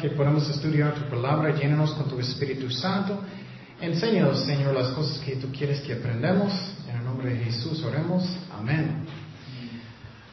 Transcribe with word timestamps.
Que 0.00 0.10
podamos 0.10 0.48
estudiar 0.48 0.94
tu 0.94 1.10
palabra, 1.10 1.52
llénanos 1.56 1.92
con 1.94 2.08
tu 2.08 2.20
Espíritu 2.20 2.70
Santo. 2.70 3.18
Enséñanos, 3.80 4.44
Señor, 4.44 4.72
las 4.72 4.88
cosas 4.90 5.18
que 5.18 5.34
tú 5.36 5.48
quieres 5.50 5.80
que 5.80 5.94
aprendamos. 5.94 6.52
En 6.88 6.98
el 6.98 7.04
nombre 7.04 7.30
de 7.30 7.44
Jesús 7.46 7.82
oremos. 7.82 8.24
Amén. 8.56 9.04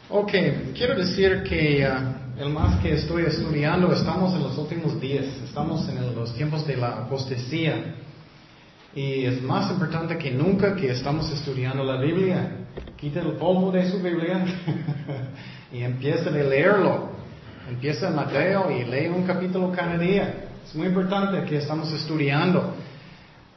Ok, 0.10 0.32
quiero 0.76 0.96
decir 0.96 1.42
que 1.44 1.84
uh, 1.84 2.42
el 2.44 2.50
más 2.50 2.80
que 2.80 2.94
estoy 2.94 3.24
estudiando, 3.24 3.92
estamos 3.92 4.36
en 4.36 4.44
los 4.44 4.56
últimos 4.56 5.02
días, 5.02 5.26
estamos 5.44 5.90
en 5.90 6.16
los 6.16 6.36
tiempos 6.36 6.68
de 6.68 6.78
la 6.78 6.90
apostasía. 6.90 7.96
Y 8.94 9.26
es 9.26 9.42
más 9.42 9.72
importante 9.72 10.16
que 10.20 10.30
nunca 10.30 10.76
que 10.76 10.92
estamos 10.92 11.32
estudiando 11.32 11.84
la 11.84 12.00
Biblia. 12.00 12.68
Quita 12.98 13.20
el 13.20 13.32
polvo 13.34 13.72
de 13.72 13.90
su 13.90 14.00
Biblia 14.00 14.46
y 15.74 15.82
empieza 15.82 16.30
a 16.30 16.34
leerlo. 16.34 17.15
Empieza 17.68 18.12
Mateo 18.12 18.70
y 18.70 18.86
lee 18.86 19.08
un 19.08 19.24
capítulo 19.24 19.72
cada 19.72 19.98
día. 19.98 20.50
Es 20.64 20.76
muy 20.76 20.86
importante 20.88 21.44
que 21.50 21.58
estamos 21.58 21.92
estudiando. 21.94 22.76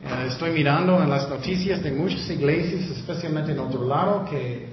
Eh, 0.00 0.28
estoy 0.28 0.50
mirando 0.52 1.02
en 1.02 1.10
las 1.10 1.28
noticias 1.28 1.82
de 1.82 1.92
muchas 1.92 2.30
iglesias, 2.30 2.90
especialmente 2.90 3.52
en 3.52 3.59
otro 3.59 3.84
lado, 3.87 4.24
que 4.24 4.68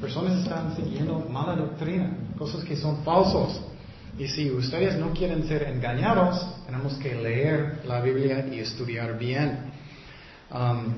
personas 0.00 0.42
están 0.42 0.74
siguiendo 0.74 1.20
mala 1.30 1.54
doctrina, 1.54 2.10
cosas 2.36 2.64
que 2.64 2.74
son 2.74 3.04
falsos. 3.04 3.60
Y 4.18 4.26
si 4.26 4.50
ustedes 4.50 4.98
no 4.98 5.10
quieren 5.12 5.46
ser 5.46 5.62
engañados, 5.62 6.44
tenemos 6.66 6.94
que 6.94 7.14
leer 7.14 7.82
la 7.86 8.00
Biblia 8.00 8.44
y 8.50 8.58
estudiar 8.58 9.16
bien. 9.16 9.70
Um, 10.50 10.94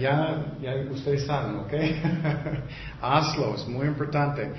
ya, 0.00 0.56
ya 0.60 0.74
ustedes 0.90 1.24
saben, 1.24 1.56
¿ok? 1.56 1.72
Hazlo, 3.00 3.54
es 3.54 3.68
muy 3.68 3.86
importante. 3.86 4.52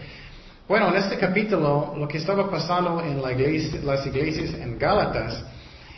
Bueno, 0.70 0.90
en 0.90 0.98
este 0.98 1.18
capítulo 1.18 1.96
lo 1.98 2.08
que 2.08 2.20
estaba 2.20 2.48
pasando 2.48 3.02
en 3.02 3.20
las 3.24 4.06
iglesias 4.06 4.54
en 4.54 4.78
Gálatas 4.78 5.44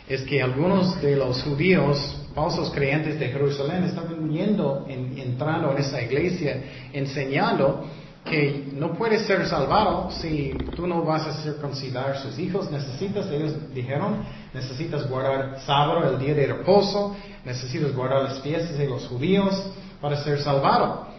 es 0.08 0.22
que 0.22 0.40
algunos 0.40 0.98
de 1.02 1.14
los 1.14 1.42
judíos, 1.42 2.26
falsos 2.34 2.70
creyentes 2.70 3.20
de 3.20 3.28
Jerusalén, 3.28 3.84
estaban 3.84 4.30
yendo, 4.30 4.86
entrando 4.88 5.72
en 5.72 5.76
esa 5.76 6.00
iglesia, 6.00 6.62
enseñando 6.90 7.84
que 8.24 8.70
no 8.72 8.94
puedes 8.94 9.26
ser 9.26 9.46
salvado 9.46 10.10
si 10.10 10.54
tú 10.74 10.86
no 10.86 11.04
vas 11.04 11.26
a 11.26 11.42
circuncidar 11.42 12.16
sus 12.16 12.38
hijos. 12.38 12.70
Necesitas, 12.70 13.26
ellos 13.30 13.74
dijeron, 13.74 14.24
necesitas 14.54 15.06
guardar 15.06 15.60
sábado, 15.66 16.14
el 16.14 16.18
día 16.18 16.32
de 16.32 16.46
reposo, 16.46 17.14
necesitas 17.44 17.94
guardar 17.94 18.22
las 18.22 18.40
fiestas 18.40 18.78
de 18.78 18.88
los 18.88 19.06
judíos 19.06 19.70
para 20.00 20.16
ser 20.24 20.40
salvado. 20.40 21.11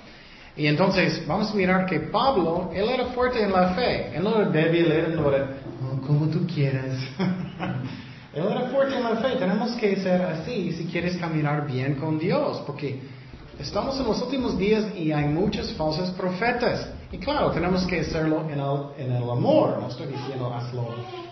Y 0.56 0.68
entonces 0.68 1.26
vamos 1.28 1.52
a 1.52 1.56
mirar 1.56 1.86
que 1.86 2.00
Pablo, 2.00 2.72
él 2.74 2.88
era 2.90 3.06
fuerte 3.08 3.42
en 3.42 3.52
la 3.52 3.70
fe, 3.70 4.16
él 4.16 4.24
no 4.24 4.36
era 4.36 4.50
débil, 4.50 4.92
él 4.92 5.16
no 5.16 5.32
era 5.32 5.50
oh, 5.82 6.06
como 6.06 6.28
tú 6.28 6.46
quieras. 6.46 6.98
él 8.34 8.44
era 8.44 8.70
fuerte 8.70 8.96
en 8.96 9.04
la 9.04 9.16
fe, 9.16 9.36
tenemos 9.38 9.72
que 9.72 9.96
ser 9.96 10.22
así 10.22 10.72
si 10.74 10.86
quieres 10.86 11.18
caminar 11.18 11.66
bien 11.66 11.96
con 11.96 12.20
Dios, 12.20 12.62
porque 12.68 13.00
Estamos 13.60 14.00
en 14.00 14.08
los 14.08 14.22
últimos 14.22 14.58
días 14.58 14.86
y 14.96 15.12
hay 15.12 15.26
muchos 15.26 15.72
falsos 15.74 16.10
profetas. 16.12 16.90
Y 17.12 17.18
claro, 17.20 17.52
tenemos 17.52 17.86
que 17.86 18.00
hacerlo 18.00 18.42
en 18.50 18.60
el, 18.60 19.06
en 19.06 19.16
el 19.16 19.30
amor. 19.30 19.78
No 19.80 19.88
estoy 19.88 20.08
diciendo 20.08 20.52
hazlo 20.52 20.88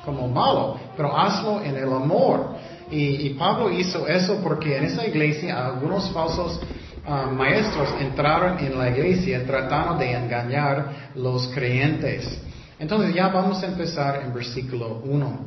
como 0.06 0.28
malo, 0.28 0.78
pero 0.96 1.18
hazlo 1.18 1.62
en 1.62 1.76
el 1.76 1.92
amor. 1.92 2.56
Y, 2.92 3.30
Pablo 3.32 3.72
hizo 3.72 4.06
eso 4.06 4.40
porque 4.44 4.78
en 4.78 4.84
esa 4.84 5.08
iglesia 5.08 5.66
algunos 5.66 6.12
falsos 6.12 6.60
ah, 7.06 7.30
maestros 7.32 7.90
entraron 8.00 8.60
en 8.60 8.78
la 8.78 8.90
iglesia 8.90 9.46
tratando 9.46 9.96
de 9.96 10.12
engañar 10.12 11.12
los 11.16 11.48
creyentes. 11.50 12.42
Entonces 12.80 13.14
ya 13.14 13.28
vamos 13.28 13.62
a 13.64 13.68
empezar 13.68 14.24
en 14.24 14.34
versículo 14.34 15.02
1. 15.04 15.40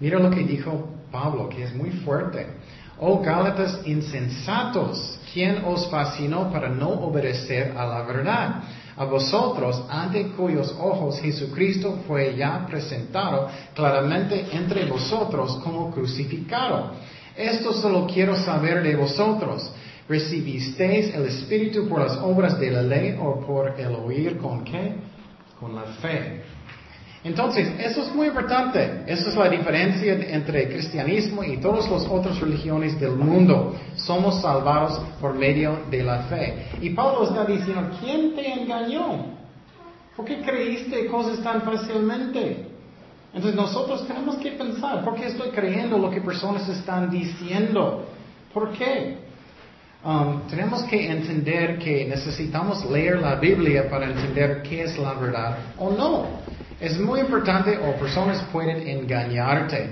Mira 0.00 0.18
lo 0.18 0.30
que 0.30 0.42
dijo 0.42 0.88
Pablo, 1.10 1.48
que 1.48 1.62
es 1.62 1.74
muy 1.74 1.90
fuerte. 1.90 2.46
Oh 2.98 3.20
Gálatas 3.20 3.80
insensatos, 3.86 5.18
¿quién 5.32 5.64
os 5.64 5.88
fascinó 5.88 6.50
para 6.52 6.68
no 6.68 6.90
obedecer 6.90 7.74
a 7.76 7.86
la 7.86 8.02
verdad? 8.02 8.62
A 8.96 9.04
vosotros, 9.04 9.82
ante 9.90 10.28
cuyos 10.28 10.72
ojos 10.78 11.18
Jesucristo 11.20 11.98
fue 12.06 12.36
ya 12.36 12.64
presentado 12.66 13.48
claramente 13.74 14.46
entre 14.52 14.84
vosotros 14.86 15.56
como 15.64 15.90
crucificado. 15.90 16.92
Esto 17.36 17.72
solo 17.72 18.06
quiero 18.06 18.36
saber 18.36 18.84
de 18.84 18.94
vosotros. 18.94 19.72
¿Recibisteis 20.08 21.14
el 21.14 21.26
Espíritu 21.26 21.88
por 21.88 22.00
las 22.00 22.18
obras 22.18 22.58
de 22.60 22.70
la 22.70 22.82
ley 22.82 23.16
o 23.18 23.40
por 23.40 23.80
el 23.80 23.94
oír 23.94 24.36
con 24.38 24.62
qué? 24.64 24.94
Con 25.58 25.74
la 25.74 25.82
fe. 26.02 26.42
Entonces, 27.24 27.72
eso 27.78 28.02
es 28.02 28.14
muy 28.14 28.26
importante. 28.26 29.04
Esa 29.06 29.30
es 29.30 29.34
la 29.34 29.48
diferencia 29.48 30.12
entre 30.12 30.68
cristianismo 30.68 31.42
y 31.42 31.56
todas 31.56 31.90
las 31.90 32.04
otras 32.04 32.38
religiones 32.38 33.00
del 33.00 33.12
mundo. 33.12 33.74
Somos 33.96 34.42
salvados 34.42 35.00
por 35.22 35.32
medio 35.34 35.78
de 35.90 36.02
la 36.02 36.24
fe. 36.24 36.66
Y 36.82 36.90
Pablo 36.90 37.24
está 37.24 37.46
diciendo, 37.46 37.96
¿quién 37.98 38.34
te 38.34 38.52
engañó? 38.52 39.34
¿Por 40.14 40.26
qué 40.26 40.42
creíste 40.42 41.06
cosas 41.06 41.42
tan 41.42 41.62
fácilmente? 41.62 42.66
Entonces 43.32 43.56
nosotros 43.56 44.06
tenemos 44.06 44.36
que 44.36 44.52
pensar, 44.52 45.02
¿por 45.02 45.14
qué 45.14 45.26
estoy 45.26 45.48
creyendo 45.48 45.96
lo 45.96 46.10
que 46.10 46.20
personas 46.20 46.68
están 46.68 47.10
diciendo? 47.10 48.04
¿Por 48.52 48.70
qué? 48.72 49.23
Um, 50.04 50.46
tenemos 50.50 50.82
que 50.82 51.10
entender 51.10 51.78
que 51.78 52.04
necesitamos 52.04 52.84
leer 52.90 53.20
la 53.20 53.36
Biblia 53.36 53.88
para 53.88 54.04
entender 54.04 54.60
qué 54.62 54.82
es 54.82 54.98
la 54.98 55.14
verdad 55.14 55.56
o 55.78 55.90
no. 55.92 56.26
Es 56.78 57.00
muy 57.00 57.20
importante 57.20 57.78
o 57.78 57.98
personas 57.98 58.42
pueden 58.52 58.86
engañarte. 58.86 59.88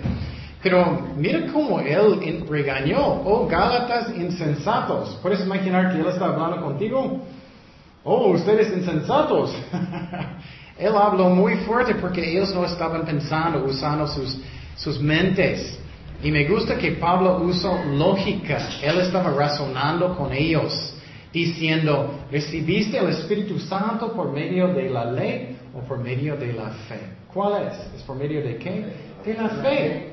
Pero 0.63 1.09
mira 1.17 1.47
cómo 1.51 1.81
él 1.81 2.45
regañó. 2.47 3.23
Oh, 3.25 3.49
Gálatas 3.49 4.15
insensatos. 4.15 5.19
¿Puedes 5.23 5.41
imaginar 5.41 5.91
que 5.91 6.01
él 6.01 6.07
está 6.07 6.27
hablando 6.27 6.61
contigo? 6.61 7.23
Oh, 8.05 8.33
ustedes 8.33 8.71
insensatos. 8.77 9.57
él 10.79 10.95
habló 10.95 11.31
muy 11.31 11.57
fuerte 11.65 11.95
porque 11.95 12.33
ellos 12.33 12.55
no 12.55 12.67
estaban 12.67 13.07
pensando, 13.07 13.65
usando 13.65 14.07
sus, 14.07 14.39
sus 14.77 15.01
mentes. 15.01 15.79
Y 16.23 16.31
me 16.31 16.45
gusta 16.45 16.79
que 16.79 16.93
Pablo 16.93 17.43
usó 17.43 17.83
lógica. 17.85 18.69
Él 18.83 19.01
estaba 19.01 19.31
razonando 19.33 20.17
con 20.17 20.33
ellos, 20.33 20.95
diciendo, 21.33 22.21
¿recibiste 22.31 22.99
el 22.99 23.09
Espíritu 23.09 23.59
Santo 23.59 24.13
por 24.13 24.33
medio 24.33 24.69
de 24.69 24.89
la 24.89 25.05
ley 25.11 25.57
o 25.75 25.81
por 25.81 25.99
medio 25.99 26.37
de 26.37 26.53
la 26.53 26.71
fe. 26.89 27.01
¿Cuál 27.33 27.69
es? 27.69 27.75
¿Es 27.97 28.03
por 28.03 28.17
medio 28.17 28.43
de 28.43 28.57
qué? 28.57 28.87
De 29.25 29.35
la 29.35 29.49
fe. 29.49 30.13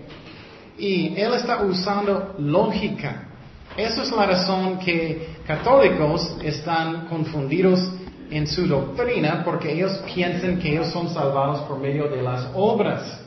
Y 0.78 1.20
él 1.20 1.34
está 1.34 1.62
usando 1.64 2.36
lógica. 2.40 3.28
Esa 3.76 4.04
es 4.04 4.12
la 4.12 4.26
razón 4.26 4.80
que 4.80 5.36
católicos 5.46 6.38
están 6.42 7.08
confundidos 7.08 7.80
en 8.32 8.48
su 8.48 8.68
doctrina 8.68 9.44
porque 9.44 9.72
ellos 9.74 10.00
piensan 10.14 10.60
que 10.60 10.72
ellos 10.72 10.88
son 10.88 11.10
salvados 11.10 11.62
por 11.62 11.80
medio 11.80 12.08
de 12.08 12.22
las 12.22 12.48
obras. 12.54 13.22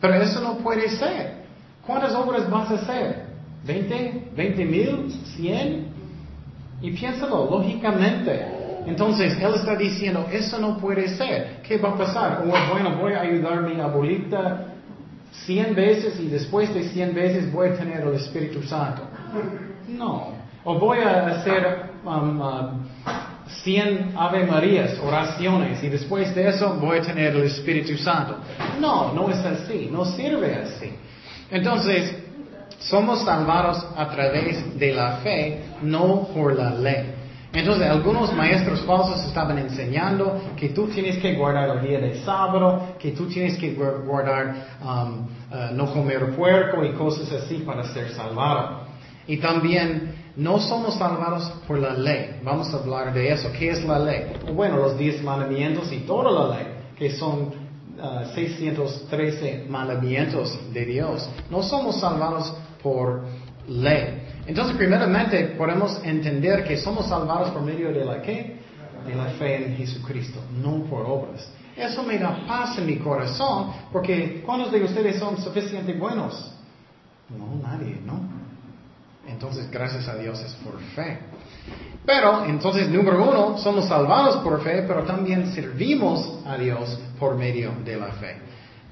Pero 0.00 0.14
eso 0.14 0.40
no 0.40 0.58
puede 0.58 0.90
ser. 0.90 1.45
¿Cuántas 1.86 2.14
obras 2.14 2.50
vas 2.50 2.70
a 2.70 2.74
hacer? 2.74 3.26
¿20? 3.66 4.34
¿20 4.36 4.66
mil? 4.66 5.12
¿100? 5.38 5.84
Y 6.82 6.90
piénsalo 6.90 7.48
lógicamente. 7.50 8.44
Entonces, 8.86 9.36
él 9.40 9.54
está 9.54 9.74
diciendo, 9.76 10.26
eso 10.30 10.58
no 10.58 10.78
puede 10.78 11.08
ser. 11.08 11.60
¿Qué 11.62 11.78
va 11.78 11.90
a 11.90 11.96
pasar? 11.96 12.42
O, 12.42 12.72
bueno, 12.72 12.96
voy 13.00 13.14
a 13.14 13.22
ayudar 13.22 13.58
a 13.58 13.60
mi 13.62 13.80
abuelita 13.80 14.66
cien 15.44 15.74
veces 15.74 16.18
y 16.20 16.28
después 16.28 16.72
de 16.72 16.88
cien 16.90 17.14
veces 17.14 17.52
voy 17.52 17.68
a 17.68 17.74
tener 17.74 18.02
el 18.02 18.14
Espíritu 18.14 18.62
Santo. 18.62 19.02
No. 19.88 20.34
O 20.64 20.78
voy 20.78 20.98
a 20.98 21.26
hacer 21.26 21.90
um, 22.04 22.40
uh, 22.40 22.70
cien 23.64 24.12
Ave 24.16 24.46
Marías, 24.46 24.98
oraciones, 25.00 25.82
y 25.82 25.88
después 25.88 26.34
de 26.34 26.48
eso 26.48 26.74
voy 26.80 26.98
a 26.98 27.02
tener 27.02 27.34
el 27.34 27.44
Espíritu 27.44 27.96
Santo. 27.96 28.36
No, 28.80 29.12
no 29.12 29.30
es 29.30 29.38
así, 29.38 29.88
no 29.90 30.04
sirve 30.04 30.54
así. 30.54 30.92
Entonces, 31.50 32.16
somos 32.78 33.24
salvados 33.24 33.84
a 33.96 34.08
través 34.08 34.78
de 34.78 34.92
la 34.92 35.18
fe, 35.18 35.64
no 35.82 36.28
por 36.34 36.54
la 36.54 36.70
ley. 36.70 37.12
Entonces, 37.52 37.88
algunos 37.88 38.34
maestros 38.34 38.80
falsos 38.82 39.24
estaban 39.24 39.58
enseñando 39.58 40.52
que 40.56 40.70
tú 40.70 40.88
tienes 40.88 41.16
que 41.18 41.34
guardar 41.34 41.78
el 41.78 41.88
día 41.88 41.98
de 42.00 42.22
sábado, 42.22 42.96
que 42.98 43.12
tú 43.12 43.26
tienes 43.26 43.56
que 43.56 43.72
guardar 43.72 44.54
um, 44.82 45.26
uh, 45.50 45.74
no 45.74 45.90
comer 45.92 46.36
puerco 46.36 46.84
y 46.84 46.92
cosas 46.92 47.32
así 47.32 47.58
para 47.58 47.82
ser 47.94 48.10
salvado. 48.10 48.82
Y 49.26 49.38
también 49.38 50.14
no 50.36 50.58
somos 50.58 50.96
salvados 50.96 51.50
por 51.66 51.78
la 51.78 51.94
ley. 51.94 52.40
Vamos 52.44 52.72
a 52.74 52.76
hablar 52.76 53.14
de 53.14 53.32
eso. 53.32 53.50
¿Qué 53.58 53.70
es 53.70 53.82
la 53.84 53.98
ley? 53.98 54.32
Bueno, 54.52 54.76
los 54.76 54.98
diez 54.98 55.22
mandamientos 55.22 55.90
y 55.92 56.00
toda 56.00 56.30
la 56.30 56.56
ley, 56.56 56.66
que 56.98 57.10
son 57.12 57.65
613 58.34 59.64
uh, 59.66 59.70
mandamientos 59.70 60.58
de 60.72 60.84
Dios. 60.84 61.28
No 61.50 61.62
somos 61.62 62.00
salvados 62.00 62.52
por 62.82 63.24
ley. 63.68 64.22
Entonces, 64.46 64.76
primeramente, 64.76 65.54
podemos 65.58 66.00
entender 66.04 66.64
que 66.64 66.76
somos 66.76 67.08
salvados 67.08 67.50
por 67.50 67.62
medio 67.62 67.92
de 67.92 68.04
la? 68.04 68.14
De 68.16 69.14
la 69.14 69.26
fe 69.38 69.66
en 69.66 69.76
Jesucristo, 69.76 70.40
no 70.62 70.84
por 70.84 71.06
obras. 71.06 71.48
Eso 71.76 72.02
me 72.02 72.18
da 72.18 72.46
paz 72.46 72.78
en 72.78 72.86
mi 72.86 72.96
corazón, 72.96 73.72
porque 73.92 74.42
¿cuántos 74.44 74.72
de 74.72 74.82
ustedes 74.82 75.18
son 75.18 75.36
suficientemente 75.40 75.92
buenos? 75.92 76.52
No, 77.28 77.60
nadie, 77.62 78.00
¿no? 78.04 78.20
Entonces, 79.28 79.70
gracias 79.70 80.08
a 80.08 80.16
Dios 80.16 80.40
es 80.40 80.54
por 80.54 80.80
fe. 80.94 81.18
Pero, 82.06 82.44
entonces, 82.44 82.88
número 82.88 83.28
uno, 83.28 83.58
somos 83.58 83.88
salvados 83.88 84.36
por 84.36 84.62
fe, 84.62 84.84
pero 84.86 85.02
también 85.02 85.52
servimos 85.52 86.38
a 86.46 86.56
Dios 86.56 86.98
por 87.18 87.36
medio 87.36 87.72
de 87.84 87.96
la 87.96 88.12
fe. 88.12 88.36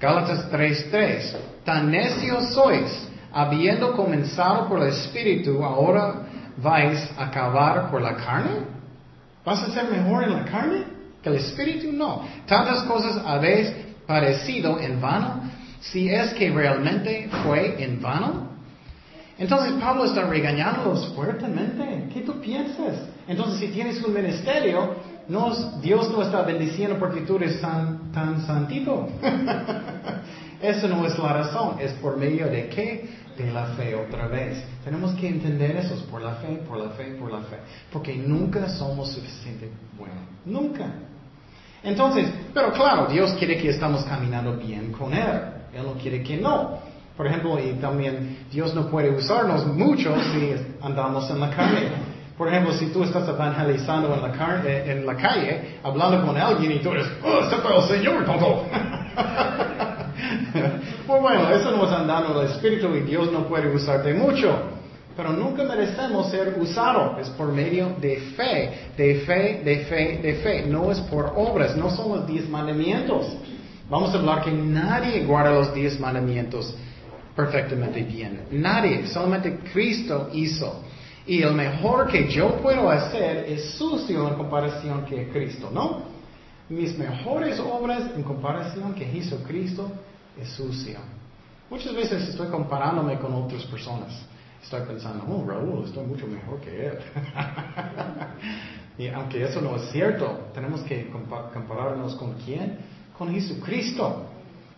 Gálatas 0.01 0.51
3:3. 0.51 1.37
Tan 1.65 1.91
necios 1.91 2.53
sois, 2.53 3.09
habiendo 3.33 3.93
comenzado 3.93 4.69
por 4.69 4.83
el 4.83 4.89
Espíritu, 4.89 5.63
ahora 5.65 6.27
vais 6.57 7.09
a 7.17 7.27
acabar 7.27 7.91
por 7.91 8.03
la 8.03 8.17
carne. 8.17 8.67
¿Vas 9.45 9.63
a 9.63 9.71
ser 9.71 9.91
mejor 9.91 10.25
en 10.25 10.33
la 10.33 10.45
carne 10.45 10.85
que 11.23 11.29
el 11.29 11.37
Espíritu? 11.37 11.93
No. 11.93 12.23
Tantas 12.47 12.83
cosas 12.83 13.23
habéis 13.25 13.73
parecido 14.07 14.81
en 14.81 15.01
vano, 15.01 15.43
si 15.81 16.09
es 16.09 16.35
que 16.35 16.51
realmente 16.51 17.29
fue 17.45 17.83
en 17.83 18.03
vano. 18.03 18.54
Entonces 19.39 19.73
Pablo 19.81 20.05
está 20.05 20.27
regañándolos 20.27 21.09
fuertemente. 21.15 22.09
¿Qué 22.13 22.21
tú 22.21 22.41
piensas? 22.41 22.97
Entonces 23.27 23.59
si 23.59 23.69
tienes 23.69 24.03
un 24.03 24.15
ministerio, 24.15 24.95
Dios 25.83 26.11
no 26.11 26.23
está 26.23 26.43
bendiciendo 26.43 26.97
porque 26.99 27.23
tú 27.23 27.37
eres 27.37 27.61
tan, 27.61 28.13
tan 28.13 28.47
santito. 28.47 29.09
Eso 30.63 30.89
no 30.89 31.05
es 31.07 31.19
la 31.19 31.33
razón. 31.33 31.77
Es 31.81 31.93
por 31.95 32.17
medio 32.17 32.47
de 32.49 32.69
qué? 32.69 33.09
De 33.37 33.51
la 33.51 33.67
fe 33.69 33.95
otra 33.95 34.29
vez. 34.29 34.63
Tenemos 34.85 35.13
que 35.15 35.29
entender 35.29 35.77
eso. 35.77 35.95
Es 35.95 36.03
por 36.03 36.23
la 36.23 36.37
fe, 36.37 36.63
por 36.69 36.79
la 36.79 36.91
fe, 36.91 37.17
por 37.19 37.33
la 37.33 37.41
fe. 37.41 37.59
Porque 37.93 38.15
nunca 38.15 38.69
somos 38.69 39.13
suficientemente 39.13 39.77
buenos. 39.99 40.23
Nunca. 40.45 40.87
Entonces, 41.83 42.31
pero 42.55 42.73
claro, 42.73 43.07
Dios 43.07 43.33
quiere 43.33 43.59
que 43.59 43.71
estamos 43.71 44.05
caminando 44.05 44.57
bien 44.57 44.93
con 44.93 45.13
Él. 45.13 45.41
Él 45.75 45.83
no 45.83 45.95
quiere 45.95 46.23
que 46.23 46.37
no. 46.37 46.79
Por 47.17 47.29
ejemplo, 47.29 47.59
y 47.61 47.75
también 47.75 48.39
Dios 48.51 48.75
no 48.75 48.89
puede 48.89 49.11
usarnos 49.11 49.65
mucho 49.67 50.17
si 50.33 50.53
andamos 50.83 51.31
en 51.31 51.39
la 51.41 51.51
calle. 51.51 51.91
Por 52.37 52.49
ejemplo, 52.49 52.73
si 52.73 52.87
tú 52.87 53.05
estás 53.05 53.29
evangelizando 53.29 54.13
en 54.13 54.21
la, 54.21 54.33
eh, 54.67 54.91
en 54.91 55.07
la 55.07 55.15
calle, 55.15 55.79
hablando 55.85 56.27
con 56.27 56.37
alguien 56.37 56.73
y 56.73 56.81
tú 56.81 56.91
eres, 56.91 57.07
oh, 57.23 57.39
está 57.45 57.63
para 57.63 57.77
el 57.77 57.85
Señor, 57.85 58.25
tonto. 58.25 58.65
pues 61.07 61.23
bueno, 61.23 61.49
eso 61.51 61.71
no 61.71 61.87
es 61.87 61.93
andando 61.93 62.41
el 62.41 62.49
Espíritu 62.49 62.93
y 62.97 63.03
Dios 63.03 63.31
no 63.31 63.47
puede 63.47 63.73
usarte 63.73 64.13
mucho. 64.13 64.53
Pero 65.17 65.33
nunca 65.33 65.63
merecemos 65.63 66.33
ser 66.33 66.57
usados. 66.59 67.21
Es 67.21 67.31
por 67.31 67.53
medio 67.53 67.91
de 68.01 68.17
fe, 68.37 68.89
de 68.97 69.21
fe, 69.21 69.63
de 69.65 69.85
fe, 69.85 70.19
de 70.21 70.35
fe. 70.35 70.67
No 70.67 70.91
es 70.91 70.99
por 71.03 71.33
obras, 71.37 71.77
no 71.77 71.91
son 71.91 72.17
los 72.17 72.27
diez 72.27 72.49
mandamientos. 72.49 73.29
Vamos 73.89 74.13
a 74.13 74.19
hablar 74.19 74.43
que 74.43 74.51
nadie 74.51 75.25
guarda 75.25 75.53
los 75.53 75.73
diez 75.73 76.01
mandamientos 76.01 76.75
perfectamente 77.35 78.03
bien. 78.03 78.47
Nadie, 78.53 79.07
solamente 79.07 79.59
Cristo 79.73 80.31
hizo. 80.33 80.83
Y 81.27 81.43
el 81.43 81.55
mejor 81.55 82.09
que 82.09 82.29
yo 82.29 82.57
puedo 82.57 82.91
hacer 82.91 83.47
es 83.49 83.71
sucio 83.73 84.29
en 84.29 84.35
comparación 84.35 85.05
que 85.07 85.29
Cristo, 85.29 85.71
¿no? 85.73 86.03
Mis 86.69 86.97
mejores 86.99 87.59
obras 87.61 88.11
en 88.15 88.23
comparación 88.23 88.95
que 88.95 89.11
hizo 89.11 89.43
Cristo 89.43 89.91
es 90.41 90.49
sucio. 90.51 90.99
Muchas 91.71 91.95
veces 91.95 92.29
estoy 92.29 92.49
comparándome 92.49 93.19
con 93.19 93.35
otras 93.35 93.65
personas. 93.65 94.13
Estoy 94.63 94.83
pensando, 94.83 95.25
oh 95.29 95.45
Raúl, 95.47 95.85
estoy 95.85 96.07
mucho 96.07 96.27
mejor 96.27 96.61
que 96.61 96.87
él. 96.87 96.99
y 98.99 99.09
aunque 99.09 99.45
eso 99.45 99.61
no 99.61 99.77
es 99.77 99.91
cierto, 99.91 100.51
tenemos 100.55 100.83
que 100.83 101.11
compararnos 101.11 102.15
con 102.17 102.35
quién? 102.45 102.79
Con 103.17 103.33
Jesucristo. 103.33 104.27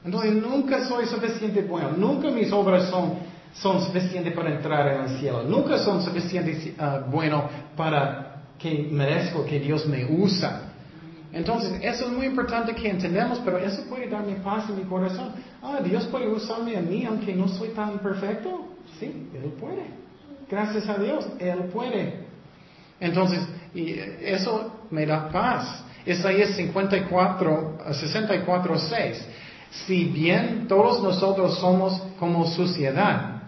Entonces 0.07 0.35
nunca 0.35 0.85
soy 0.87 1.05
suficiente 1.07 1.63
bueno, 1.63 1.91
nunca 1.97 2.31
mis 2.31 2.53
obras 2.53 2.89
son, 2.89 3.15
son 3.55 3.83
suficientes 3.85 4.33
para 4.35 4.55
entrar 4.55 4.87
en 4.95 5.03
el 5.03 5.19
cielo, 5.19 5.43
nunca 5.43 5.79
son 5.79 6.01
suficientes 6.01 6.75
uh, 6.79 7.11
bueno 7.11 7.49
para 7.77 8.43
que 8.57 8.89
merezco 8.91 9.45
que 9.45 9.59
Dios 9.59 9.85
me 9.87 10.05
usa. 10.05 10.63
Entonces, 11.33 11.73
eso 11.83 12.07
es 12.07 12.13
muy 12.13 12.27
importante 12.27 12.75
que 12.75 12.89
entendamos, 12.89 13.41
pero 13.45 13.59
eso 13.59 13.83
puede 13.91 14.09
darme 14.09 14.37
paz 14.37 14.71
en 14.71 14.77
mi 14.77 14.85
corazón. 14.85 15.33
Ah, 15.61 15.81
Dios 15.85 16.07
puede 16.07 16.29
usarme 16.29 16.77
a 16.77 16.81
mí 16.81 17.05
aunque 17.05 17.35
no 17.35 17.49
soy 17.49 17.71
tan 17.71 17.99
perfecto. 17.99 18.65
Sí, 18.99 19.29
Él 19.35 19.53
puede. 19.61 19.87
Gracias 20.49 20.89
a 20.89 20.97
Dios, 20.97 21.27
Él 21.39 21.65
puede. 21.65 22.21
Entonces, 23.01 23.47
y 23.75 23.99
eso 24.23 24.85
me 24.91 25.05
da 25.05 25.29
paz. 25.29 25.85
Isaías 26.07 26.51
54, 26.51 27.79
64, 27.93 28.79
6 28.79 29.27
si 29.71 30.05
bien 30.05 30.67
todos 30.69 31.03
nosotros 31.03 31.59
somos 31.59 32.01
como 32.19 32.47
suciedad 32.47 33.43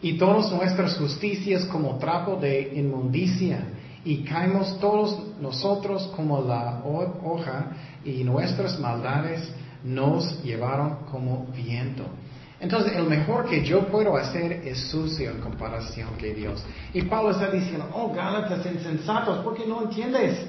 y 0.00 0.16
todas 0.16 0.52
nuestras 0.52 0.96
justicias 0.96 1.64
como 1.66 1.98
trapo 1.98 2.36
de 2.36 2.72
inmundicia 2.74 3.64
y 4.04 4.24
caemos 4.24 4.78
todos 4.80 5.18
nosotros 5.40 6.10
como 6.14 6.40
la 6.42 6.82
hoja 6.84 7.72
y 8.04 8.24
nuestras 8.24 8.78
maldades 8.78 9.52
nos 9.84 10.42
llevaron 10.42 11.04
como 11.10 11.46
viento. 11.54 12.04
Entonces, 12.60 12.96
el 12.96 13.04
mejor 13.04 13.48
que 13.48 13.64
yo 13.64 13.86
puedo 13.86 14.16
hacer 14.16 14.52
es 14.64 14.90
sucio 14.90 15.30
en 15.30 15.40
comparación 15.40 16.08
que 16.18 16.34
Dios. 16.34 16.64
Y 16.92 17.02
Pablo 17.02 17.30
está 17.30 17.50
diciendo, 17.50 17.88
oh 17.92 18.12
Gálatas 18.12 18.66
insensatos, 18.66 19.44
¿por 19.44 19.54
qué 19.54 19.64
no 19.64 19.82
entiendes? 19.82 20.44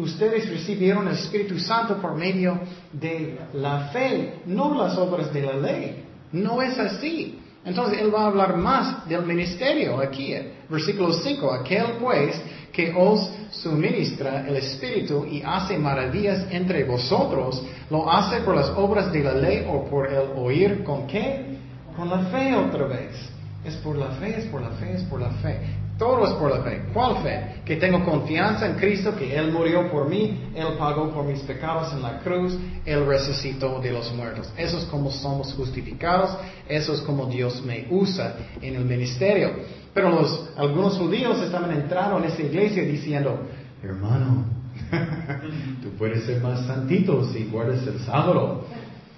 Ustedes 0.00 0.48
recibieron 0.48 1.06
el 1.08 1.14
Espíritu 1.14 1.58
Santo 1.58 2.00
por 2.00 2.14
medio 2.14 2.60
de 2.92 3.38
la 3.54 3.88
fe, 3.92 4.40
no 4.46 4.74
las 4.74 4.96
obras 4.96 5.32
de 5.32 5.42
la 5.42 5.54
ley. 5.54 6.04
No 6.32 6.62
es 6.62 6.78
así. 6.78 7.38
Entonces 7.64 8.00
él 8.00 8.14
va 8.14 8.22
a 8.22 8.26
hablar 8.28 8.56
más 8.56 9.06
del 9.06 9.26
ministerio 9.26 10.00
aquí, 10.00 10.34
versículo 10.68 11.12
5, 11.12 11.52
aquel 11.52 11.84
pues 12.00 12.40
que 12.72 12.94
os 12.96 13.30
suministra 13.50 14.46
el 14.48 14.56
Espíritu 14.56 15.26
y 15.26 15.42
hace 15.42 15.76
maravillas 15.76 16.46
entre 16.50 16.84
vosotros, 16.84 17.62
lo 17.90 18.10
hace 18.10 18.40
por 18.40 18.56
las 18.56 18.70
obras 18.70 19.12
de 19.12 19.22
la 19.22 19.34
ley 19.34 19.66
o 19.68 19.84
por 19.84 20.10
el 20.10 20.30
oír 20.36 20.82
con 20.84 21.06
qué? 21.06 21.58
Con 21.94 22.08
la 22.08 22.20
fe 22.26 22.54
otra 22.54 22.86
vez. 22.86 23.28
Es 23.62 23.76
por 23.76 23.96
la 23.96 24.12
fe, 24.12 24.38
es 24.38 24.46
por 24.46 24.62
la 24.62 24.70
fe, 24.70 24.94
es 24.94 25.02
por 25.02 25.20
la 25.20 25.30
fe. 25.30 25.58
Todo 26.00 26.26
es 26.26 26.32
por 26.32 26.50
la 26.50 26.62
fe. 26.62 26.80
¿Cuál 26.94 27.22
fe? 27.22 27.60
Que 27.62 27.76
tengo 27.76 28.02
confianza 28.02 28.66
en 28.66 28.76
Cristo, 28.76 29.14
que 29.14 29.36
Él 29.36 29.52
murió 29.52 29.90
por 29.90 30.08
mí, 30.08 30.50
Él 30.54 30.68
pagó 30.78 31.10
por 31.10 31.26
mis 31.26 31.40
pecados 31.40 31.92
en 31.92 32.00
la 32.00 32.20
cruz, 32.20 32.56
Él 32.86 33.04
resucitó 33.04 33.78
de 33.82 33.92
los 33.92 34.10
muertos. 34.14 34.50
Eso 34.56 34.78
es 34.78 34.84
como 34.84 35.10
somos 35.10 35.52
justificados, 35.52 36.38
eso 36.66 36.94
es 36.94 37.02
como 37.02 37.26
Dios 37.26 37.62
me 37.62 37.86
usa 37.90 38.34
en 38.62 38.76
el 38.76 38.86
ministerio. 38.86 39.50
Pero 39.92 40.08
los, 40.08 40.48
algunos 40.56 40.96
judíos 40.96 41.38
estaban 41.42 41.70
entrando 41.72 42.16
en 42.16 42.24
esa 42.24 42.40
iglesia 42.40 42.82
diciendo, 42.82 43.38
hermano, 43.82 44.46
tú 45.82 45.90
puedes 45.98 46.24
ser 46.24 46.40
más 46.40 46.64
santito 46.66 47.30
si 47.30 47.44
guardas 47.44 47.86
el 47.86 47.98
sábado. 48.00 48.64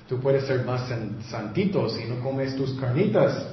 Tú 0.09 0.19
puedes 0.19 0.49
ser 0.49 0.65
más 0.65 0.91
santito 1.31 1.89
si 1.91 2.07
no 2.07 2.19
comes 2.19 2.57
tus 2.57 2.75
carnitas. 2.75 3.52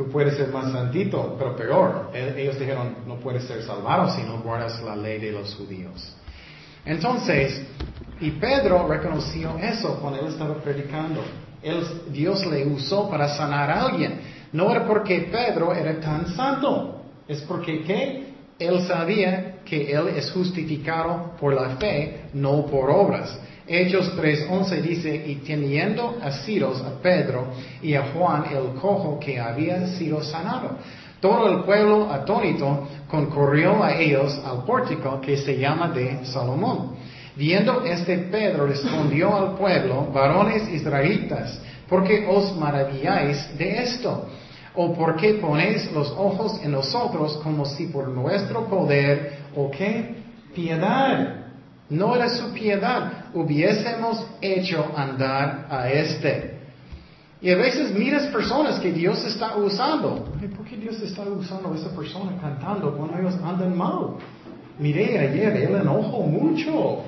Tú 0.00 0.08
puedes 0.08 0.34
ser 0.34 0.48
más 0.48 0.72
santito, 0.72 1.36
pero 1.38 1.54
peor. 1.54 2.10
Ellos 2.14 2.58
dijeron, 2.58 2.94
no 3.06 3.16
puedes 3.16 3.44
ser 3.44 3.62
salvado 3.62 4.08
si 4.08 4.22
no 4.22 4.40
guardas 4.40 4.80
la 4.82 4.96
ley 4.96 5.18
de 5.18 5.30
los 5.30 5.54
judíos. 5.54 6.16
Entonces, 6.86 7.60
y 8.18 8.30
Pedro 8.30 8.88
reconoció 8.88 9.58
eso 9.58 9.98
cuando 10.00 10.20
él 10.20 10.28
estaba 10.28 10.54
predicando. 10.54 11.22
Dios 12.10 12.46
le 12.46 12.64
usó 12.68 13.10
para 13.10 13.28
sanar 13.28 13.70
a 13.70 13.88
alguien. 13.88 14.20
No 14.54 14.70
era 14.70 14.86
porque 14.86 15.28
Pedro 15.30 15.74
era 15.74 16.00
tan 16.00 16.34
santo, 16.34 17.02
es 17.28 17.42
porque 17.42 17.82
¿qué? 17.82 18.32
Él 18.58 18.80
sabía 18.86 19.56
que 19.66 19.92
él 19.92 20.08
es 20.16 20.30
justificado 20.30 21.32
por 21.38 21.52
la 21.52 21.76
fe, 21.76 22.22
no 22.32 22.64
por 22.64 22.88
obras. 22.88 23.38
Hechos 23.72 24.16
3.11 24.16 24.82
dice, 24.82 25.24
y 25.28 25.36
teniendo 25.46 26.18
asidos 26.20 26.82
a 26.82 27.00
Pedro 27.00 27.52
y 27.80 27.94
a 27.94 28.12
Juan 28.12 28.46
el 28.50 28.80
cojo 28.80 29.20
que 29.20 29.38
había 29.38 29.86
sido 29.96 30.24
sanado. 30.24 30.76
Todo 31.20 31.48
el 31.48 31.62
pueblo 31.62 32.10
atónito 32.10 32.88
concurrió 33.08 33.84
a 33.84 33.94
ellos 33.94 34.40
al 34.44 34.64
pórtico 34.64 35.20
que 35.20 35.36
se 35.36 35.56
llama 35.56 35.88
de 35.90 36.24
Salomón. 36.24 36.96
Viendo 37.36 37.84
este 37.84 38.18
Pedro 38.18 38.66
respondió 38.66 39.36
al 39.36 39.54
pueblo, 39.54 40.08
varones 40.12 40.68
israelitas, 40.68 41.60
¿por 41.88 42.02
qué 42.02 42.26
os 42.28 42.56
maravilláis 42.56 43.56
de 43.56 43.84
esto? 43.84 44.26
¿O 44.74 44.92
por 44.94 45.14
qué 45.14 45.34
ponéis 45.34 45.92
los 45.92 46.10
ojos 46.10 46.60
en 46.64 46.72
nosotros 46.72 47.38
como 47.44 47.64
si 47.64 47.86
por 47.86 48.08
nuestro 48.08 48.66
poder 48.66 49.38
o 49.54 49.70
qué 49.70 50.16
piedad 50.52 51.39
no 51.90 52.14
era 52.14 52.28
su 52.28 52.52
piedad, 52.52 53.24
hubiésemos 53.34 54.24
hecho 54.40 54.92
andar 54.96 55.66
a 55.68 55.90
este. 55.90 56.58
Y 57.42 57.50
a 57.50 57.56
veces 57.56 57.92
miras 57.92 58.26
personas 58.26 58.78
que 58.78 58.92
Dios 58.92 59.24
está 59.24 59.56
usando. 59.56 60.24
¿Por 60.56 60.66
qué 60.66 60.76
Dios 60.76 61.00
está 61.00 61.22
usando 61.22 61.72
a 61.72 61.76
esa 61.76 61.90
persona 61.96 62.38
cantando 62.40 62.96
cuando 62.96 63.18
ellos 63.18 63.34
andan 63.42 63.76
mal? 63.76 64.16
Miré 64.78 65.18
ayer, 65.18 65.56
él 65.56 65.74
enojó 65.74 66.22
mucho. 66.22 67.02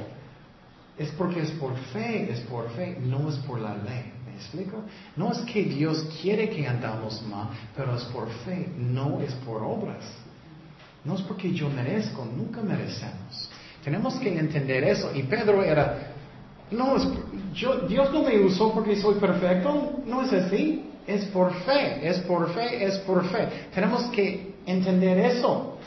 Es 0.99 1.11
porque 1.11 1.41
es 1.41 1.51
por 1.53 1.77
fe, 1.93 2.31
es 2.31 2.41
por 2.41 2.69
fe, 2.71 2.99
no 3.01 3.29
es 3.29 3.37
por 3.37 3.61
la 3.61 3.75
ley. 3.77 4.12
¿Me 4.27 4.35
explico? 4.35 4.83
No 5.17 5.33
es 5.33 5.39
que 5.41 5.65
Dios 5.65 6.07
quiere 6.21 6.49
que 6.49 6.67
andamos 6.67 7.23
mal, 7.23 7.49
pero 7.77 7.95
es 7.95 8.05
por 8.05 8.29
fe, 8.45 8.69
no 8.77 9.21
es 9.21 9.33
por 9.47 9.62
obras. 9.62 10.05
No 11.05 11.15
es 11.15 11.23
porque 11.23 11.53
yo 11.53 11.69
merezco, 11.69 12.25
nunca 12.25 12.62
merecemos. 12.62 13.51
Tenemos 13.85 14.15
que 14.15 14.39
entender 14.39 14.85
eso. 14.85 15.11
Y 15.15 15.23
Pedro 15.25 15.62
era, 15.62 16.12
no, 16.71 16.97
yo, 17.53 17.81
Dios 17.89 18.12
no 18.12 18.23
me 18.23 18.39
usó 18.41 18.73
porque 18.73 18.97
soy 18.97 19.17
perfecto, 19.17 20.01
no 20.07 20.23
es 20.23 20.33
así. 20.33 20.89
Es 21.07 21.25
por 21.27 21.53
fe, 21.65 22.09
es 22.09 22.21
por 22.21 22.53
fe, 22.55 22.85
es 22.85 22.99
por 22.99 23.25
fe. 23.27 23.49
Tenemos 23.75 24.05
que 24.11 24.55
entender 24.67 25.19
eso. 25.19 25.79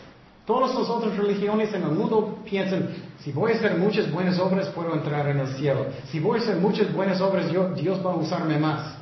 Todas 0.45 0.75
las 0.75 0.89
otras 0.89 1.15
religiones 1.17 1.73
en 1.73 1.83
el 1.83 1.91
mundo 1.91 2.39
piensan, 2.45 2.89
si 3.23 3.31
voy 3.31 3.53
a 3.53 3.55
hacer 3.55 3.77
muchas 3.77 4.11
buenas 4.11 4.37
obras, 4.37 4.67
puedo 4.69 4.93
entrar 4.93 5.27
en 5.29 5.39
el 5.39 5.47
cielo. 5.55 5.87
Si 6.11 6.19
voy 6.19 6.39
a 6.39 6.41
hacer 6.41 6.57
muchas 6.57 6.93
buenas 6.93 7.19
obras, 7.21 7.47
Dios 7.49 8.05
va 8.05 8.11
a 8.11 8.15
usarme 8.15 8.59
más. 8.59 8.94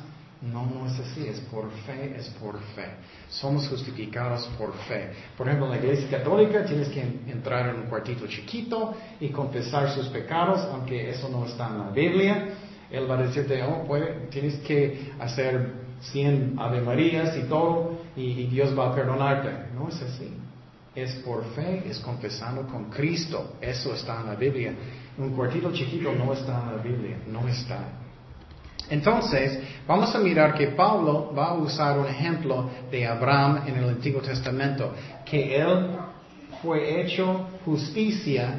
No, 0.52 0.66
no 0.66 0.86
es 0.86 0.98
así, 1.00 1.26
es 1.26 1.40
por 1.40 1.70
fe, 1.86 2.14
es 2.18 2.28
por 2.40 2.58
fe. 2.74 2.84
Somos 3.30 3.66
justificados 3.68 4.46
por 4.58 4.74
fe. 4.88 5.10
Por 5.38 5.46
ejemplo, 5.46 5.66
en 5.66 5.72
la 5.72 5.78
iglesia 5.78 6.18
católica 6.18 6.64
tienes 6.64 6.88
que 6.88 7.00
entrar 7.00 7.70
en 7.70 7.82
un 7.82 7.86
cuartito 7.88 8.26
chiquito 8.26 8.94
y 9.20 9.30
confesar 9.30 9.90
sus 9.90 10.08
pecados, 10.08 10.60
aunque 10.70 11.08
eso 11.08 11.28
no 11.30 11.46
está 11.46 11.68
en 11.68 11.78
la 11.78 11.90
Biblia. 11.90 12.48
Él 12.90 13.10
va 13.10 13.18
a 13.18 13.22
decirte, 13.22 13.62
oh, 13.62 13.86
tienes 14.30 14.56
que 14.56 15.12
hacer 15.18 15.72
100 16.00 16.56
Ave 16.58 16.82
Marías 16.82 17.36
y 17.38 17.44
todo, 17.44 17.98
y 18.14 18.46
Dios 18.46 18.78
va 18.78 18.90
a 18.90 18.94
perdonarte. 18.94 19.72
No 19.74 19.88
es 19.88 20.02
así. 20.02 20.30
Es 20.94 21.14
por 21.24 21.44
fe, 21.54 21.84
es 21.88 21.98
confesando 22.00 22.66
con 22.66 22.90
Cristo. 22.90 23.54
Eso 23.60 23.94
está 23.94 24.20
en 24.20 24.26
la 24.26 24.34
Biblia. 24.34 24.74
Un 25.16 25.30
cuartito 25.30 25.72
chiquito 25.72 26.12
no 26.12 26.34
está 26.34 26.60
en 26.60 26.76
la 26.76 26.82
Biblia, 26.82 27.16
no 27.26 27.48
está. 27.48 28.03
Entonces, 28.90 29.58
vamos 29.86 30.14
a 30.14 30.18
mirar 30.18 30.54
que 30.54 30.68
Pablo 30.68 31.32
va 31.36 31.48
a 31.48 31.54
usar 31.54 31.98
un 31.98 32.06
ejemplo 32.06 32.70
de 32.90 33.06
Abraham 33.06 33.62
en 33.66 33.76
el 33.76 33.88
Antiguo 33.88 34.20
Testamento, 34.20 34.92
que 35.24 35.56
él 35.56 35.96
fue 36.62 37.00
hecho 37.00 37.46
justicia 37.64 38.58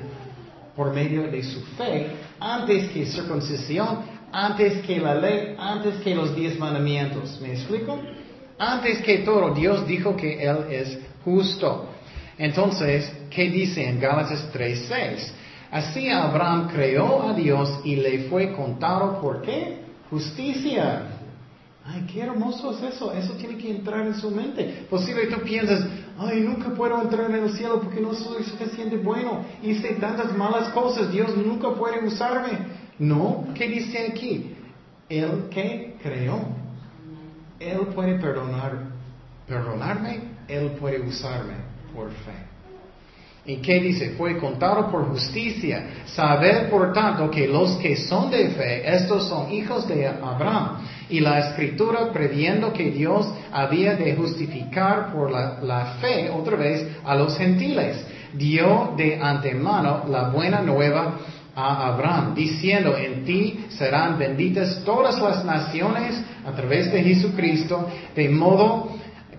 por 0.75 0.93
medio 0.93 1.23
de 1.31 1.43
su 1.43 1.61
fe 1.77 2.07
antes 2.39 2.89
que 2.91 3.05
circuncisión, 3.05 3.99
antes 4.31 4.85
que 4.85 4.99
la 4.99 5.15
ley, 5.15 5.55
antes 5.57 5.95
que 6.01 6.13
los 6.13 6.35
diez 6.35 6.59
mandamientos. 6.59 7.39
¿Me 7.41 7.53
explico? 7.53 7.99
Antes 8.57 8.99
que 8.99 9.19
todo, 9.19 9.53
Dios 9.53 9.85
dijo 9.87 10.15
que 10.15 10.43
Él 10.43 10.65
es 10.69 10.97
justo. 11.23 11.89
Entonces, 12.37 13.11
¿qué 13.29 13.49
dice 13.49 13.87
en 13.87 13.99
Gálatas 13.99 14.49
3:6? 14.53 15.33
Así 15.71 16.09
Abraham 16.09 16.69
creó 16.73 17.29
a 17.29 17.33
Dios 17.33 17.81
y 17.83 17.95
le 17.95 18.29
fue 18.29 18.53
contado 18.53 19.19
por 19.21 19.41
qué? 19.41 19.84
Justicia. 20.09 21.03
Ay, 21.87 22.07
qué 22.11 22.21
hermoso 22.21 22.71
es 22.71 22.95
eso. 22.95 23.13
Eso 23.13 23.33
tiene 23.33 23.57
que 23.57 23.69
entrar 23.69 24.05
en 24.07 24.15
su 24.15 24.31
mente. 24.31 24.85
Posible 24.89 25.27
tú 25.27 25.41
piensas, 25.41 25.85
ay, 26.17 26.41
nunca 26.41 26.69
puedo 26.69 26.99
entrar 26.99 27.29
en 27.29 27.43
el 27.43 27.53
cielo 27.53 27.79
porque 27.81 28.01
no 28.01 28.13
soy 28.13 28.43
suficiente 28.43 28.97
bueno. 28.97 29.45
Hice 29.61 29.93
tantas 29.95 30.35
malas 30.35 30.69
cosas. 30.69 31.11
Dios 31.11 31.35
nunca 31.37 31.69
puede 31.75 32.05
usarme. 32.05 32.57
No, 32.97 33.47
¿qué 33.53 33.67
dice 33.67 34.07
aquí? 34.07 34.55
Él 35.09 35.47
que 35.51 35.97
creó. 36.01 36.39
Él 37.59 37.79
puede 37.93 38.19
perdonar, 38.19 38.89
perdonarme. 39.47 40.35
Él 40.47 40.71
puede 40.79 41.01
usarme 41.01 41.53
por 41.93 42.09
fe. 42.09 42.54
¿Y 43.47 43.57
qué 43.57 43.79
dice? 43.79 44.11
Fue 44.17 44.37
contado 44.37 44.89
por 44.89 45.07
justicia. 45.07 45.85
Saber, 46.07 46.67
por 46.69 46.93
tanto, 46.93 47.29
que 47.29 47.47
los 47.47 47.73
que 47.77 47.95
son 47.95 48.31
de 48.31 48.49
fe, 48.49 48.95
estos 48.95 49.27
son 49.27 49.51
hijos 49.51 49.87
de 49.87 50.07
Abraham. 50.07 50.79
Y 51.09 51.19
la 51.19 51.39
escritura, 51.39 52.11
previendo 52.11 52.73
que 52.73 52.89
Dios 52.89 53.31
había 53.51 53.95
de 53.95 54.15
justificar 54.15 55.13
por 55.13 55.31
la, 55.31 55.59
la 55.61 55.85
fe, 56.01 56.29
otra 56.31 56.57
vez, 56.57 56.87
a 57.05 57.13
los 57.13 57.37
gentiles, 57.37 58.03
dio 58.33 58.93
de 58.97 59.19
antemano 59.21 60.05
la 60.09 60.29
buena 60.29 60.61
nueva 60.61 61.19
a 61.55 61.87
Abraham, 61.87 62.33
diciendo, 62.33 62.97
en 62.97 63.23
ti 63.23 63.65
serán 63.69 64.17
benditas 64.17 64.81
todas 64.83 65.21
las 65.21 65.45
naciones 65.45 66.19
a 66.45 66.51
través 66.51 66.91
de 66.91 67.03
Jesucristo, 67.03 67.87
de 68.15 68.27
modo 68.27 68.89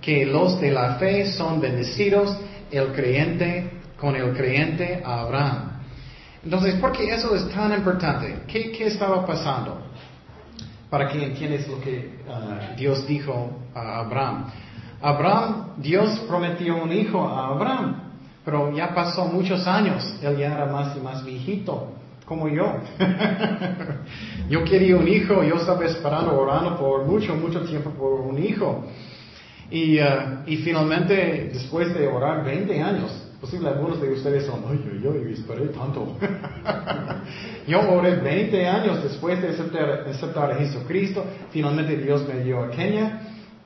que 0.00 0.24
los 0.24 0.60
de 0.60 0.70
la 0.70 0.94
fe 0.94 1.26
son 1.26 1.60
bendecidos 1.60 2.36
el 2.70 2.92
creyente 2.92 3.75
con 3.98 4.14
el 4.14 4.34
creyente 4.34 5.02
Abraham. 5.04 5.72
Entonces, 6.44 6.76
¿por 6.76 6.92
qué 6.92 7.12
eso 7.12 7.34
es 7.34 7.48
tan 7.50 7.72
importante? 7.72 8.42
¿Qué, 8.46 8.86
estaba 8.86 9.26
pasando? 9.26 9.80
Para 10.88 11.08
que 11.08 11.24
entiendas 11.24 11.66
lo 11.66 11.80
que 11.80 12.20
uh, 12.28 12.76
Dios 12.76 13.06
dijo 13.06 13.50
a 13.74 13.98
Abraham. 13.98 14.46
Abraham, 15.02 15.74
Dios 15.78 16.20
prometió 16.28 16.82
un 16.82 16.92
hijo 16.92 17.26
a 17.26 17.48
Abraham, 17.48 17.96
pero 18.44 18.72
ya 18.72 18.94
pasó 18.94 19.26
muchos 19.26 19.66
años, 19.66 20.16
él 20.22 20.36
ya 20.38 20.54
era 20.54 20.66
más 20.66 20.96
y 20.96 21.00
más 21.00 21.24
viejito, 21.24 21.92
como 22.24 22.48
yo. 22.48 22.76
yo 24.48 24.64
quería 24.64 24.96
un 24.96 25.08
hijo, 25.08 25.42
yo 25.42 25.56
estaba 25.56 25.84
esperando, 25.84 26.38
orando 26.38 26.78
por 26.78 27.04
mucho, 27.04 27.34
mucho 27.34 27.62
tiempo 27.62 27.90
por 27.90 28.20
un 28.20 28.38
hijo. 28.38 28.84
Y, 29.70 29.98
uh, 29.98 30.42
y 30.46 30.58
finalmente, 30.58 31.50
después 31.52 31.92
de 31.94 32.06
orar 32.06 32.44
20 32.44 32.82
años, 32.82 33.10
posible 33.40 33.68
algunos 33.68 34.00
de 34.00 34.12
ustedes 34.12 34.46
son, 34.46 34.62
ay, 34.68 34.80
ay, 34.92 35.02
ay, 35.04 35.32
esperé 35.32 35.66
tanto. 35.68 36.16
yo 37.66 37.80
oré 37.90 38.16
20 38.16 38.66
años 38.66 39.02
después 39.02 39.42
de 39.42 39.48
aceptar, 39.48 40.04
aceptar, 40.08 40.52
a 40.52 40.56
Jesucristo, 40.56 41.24
finalmente 41.50 41.96
Dios 41.96 42.26
me 42.28 42.44
dio 42.44 42.62
a 42.62 42.70
Kenia, 42.70 43.20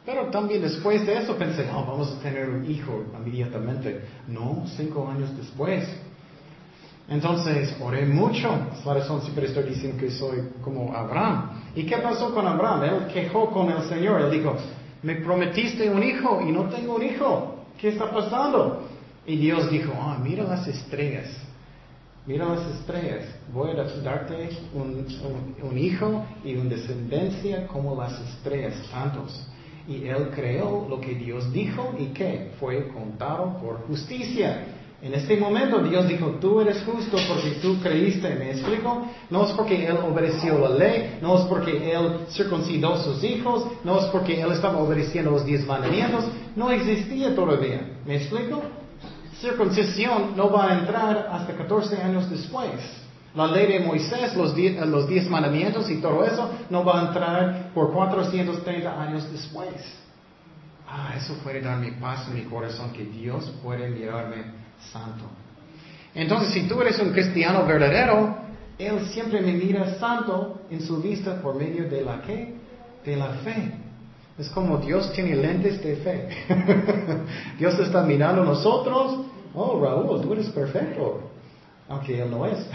pero 0.06 0.26
también 0.26 0.62
después 0.62 1.06
de 1.06 1.18
eso 1.18 1.36
pensé, 1.36 1.66
no, 1.66 1.84
vamos 1.84 2.12
a 2.12 2.22
tener 2.22 2.48
un 2.48 2.68
hijo 2.68 3.04
inmediatamente. 3.18 4.00
No, 4.26 4.64
cinco 4.76 5.08
años 5.08 5.36
después. 5.36 5.86
Entonces, 7.08 7.76
oré 7.80 8.06
mucho. 8.06 8.48
Es 8.72 8.86
la 8.86 8.94
razón 8.94 9.20
siempre 9.22 9.46
estoy 9.46 9.64
diciendo 9.64 9.98
que 9.98 10.10
soy 10.10 10.48
como 10.62 10.94
Abraham. 10.96 11.50
¿Y 11.74 11.84
qué 11.84 11.98
pasó 11.98 12.32
con 12.32 12.46
Abraham? 12.46 12.84
Él 12.84 13.12
quejó 13.12 13.50
con 13.50 13.68
el 13.70 13.82
Señor. 13.82 14.22
Él 14.22 14.30
dijo, 14.30 14.56
me 15.02 15.16
prometiste 15.16 15.88
un 15.88 16.02
hijo 16.02 16.40
y 16.40 16.52
no 16.52 16.64
tengo 16.64 16.96
un 16.96 17.02
hijo. 17.02 17.56
¿Qué 17.78 17.88
está 17.88 18.10
pasando? 18.10 18.86
Y 19.26 19.36
Dios 19.36 19.70
dijo, 19.70 19.92
ah, 19.96 20.18
mira 20.22 20.44
las 20.44 20.66
estrellas. 20.66 21.28
Mira 22.26 22.46
las 22.46 22.66
estrellas. 22.76 23.24
Voy 23.52 23.70
a 23.70 23.84
darte 24.02 24.50
un, 24.74 25.06
un, 25.62 25.78
hijo 25.78 26.26
y 26.44 26.54
una 26.56 26.70
descendencia 26.70 27.66
como 27.66 27.96
las 27.96 28.20
estrellas, 28.20 28.74
tantos. 28.90 29.46
Y 29.88 30.06
él 30.06 30.30
creó 30.34 30.86
lo 30.88 31.00
que 31.00 31.14
Dios 31.14 31.50
dijo 31.52 31.94
y 31.98 32.06
que 32.08 32.52
fue 32.60 32.88
contado 32.88 33.58
por 33.58 33.86
justicia. 33.86 34.66
En 35.02 35.14
este 35.14 35.36
momento 35.38 35.78
Dios 35.82 36.06
dijo, 36.08 36.26
tú 36.40 36.60
eres 36.60 36.82
justo 36.84 37.16
porque 37.26 37.52
tú 37.62 37.80
creíste, 37.80 38.34
¿me 38.34 38.50
explico? 38.50 39.06
No 39.30 39.46
es 39.46 39.52
porque 39.52 39.86
Él 39.86 39.96
obedeció 39.96 40.58
la 40.58 40.76
ley, 40.76 41.18
no 41.22 41.38
es 41.38 41.44
porque 41.46 41.90
Él 41.90 42.26
circuncidó 42.28 43.02
sus 43.02 43.24
hijos, 43.24 43.66
no 43.82 43.98
es 43.98 44.04
porque 44.06 44.38
Él 44.42 44.52
estaba 44.52 44.78
obedeciendo 44.78 45.30
los 45.30 45.46
diez 45.46 45.66
mandamientos, 45.66 46.26
no 46.54 46.70
existía 46.70 47.34
todavía, 47.34 47.80
¿me 48.04 48.16
explico? 48.16 48.62
Circuncisión 49.40 50.36
no 50.36 50.50
va 50.50 50.70
a 50.70 50.78
entrar 50.80 51.28
hasta 51.32 51.56
14 51.56 51.96
años 52.02 52.28
después. 52.28 52.70
La 53.34 53.46
ley 53.46 53.72
de 53.72 53.80
Moisés, 53.80 54.36
los 54.36 54.54
diez, 54.54 54.84
los 54.86 55.08
diez 55.08 55.30
mandamientos 55.30 55.88
y 55.88 55.96
todo 55.96 56.24
eso 56.24 56.50
no 56.68 56.84
va 56.84 57.00
a 57.00 57.06
entrar 57.08 57.70
por 57.72 57.90
430 57.92 59.02
años 59.02 59.32
después. 59.32 59.72
Ah, 60.86 61.14
eso 61.16 61.34
puede 61.42 61.62
darme 61.62 61.92
paz 61.92 62.26
en 62.28 62.34
mi 62.34 62.42
corazón 62.42 62.92
que 62.92 63.04
Dios 63.04 63.50
puede 63.62 63.88
mirarme 63.88 64.59
santo. 64.92 65.24
Entonces, 66.14 66.52
si 66.52 66.68
tú 66.68 66.80
eres 66.80 66.98
un 66.98 67.10
cristiano 67.12 67.64
verdadero, 67.64 68.36
Él 68.78 69.06
siempre 69.12 69.40
me 69.40 69.52
mira 69.52 69.94
santo 69.98 70.62
en 70.70 70.80
su 70.82 71.00
vista 71.00 71.40
por 71.40 71.54
medio 71.54 71.88
de 71.88 72.02
la 72.02 72.22
qué? 72.22 72.54
De 73.04 73.16
la 73.16 73.28
fe. 73.44 73.72
Es 74.38 74.48
como 74.50 74.78
Dios 74.78 75.12
tiene 75.12 75.36
lentes 75.36 75.82
de 75.82 75.96
fe. 75.96 76.28
Dios 77.58 77.78
está 77.78 78.02
mirando 78.02 78.42
a 78.42 78.46
nosotros. 78.46 79.26
Oh, 79.54 79.78
Raúl, 79.80 80.22
tú 80.22 80.32
eres 80.32 80.48
perfecto. 80.48 81.30
Aunque 81.88 82.22
Él 82.22 82.30
no 82.30 82.46
es. 82.46 82.58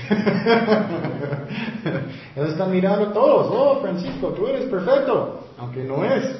él 2.35 2.47
está 2.47 2.65
mirando 2.65 3.07
a 3.07 3.13
todos. 3.13 3.47
Oh, 3.49 3.79
Francisco, 3.81 4.27
tú 4.29 4.47
eres 4.47 4.65
perfecto. 4.65 5.39
Aunque 5.57 5.83
no 5.83 6.03
es. 6.03 6.37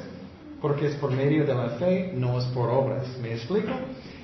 Porque 0.66 0.86
es 0.86 0.94
por 0.96 1.12
medio 1.12 1.46
de 1.46 1.54
la 1.54 1.68
fe, 1.78 2.10
no 2.12 2.40
es 2.40 2.44
por 2.46 2.68
obras. 2.68 3.06
¿Me 3.22 3.34
explico? 3.34 3.70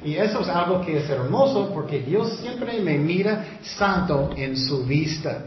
Y 0.04 0.16
eso 0.16 0.40
es 0.40 0.48
algo 0.48 0.84
que 0.84 0.98
es 0.98 1.08
hermoso 1.08 1.70
porque 1.72 2.00
Dios 2.00 2.36
siempre 2.40 2.80
me 2.80 2.98
mira 2.98 3.60
santo 3.62 4.30
en 4.36 4.56
su 4.56 4.84
vista. 4.84 5.44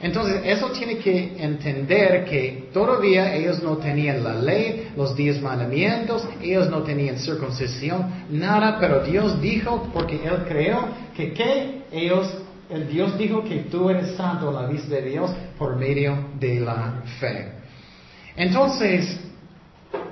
Entonces, 0.00 0.42
eso 0.44 0.70
tiene 0.70 0.98
que 0.98 1.34
entender 1.42 2.24
que 2.26 2.68
todavía 2.72 3.34
ellos 3.34 3.60
no 3.64 3.78
tenían 3.78 4.22
la 4.22 4.34
ley, 4.34 4.92
los 4.96 5.16
diez 5.16 5.42
mandamientos, 5.42 6.24
ellos 6.40 6.70
no 6.70 6.84
tenían 6.84 7.18
circuncisión, 7.18 8.26
nada, 8.30 8.78
pero 8.78 9.02
Dios 9.02 9.40
dijo, 9.40 9.90
porque 9.92 10.20
Él 10.24 10.44
creó, 10.46 10.86
que, 11.16 11.32
que 11.32 11.82
ellos 11.90 12.32
el 12.70 12.86
Dios 12.86 13.18
dijo 13.18 13.42
que 13.42 13.56
tú 13.72 13.90
eres 13.90 14.14
santo 14.14 14.50
a 14.50 14.62
la 14.62 14.68
vista 14.68 14.94
de 14.94 15.02
Dios 15.02 15.32
por 15.58 15.74
medio 15.74 16.16
de 16.38 16.60
la 16.60 17.02
fe. 17.18 17.54
Entonces, 18.36 19.31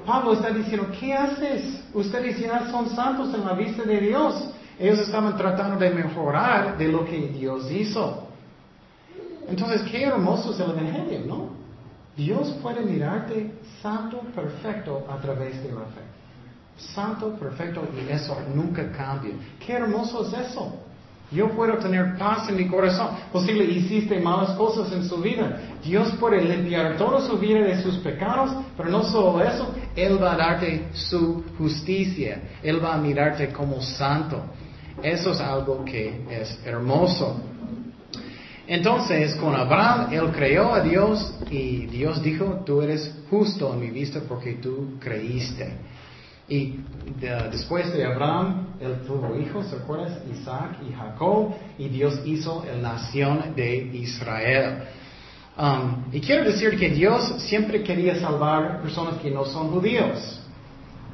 Pablo 0.04 0.33
está 0.35 0.50
diciendo, 0.50 0.88
¿qué 0.99 1.14
haces? 1.14 1.83
Ustedes 1.95 2.38
ya 2.38 2.71
son 2.71 2.88
santos 2.90 3.35
en 3.35 3.45
la 3.45 3.54
vista 3.54 3.83
de 3.83 4.00
Dios. 4.00 4.50
Ellos 4.78 4.99
estaban 5.00 5.37
tratando 5.37 5.78
de 5.78 5.90
mejorar 5.90 6.78
de 6.78 6.88
lo 6.88 7.04
que 7.04 7.19
Dios 7.28 7.71
hizo. 7.71 8.28
Entonces, 9.49 9.83
qué 9.90 10.04
hermoso 10.04 10.52
es 10.52 10.61
el 10.61 10.71
Evangelio, 10.71 11.21
¿no? 11.26 11.49
Dios 12.16 12.57
puede 12.62 12.83
mirarte 12.83 13.54
santo, 13.83 14.21
perfecto 14.35 15.07
a 15.11 15.16
través 15.21 15.62
de 15.62 15.73
la 15.73 15.80
fe. 15.80 16.02
Santo, 16.76 17.35
perfecto 17.35 17.83
y 17.95 18.11
eso 18.11 18.37
nunca 18.54 18.90
cambia. 18.92 19.33
Qué 19.64 19.75
hermoso 19.75 20.26
es 20.26 20.50
eso. 20.50 20.73
Yo 21.30 21.49
puedo 21.50 21.78
tener 21.78 22.18
paz 22.18 22.49
en 22.49 22.56
mi 22.56 22.66
corazón. 22.66 23.10
Posible 23.32 23.64
hiciste 23.64 24.18
malas 24.20 24.50
cosas 24.56 24.92
en 24.92 25.04
su 25.04 25.18
vida. 25.18 25.60
Dios 25.84 26.10
puede 26.18 26.42
limpiar 26.42 26.96
toda 26.96 27.20
su 27.20 27.38
vida 27.38 27.60
de 27.60 27.80
sus 27.82 27.99
pecados, 27.99 28.50
pero 28.76 28.88
no 28.88 29.04
solo 29.04 29.42
eso, 29.42 29.72
Él 29.94 30.20
va 30.20 30.32
a 30.32 30.37
darte 30.37 30.88
su 30.92 31.44
justicia. 31.56 32.40
Él 32.62 32.84
va 32.84 32.94
a 32.94 32.99
mirarte 32.99 33.52
como 33.52 33.80
santo. 33.80 34.42
Eso 35.02 35.32
es 35.32 35.40
algo 35.40 35.84
que 35.84 36.26
es 36.30 36.58
hermoso. 36.64 37.40
Entonces, 38.66 39.34
con 39.34 39.54
Abraham, 39.56 40.12
él 40.12 40.30
creyó 40.30 40.72
a 40.72 40.80
Dios 40.80 41.34
y 41.50 41.87
Dios 41.87 42.22
dijo, 42.22 42.62
tú 42.64 42.80
eres 42.82 43.12
justo 43.28 43.72
en 43.75 43.80
mi 43.80 43.90
vista 43.90 44.20
porque 44.28 44.54
tú 44.54 44.92
creíste. 45.00 45.72
Y 46.50 46.80
después 47.52 47.92
de 47.92 48.04
Abraham, 48.04 48.66
él 48.80 49.02
tuvo 49.07 49.37
hijos, 49.37 49.71
¿recuerdas? 49.71 50.19
Isaac 50.33 50.78
y 50.88 50.92
Jacob, 50.92 51.54
y 51.78 51.88
Dios 51.88 52.21
hizo 52.25 52.64
la 52.66 52.76
nación 52.95 53.54
de 53.54 53.76
Israel. 53.76 54.83
Um, 55.57 56.07
y 56.12 56.21
quiero 56.21 56.45
decir 56.45 56.76
que 56.76 56.88
Dios 56.90 57.35
siempre 57.42 57.85
quería 57.85 58.19
salvar 58.19 58.83
personas 58.83 59.19
que 59.19 59.30
no 59.30 59.45
son 59.45 59.71
judíos. 59.71 60.40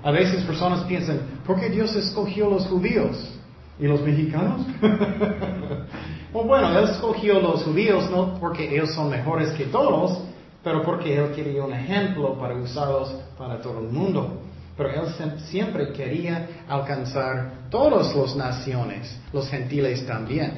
A 0.02 0.10
veces 0.10 0.42
personas 0.44 0.84
piensan, 0.84 1.20
¿por 1.46 1.60
qué 1.60 1.68
Dios 1.68 1.94
escogió 1.96 2.48
los 2.48 2.66
judíos? 2.66 3.34
¿Y 3.78 3.86
los 3.86 4.00
mexicanos? 4.00 4.62
bueno, 6.32 6.78
Él 6.78 6.88
escogió 6.88 7.40
los 7.40 7.62
judíos 7.62 8.10
no 8.10 8.38
porque 8.40 8.74
ellos 8.74 8.94
son 8.94 9.10
mejores 9.10 9.50
que 9.50 9.64
todos, 9.64 10.18
pero 10.64 10.82
porque 10.82 11.14
Él 11.14 11.32
quería 11.32 11.62
un 11.62 11.74
ejemplo 11.74 12.38
para 12.38 12.54
usarlos 12.54 13.14
para 13.36 13.60
todo 13.60 13.80
el 13.80 13.88
mundo. 13.88 14.45
Pero 14.76 14.90
Él 14.90 15.08
siempre 15.50 15.92
quería 15.92 16.46
alcanzar 16.68 17.68
todas 17.70 18.14
las 18.14 18.36
naciones, 18.36 19.16
los 19.32 19.48
gentiles 19.48 20.06
también. 20.06 20.52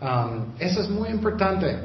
Um, 0.00 0.54
eso 0.58 0.80
es 0.80 0.88
muy 0.88 1.10
importante. 1.10 1.76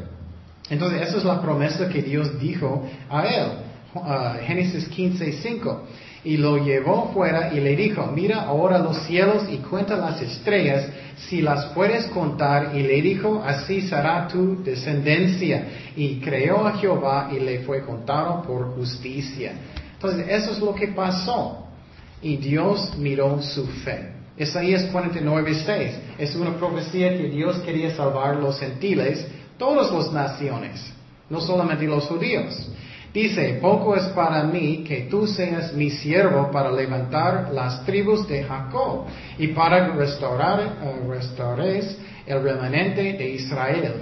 Entonces, 0.70 1.01
esa 1.01 1.17
es 1.17 1.25
la 1.25 1.41
promesa 1.41 1.89
que 1.89 2.01
Dios 2.01 2.39
dijo 2.39 2.88
a 3.10 3.25
Él. 3.25 3.48
Uh, 3.94 4.46
Génesis 4.46 4.88
15, 4.88 5.34
5. 5.34 5.84
Y 6.24 6.38
lo 6.38 6.58
llevó 6.58 7.12
fuera 7.13 7.53
y 7.53 7.60
le 7.60 7.75
dijo, 7.75 8.08
mira 8.08 8.44
ahora 8.44 8.79
los 8.79 8.98
cielos 9.03 9.44
y 9.50 9.57
cuenta 9.57 9.96
las 9.96 10.20
estrellas, 10.22 10.88
si 11.18 11.42
las 11.42 11.66
puedes 11.68 12.05
contar. 12.07 12.75
Y 12.75 12.83
le 12.83 13.01
dijo, 13.01 13.44
así 13.46 13.81
será 13.81 14.27
tu 14.29 14.64
descendencia. 14.64 15.68
Y 15.96 16.22
creó 16.22 16.66
a 16.66 16.77
Jehová 16.77 17.29
y 17.31 17.40
le 17.40 17.59
fue 17.59 17.81
contado 17.81 18.42
por 18.44 18.75
justicia. 18.75 19.53
Entonces, 19.94 20.25
eso 20.29 20.51
es 20.51 20.59
lo 20.59 20.74
que 20.74 20.88
pasó 20.88 21.65
y 22.22 22.38
Dios 22.38 22.96
miró 22.98 23.42
su 23.42 23.66
fe. 23.68 24.12
Isaías 24.38 24.84
49, 24.92 25.54
6 25.66 25.92
es 26.18 26.36
una 26.36 26.58
profecía 26.58 27.18
que 27.18 27.30
Dios 27.30 27.58
quería 27.60 27.96
salvar 27.96 28.36
los 28.36 28.60
gentiles, 28.60 29.25
todas 29.58 29.92
las 29.92 30.12
naciones, 30.12 30.94
no 31.30 31.40
solamente 31.40 31.86
los 31.86 32.06
judíos. 32.06 32.70
Dice, 33.14 33.60
poco 33.62 33.96
es 33.96 34.04
para 34.10 34.44
mí 34.44 34.84
que 34.86 35.08
tú 35.10 35.25
seas 35.25 35.72
mi 35.74 35.90
siervo 35.90 36.51
para 36.51 36.70
levantar 36.70 37.50
las 37.54 37.86
tribus 37.86 38.28
de 38.28 38.44
Jacob 38.44 39.06
y 39.38 39.48
para 39.48 39.88
restaurar, 39.94 40.80
uh, 40.84 41.14
el 42.25 42.44
remanente 42.44 43.14
de 43.14 43.30
Israel. 43.30 43.94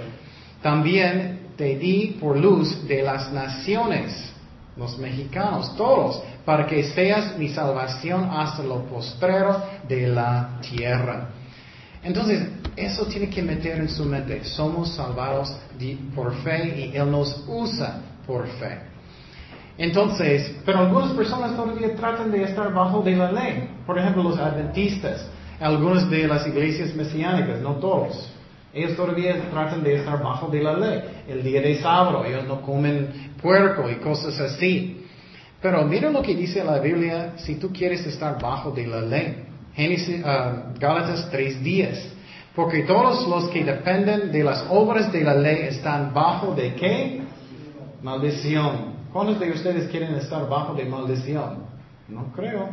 También 0.60 1.50
te 1.56 1.76
di 1.76 2.16
por 2.20 2.36
luz 2.36 2.88
de 2.88 3.02
las 3.02 3.32
naciones, 3.32 4.32
los 4.76 4.98
mexicanos, 4.98 5.76
todos, 5.76 6.20
para 6.44 6.66
que 6.66 6.82
seas 6.82 7.38
mi 7.38 7.48
salvación 7.48 8.28
hasta 8.30 8.62
lo 8.62 8.84
postrero 8.84 9.62
de 9.88 10.08
la 10.08 10.58
tierra. 10.60 11.28
Entonces, 12.02 12.46
eso 12.76 13.06
tiene 13.06 13.30
que 13.30 13.42
meter 13.42 13.78
en 13.78 13.88
su 13.88 14.04
mente. 14.04 14.44
Somos 14.44 14.94
salvados 14.94 15.56
por 16.14 16.34
fe 16.42 16.90
y 16.92 16.96
Él 16.96 17.10
nos 17.10 17.44
usa 17.48 18.00
por 18.26 18.46
fe. 18.46 18.78
Entonces, 19.78 20.54
pero 20.64 20.80
algunas 20.80 21.12
personas 21.12 21.56
todavía 21.56 21.94
tratan 21.96 22.30
de 22.30 22.44
estar 22.44 22.72
bajo 22.72 23.00
de 23.02 23.16
la 23.16 23.32
ley. 23.32 23.70
Por 23.86 23.98
ejemplo, 23.98 24.22
los 24.22 24.38
adventistas, 24.38 25.26
algunas 25.60 26.08
de 26.10 26.28
las 26.28 26.46
iglesias 26.46 26.94
mesiánicas, 26.94 27.60
no 27.60 27.76
todos. 27.76 28.30
Ellos 28.72 28.96
todavía 28.96 29.50
tratan 29.50 29.82
de 29.82 29.94
estar 29.94 30.22
bajo 30.22 30.48
de 30.48 30.62
la 30.62 30.76
ley. 30.76 31.02
El 31.28 31.42
día 31.42 31.60
de 31.60 31.76
sábado, 31.80 32.24
ellos 32.24 32.44
no 32.46 32.60
comen 32.60 33.32
puerco 33.40 33.88
y 33.88 33.96
cosas 33.96 34.38
así. 34.40 35.03
Pero 35.64 35.82
mira 35.86 36.10
lo 36.10 36.20
que 36.20 36.34
dice 36.34 36.62
la 36.62 36.78
Biblia 36.78 37.32
si 37.38 37.54
tú 37.54 37.72
quieres 37.72 38.04
estar 38.04 38.38
bajo 38.38 38.70
de 38.70 38.86
la 38.86 39.00
ley. 39.00 39.44
Génesis, 39.74 40.20
uh, 40.20 40.78
Gálatas 40.78 41.32
3.10. 41.32 42.02
Porque 42.54 42.82
todos 42.82 43.26
los 43.26 43.48
que 43.48 43.64
dependen 43.64 44.30
de 44.30 44.44
las 44.44 44.66
obras 44.68 45.10
de 45.10 45.24
la 45.24 45.32
ley 45.32 45.62
están 45.62 46.12
bajo 46.12 46.54
de 46.54 46.74
qué? 46.74 47.22
Maldición. 48.02 48.92
¿Cuántos 49.10 49.40
de 49.40 49.52
ustedes 49.52 49.88
quieren 49.90 50.14
estar 50.16 50.46
bajo 50.50 50.74
de 50.74 50.84
maldición? 50.84 51.64
No 52.08 52.30
creo. 52.36 52.68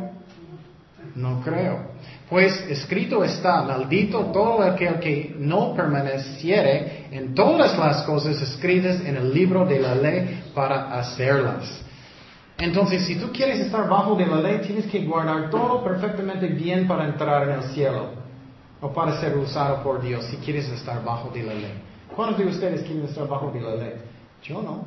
No 1.14 1.40
creo. 1.40 1.92
Pues 2.28 2.62
escrito 2.68 3.24
está, 3.24 3.62
maldito 3.62 4.26
todo 4.26 4.62
aquel 4.62 5.00
que 5.00 5.34
no 5.38 5.74
permaneciere 5.74 7.06
en 7.10 7.34
todas 7.34 7.78
las 7.78 8.02
cosas 8.02 8.42
escritas 8.42 9.00
en 9.00 9.16
el 9.16 9.32
libro 9.32 9.64
de 9.64 9.80
la 9.80 9.94
ley 9.94 10.42
para 10.54 10.92
hacerlas. 11.00 11.84
Entonces, 12.58 13.04
si 13.06 13.16
tú 13.16 13.32
quieres 13.32 13.60
estar 13.60 13.88
bajo 13.88 14.14
de 14.14 14.26
la 14.26 14.40
ley, 14.40 14.60
tienes 14.64 14.86
que 14.86 15.04
guardar 15.04 15.50
todo 15.50 15.82
perfectamente 15.82 16.46
bien 16.46 16.86
para 16.86 17.04
entrar 17.06 17.48
en 17.48 17.54
el 17.56 17.62
cielo 17.74 18.10
o 18.80 18.92
para 18.92 19.20
ser 19.20 19.36
usado 19.36 19.82
por 19.82 20.00
Dios 20.02 20.24
si 20.26 20.36
quieres 20.36 20.68
estar 20.68 21.02
bajo 21.04 21.30
de 21.30 21.42
la 21.42 21.54
ley. 21.54 21.74
¿Cuántos 22.14 22.38
de 22.38 22.46
ustedes 22.46 22.82
quieren 22.82 23.04
estar 23.04 23.26
bajo 23.26 23.50
de 23.50 23.60
la 23.60 23.74
ley? 23.74 23.94
Yo 24.42 24.60
no. 24.62 24.84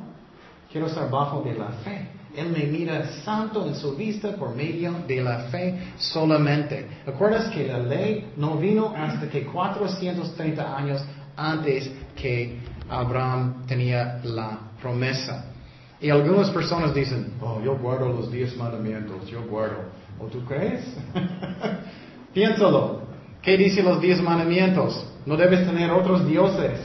Quiero 0.70 0.86
estar 0.86 1.10
bajo 1.10 1.42
de 1.42 1.54
la 1.54 1.68
fe. 1.84 2.08
Él 2.36 2.50
me 2.50 2.64
mira 2.64 3.06
santo 3.24 3.66
en 3.66 3.74
su 3.74 3.96
vista 3.96 4.32
por 4.36 4.54
medio 4.54 4.92
de 5.06 5.22
la 5.22 5.38
fe 5.50 5.92
solamente. 5.96 6.86
¿Recuerdas 7.06 7.48
que 7.48 7.66
la 7.66 7.78
ley 7.78 8.32
no 8.36 8.58
vino 8.58 8.92
hasta 8.94 9.28
que 9.28 9.46
430 9.46 10.76
años 10.76 11.02
antes 11.34 11.90
que 12.14 12.58
Abraham 12.90 13.66
tenía 13.66 14.20
la 14.22 14.58
promesa? 14.80 15.55
Y 16.00 16.10
algunas 16.10 16.50
personas 16.50 16.94
dicen, 16.94 17.32
oh, 17.40 17.60
yo 17.64 17.76
guardo 17.78 18.08
los 18.08 18.30
diez 18.30 18.56
mandamientos, 18.56 19.26
yo 19.28 19.42
guardo. 19.44 19.84
¿O 20.20 20.26
tú 20.26 20.44
crees? 20.44 20.84
Piénsalo. 22.34 23.02
¿Qué 23.42 23.56
dicen 23.56 23.84
los 23.84 24.00
diez 24.00 24.20
mandamientos? 24.20 25.06
No 25.24 25.36
debes 25.36 25.66
tener 25.66 25.90
otros 25.90 26.26
dioses. 26.26 26.80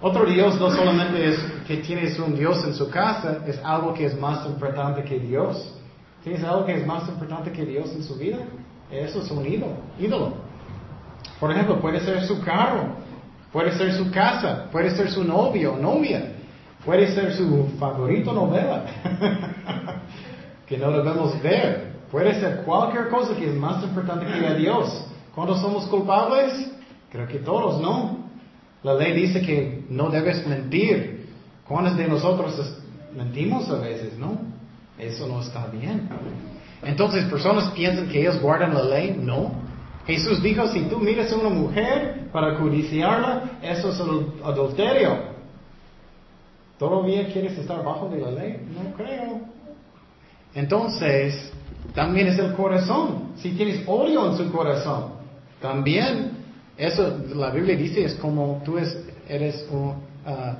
Otro 0.00 0.24
Dios 0.26 0.58
no 0.60 0.70
solamente 0.70 1.28
es 1.28 1.38
que 1.66 1.78
tienes 1.78 2.18
un 2.18 2.34
Dios 2.34 2.64
en 2.64 2.74
su 2.74 2.88
casa, 2.88 3.44
es 3.46 3.58
algo 3.64 3.92
que 3.92 4.06
es 4.06 4.18
más 4.18 4.46
importante 4.46 5.02
que 5.02 5.18
Dios. 5.18 5.74
¿Tienes 6.22 6.42
algo 6.44 6.64
que 6.64 6.74
es 6.74 6.86
más 6.86 7.08
importante 7.08 7.50
que 7.50 7.64
Dios 7.64 7.92
en 7.94 8.02
su 8.02 8.14
vida? 8.16 8.38
Eso 8.90 9.22
es 9.22 9.30
un 9.30 9.46
ídolo. 9.46 9.74
ídolo. 9.98 10.34
Por 11.38 11.50
ejemplo, 11.50 11.80
puede 11.80 12.00
ser 12.00 12.22
su 12.24 12.40
carro, 12.42 12.96
puede 13.52 13.72
ser 13.72 13.92
su 13.92 14.10
casa, 14.10 14.68
puede 14.70 14.90
ser 14.90 15.10
su 15.10 15.24
novio 15.24 15.74
o 15.74 15.78
novia. 15.78 16.34
Puede 16.84 17.14
ser 17.14 17.34
su 17.34 17.68
favorito 17.78 18.32
novela, 18.32 18.86
que 20.66 20.78
no 20.78 20.90
debemos 20.90 21.40
ver. 21.42 21.90
Puede 22.10 22.40
ser 22.40 22.62
cualquier 22.64 23.08
cosa 23.08 23.36
que 23.36 23.48
es 23.48 23.54
más 23.54 23.84
importante 23.84 24.26
que 24.26 24.54
Dios. 24.54 25.04
¿Cuándo 25.34 25.56
somos 25.56 25.86
culpables? 25.86 26.70
Creo 27.10 27.28
que 27.28 27.38
todos, 27.38 27.80
¿no? 27.80 28.30
La 28.82 28.94
ley 28.94 29.12
dice 29.12 29.42
que 29.42 29.84
no 29.90 30.08
debes 30.08 30.46
mentir. 30.46 31.28
¿Cuántos 31.68 31.96
de 31.96 32.08
nosotros 32.08 32.78
mentimos 33.14 33.70
a 33.70 33.76
veces, 33.76 34.18
no? 34.18 34.38
Eso 34.98 35.26
no 35.28 35.40
está 35.40 35.66
bien. 35.66 36.08
Entonces, 36.82 37.24
personas 37.26 37.70
piensan 37.70 38.08
que 38.08 38.20
ellos 38.20 38.40
guardan 38.40 38.74
la 38.74 38.84
ley. 38.84 39.16
No. 39.20 39.52
Jesús 40.06 40.42
dijo, 40.42 40.66
si 40.68 40.80
tú 40.82 40.98
miras 40.98 41.30
a 41.30 41.36
una 41.36 41.50
mujer 41.50 42.28
para 42.32 42.58
codiciarla, 42.58 43.58
eso 43.62 43.90
es 43.90 44.00
adulterio. 44.42 45.39
¿Todavía 46.80 47.30
quieres 47.30 47.58
estar 47.58 47.84
bajo 47.84 48.08
de 48.08 48.18
la 48.20 48.30
ley? 48.30 48.66
No 48.74 48.96
creo. 48.96 49.40
Entonces, 50.54 51.52
también 51.94 52.28
es 52.28 52.38
el 52.38 52.54
corazón. 52.54 53.34
Si 53.36 53.50
tienes 53.50 53.86
odio 53.86 54.30
en 54.30 54.38
su 54.38 54.50
corazón, 54.50 55.12
también 55.60 56.40
Eso, 56.78 57.18
la 57.34 57.50
Biblia 57.50 57.76
dice, 57.76 58.02
es 58.02 58.14
como 58.14 58.62
tú 58.64 58.78
eres 59.28 59.66
un, 59.70 59.88
uh, 59.88 60.54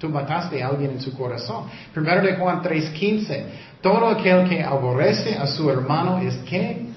tú 0.00 0.08
mataste 0.08 0.60
a 0.60 0.66
alguien 0.66 0.90
en 0.90 1.00
su 1.00 1.16
corazón. 1.16 1.66
Primero 1.92 2.22
de 2.22 2.34
Juan 2.34 2.60
3:15, 2.60 3.44
todo 3.80 4.08
aquel 4.08 4.48
que 4.48 4.60
aborrece 4.64 5.36
a 5.36 5.46
su 5.46 5.70
hermano 5.70 6.18
es 6.18 6.34
que 6.38 6.88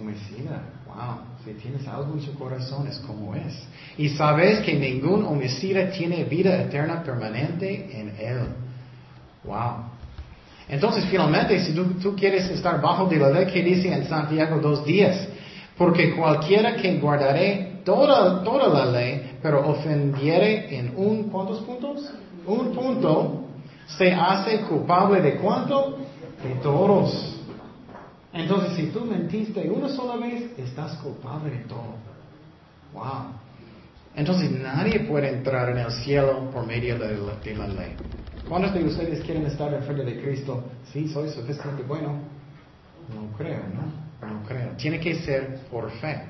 homicida. 0.00 0.62
Wow, 0.86 1.18
si 1.44 1.52
tienes 1.60 1.86
algo 1.86 2.14
en 2.14 2.22
su 2.22 2.32
corazón 2.34 2.86
es 2.86 2.98
como 3.00 3.34
es. 3.34 3.52
Y 3.98 4.08
sabes 4.10 4.60
que 4.60 4.74
ningún 4.74 5.24
homicida 5.24 5.90
tiene 5.90 6.24
vida 6.24 6.62
eterna 6.62 7.02
permanente 7.02 7.90
en 7.92 8.14
él. 8.18 8.48
Wow. 9.44 9.90
Entonces, 10.68 11.04
finalmente, 11.06 11.58
si 11.60 11.72
tú, 11.72 12.14
quieres 12.14 12.48
estar 12.50 12.80
bajo 12.80 13.06
de 13.06 13.16
la 13.16 13.30
ley 13.30 13.46
que 13.46 13.62
dice 13.62 13.92
en 13.92 14.06
Santiago 14.06 14.60
2.10, 14.60 15.28
porque 15.76 16.14
cualquiera 16.14 16.76
que 16.76 16.98
guardaré 16.98 17.80
toda, 17.84 18.44
toda 18.44 18.68
la 18.68 18.86
ley, 18.86 19.38
pero 19.42 19.68
ofendiere 19.68 20.78
en 20.78 20.92
un, 20.96 21.24
¿cuántos 21.24 21.60
puntos? 21.60 22.12
Un 22.46 22.72
punto, 22.72 23.46
se 23.98 24.12
hace 24.12 24.60
culpable 24.60 25.20
de 25.20 25.34
cuánto? 25.36 25.98
De 26.42 26.54
todos. 26.62 27.36
Entonces, 28.32 28.74
si 28.76 28.86
tú 28.86 29.04
mentiste 29.04 29.68
una 29.68 29.88
sola 29.88 30.16
vez, 30.16 30.52
estás 30.56 30.94
culpable 30.98 31.50
de 31.50 31.64
todo. 31.64 31.96
Wow. 32.94 33.39
Entonces, 34.14 34.50
nadie 34.50 35.00
puede 35.00 35.28
entrar 35.28 35.70
en 35.70 35.78
el 35.78 35.92
cielo 35.92 36.50
por 36.50 36.66
medio 36.66 36.98
de 36.98 37.54
la 37.54 37.68
ley. 37.68 37.94
¿Cuántos 38.48 38.74
de 38.74 38.84
ustedes 38.84 39.20
quieren 39.20 39.46
estar 39.46 39.72
en 39.72 39.82
frente 39.82 40.04
de 40.04 40.20
Cristo? 40.20 40.64
Sí, 40.92 41.08
soy 41.08 41.28
suficientemente 41.28 41.84
bueno. 41.84 42.18
No 43.14 43.36
creo, 43.36 43.60
¿no? 43.72 44.28
No 44.28 44.42
creo. 44.46 44.70
Tiene 44.76 44.98
que 44.98 45.14
ser 45.16 45.60
por 45.70 45.90
fe. 45.92 46.20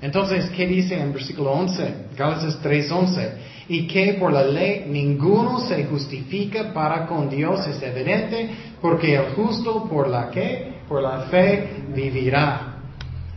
Entonces, 0.00 0.48
¿qué 0.50 0.66
dice 0.66 0.98
en 0.98 1.12
versículo 1.12 1.52
11? 1.52 1.94
Gálatas 2.16 2.58
3:11. 2.62 3.32
Y 3.68 3.86
que 3.86 4.14
por 4.14 4.32
la 4.32 4.44
ley 4.44 4.86
ninguno 4.88 5.60
se 5.60 5.84
justifica 5.84 6.72
para 6.72 7.06
con 7.06 7.28
Dios 7.28 7.66
es 7.66 7.82
evidente, 7.82 8.50
porque 8.80 9.16
el 9.16 9.34
justo 9.34 9.88
por 9.88 10.08
la 10.08 10.30
que, 10.30 10.80
por 10.88 11.02
la 11.02 11.22
fe 11.22 11.84
vivirá. 11.94 12.76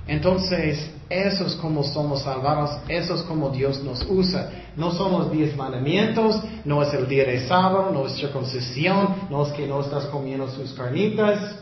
Entonces, 0.08 0.92
eso 1.14 1.46
es 1.46 1.56
como 1.56 1.84
somos 1.84 2.24
salvados, 2.24 2.72
eso 2.88 3.16
es 3.16 3.22
como 3.24 3.50
Dios 3.50 3.84
nos 3.84 4.04
usa. 4.10 4.50
No 4.76 4.92
son 4.92 5.12
los 5.12 5.32
diez 5.32 5.56
mandamientos, 5.56 6.42
no 6.66 6.82
es 6.82 6.94
el 6.94 7.08
día 7.08 7.26
de 7.26 7.48
sábado, 7.48 7.92
no 7.94 8.08
es 8.08 8.16
circuncisión, 8.16 9.28
no 9.30 9.46
es 9.46 9.54
que 9.54 9.68
no 9.68 9.82
estás 9.82 10.06
comiendo 10.06 10.48
sus 10.50 10.74
carnitas. 10.74 11.60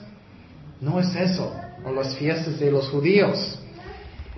No 0.79 0.99
es 0.99 1.13
eso, 1.15 1.53
o 1.85 1.91
las 1.91 2.15
fiestas 2.15 2.59
de 2.59 2.71
los 2.71 2.89
judíos. 2.89 3.59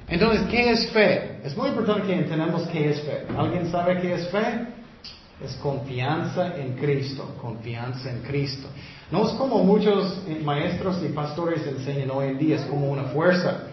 Entonces, 0.07 0.41
¿qué 0.49 0.71
es 0.71 0.89
fe? 0.89 1.39
Es 1.43 1.55
muy 1.55 1.69
importante 1.69 2.07
que 2.07 2.13
entendamos 2.13 2.67
qué 2.67 2.89
es 2.89 3.01
fe. 3.01 3.25
¿Alguien 3.37 3.71
sabe 3.71 4.01
qué 4.01 4.15
es 4.15 4.27
fe? 4.29 4.67
Es 5.43 5.55
confianza 5.55 6.57
en 6.57 6.73
Cristo, 6.73 7.35
confianza 7.41 8.09
en 8.09 8.21
Cristo. 8.21 8.67
No 9.11 9.27
es 9.27 9.33
como 9.33 9.63
muchos 9.63 10.21
maestros 10.43 11.01
y 11.03 11.13
pastores 11.13 11.65
enseñan 11.65 12.11
hoy 12.11 12.27
en 12.27 12.37
día, 12.37 12.55
es 12.57 12.63
como 12.63 12.89
una 12.89 13.03
fuerza 13.05 13.72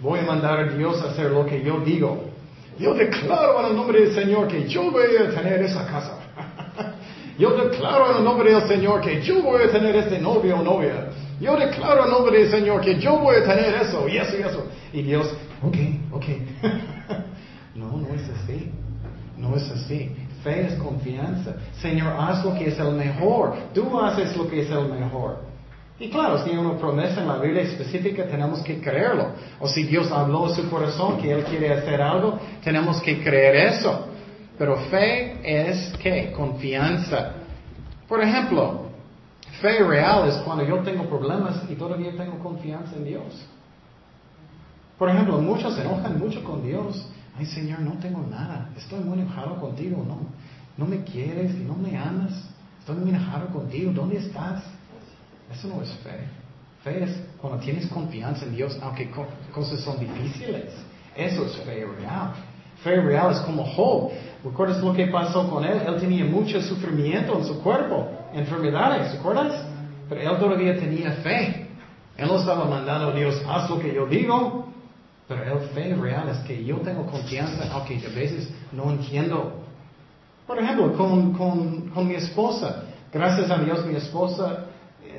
voy 0.00 0.20
a 0.20 0.22
mandar 0.22 0.60
a 0.60 0.64
Dios 0.64 1.00
a 1.02 1.10
hacer 1.10 1.30
lo 1.30 1.46
que 1.46 1.62
yo 1.62 1.80
digo. 1.80 2.30
Yo 2.78 2.94
declaro 2.94 3.60
en 3.60 3.66
el 3.66 3.76
nombre 3.76 4.00
del 4.00 4.14
Señor 4.14 4.48
que 4.48 4.66
yo 4.66 4.90
voy 4.90 5.16
a 5.16 5.30
tener 5.30 5.62
esa 5.62 5.86
casa. 5.86 6.18
yo 7.38 7.50
declaro 7.50 8.12
en 8.12 8.16
el 8.18 8.24
nombre 8.24 8.54
del 8.54 8.66
Señor 8.66 9.02
que 9.02 9.20
yo 9.20 9.42
voy 9.42 9.62
a 9.64 9.70
tener 9.70 9.94
este 9.96 10.18
novio 10.18 10.58
o 10.58 10.62
novia. 10.62 11.10
Yo 11.40 11.56
declaro 11.56 12.00
en 12.00 12.04
el 12.06 12.10
nombre 12.10 12.38
del 12.38 12.50
Señor 12.50 12.80
que 12.80 12.98
yo 12.98 13.18
voy 13.18 13.36
a 13.36 13.44
tener 13.44 13.74
eso 13.74 14.08
y 14.08 14.16
eso 14.16 14.36
y 14.36 14.42
eso. 14.42 14.66
Y 14.92 15.02
Dios, 15.02 15.34
ok, 15.62 15.76
ok. 16.12 16.24
no, 17.74 17.98
no 17.98 18.08
es 18.14 18.22
así. 18.30 18.70
No 19.36 19.56
es 19.56 19.70
así. 19.70 20.10
Fe 20.42 20.66
es 20.66 20.74
confianza. 20.74 21.54
Señor, 21.80 22.14
haz 22.18 22.44
lo 22.44 22.54
que 22.54 22.68
es 22.68 22.78
el 22.78 22.92
mejor. 22.92 23.54
Tú 23.74 24.00
haces 24.00 24.34
lo 24.36 24.48
que 24.48 24.62
es 24.62 24.70
el 24.70 24.88
mejor. 24.88 25.49
Y 26.00 26.08
claro, 26.08 26.42
si 26.42 26.48
hay 26.48 26.56
una 26.56 26.78
promesa 26.78 27.20
en 27.20 27.28
la 27.28 27.36
Biblia 27.36 27.60
específica, 27.60 28.24
tenemos 28.26 28.62
que 28.62 28.80
creerlo. 28.80 29.32
O 29.60 29.68
si 29.68 29.82
Dios 29.82 30.10
habló 30.10 30.48
en 30.48 30.54
su 30.54 30.70
corazón 30.70 31.18
que 31.18 31.30
Él 31.30 31.44
quiere 31.44 31.74
hacer 31.74 32.00
algo, 32.00 32.38
tenemos 32.64 33.02
que 33.02 33.22
creer 33.22 33.74
eso. 33.74 34.06
Pero 34.56 34.78
fe 34.88 35.40
es 35.44 35.92
¿qué? 36.02 36.32
Confianza. 36.32 37.32
Por 38.08 38.22
ejemplo, 38.22 38.86
fe 39.60 39.84
real 39.84 40.26
es 40.26 40.36
cuando 40.36 40.64
yo 40.64 40.78
tengo 40.78 41.04
problemas 41.04 41.64
y 41.68 41.74
todavía 41.74 42.16
tengo 42.16 42.38
confianza 42.38 42.96
en 42.96 43.04
Dios. 43.04 43.46
Por 44.98 45.10
ejemplo, 45.10 45.38
muchos 45.38 45.74
se 45.74 45.82
enojan 45.82 46.18
mucho 46.18 46.42
con 46.42 46.62
Dios. 46.62 47.10
Ay 47.38 47.44
Señor, 47.44 47.80
no 47.80 47.98
tengo 47.98 48.24
nada. 48.26 48.70
Estoy 48.74 49.00
muy 49.00 49.18
enojado 49.18 49.60
contigo. 49.60 50.02
No, 50.08 50.20
no 50.78 50.86
me 50.86 51.04
quieres 51.04 51.54
y 51.54 51.58
no 51.58 51.74
me 51.74 51.98
amas. 51.98 52.32
Estoy 52.78 52.96
muy 52.96 53.10
enojado 53.10 53.48
contigo. 53.48 53.92
¿Dónde 53.92 54.16
estás? 54.16 54.62
Eso 55.52 55.68
no 55.68 55.82
es 55.82 55.90
fe. 56.04 56.28
Fe 56.82 57.04
es 57.04 57.22
cuando 57.40 57.58
tienes 57.58 57.86
confianza 57.88 58.44
en 58.46 58.56
Dios, 58.56 58.78
aunque 58.82 59.10
cosas 59.52 59.80
son 59.80 59.98
difíciles. 59.98 60.72
Eso 61.16 61.44
es 61.44 61.56
fe 61.56 61.84
real. 61.84 62.32
Fe 62.82 63.00
real 63.00 63.32
es 63.32 63.40
como 63.40 63.64
Job. 63.64 64.12
¿Recuerdas 64.42 64.82
lo 64.82 64.94
que 64.94 65.08
pasó 65.08 65.50
con 65.50 65.64
él? 65.64 65.82
Él 65.86 65.96
tenía 66.00 66.24
mucho 66.24 66.62
sufrimiento 66.62 67.38
en 67.38 67.44
su 67.44 67.60
cuerpo, 67.62 68.08
enfermedades, 68.32 69.12
¿recuerdas? 69.12 69.62
Pero 70.08 70.20
él 70.32 70.38
todavía 70.38 70.78
tenía 70.78 71.12
fe. 71.12 71.66
Él 72.16 72.28
no 72.28 72.36
estaba 72.36 72.64
mandando 72.64 73.08
a 73.10 73.12
Dios, 73.12 73.42
haz 73.46 73.68
lo 73.68 73.78
que 73.78 73.92
yo 73.92 74.06
digo. 74.06 74.68
Pero 75.28 75.60
el 75.60 75.68
fe 75.68 75.94
real 75.94 76.28
es 76.30 76.38
que 76.38 76.64
yo 76.64 76.78
tengo 76.78 77.06
confianza, 77.06 77.68
aunque 77.72 77.96
a 77.98 78.14
veces 78.14 78.50
no 78.72 78.90
entiendo. 78.90 79.60
Por 80.46 80.58
ejemplo, 80.58 80.96
con, 80.96 81.34
con, 81.34 81.90
con 81.90 82.08
mi 82.08 82.14
esposa. 82.14 82.84
Gracias 83.12 83.50
a 83.50 83.58
Dios, 83.58 83.84
mi 83.84 83.96
esposa 83.96 84.69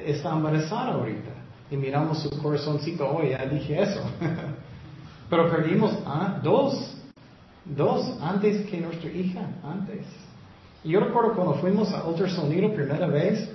está 0.05 0.33
embarazada 0.33 0.93
ahorita. 0.93 1.31
Y 1.69 1.77
miramos 1.77 2.19
su 2.21 2.29
corazoncito 2.41 3.07
hoy, 3.07 3.29
ya 3.29 3.45
dije 3.45 3.81
eso. 3.81 4.01
Pero 5.29 5.49
perdimos 5.49 5.97
a 6.05 6.39
dos, 6.43 6.97
dos 7.63 8.17
antes 8.21 8.69
que 8.69 8.81
nuestra 8.81 9.09
hija, 9.09 9.47
antes. 9.63 10.05
Yo 10.83 10.99
recuerdo 10.99 11.35
cuando 11.35 11.53
fuimos 11.55 11.93
a 11.93 12.05
ultrasonido 12.05 12.73
primera 12.73 13.07
vez 13.07 13.49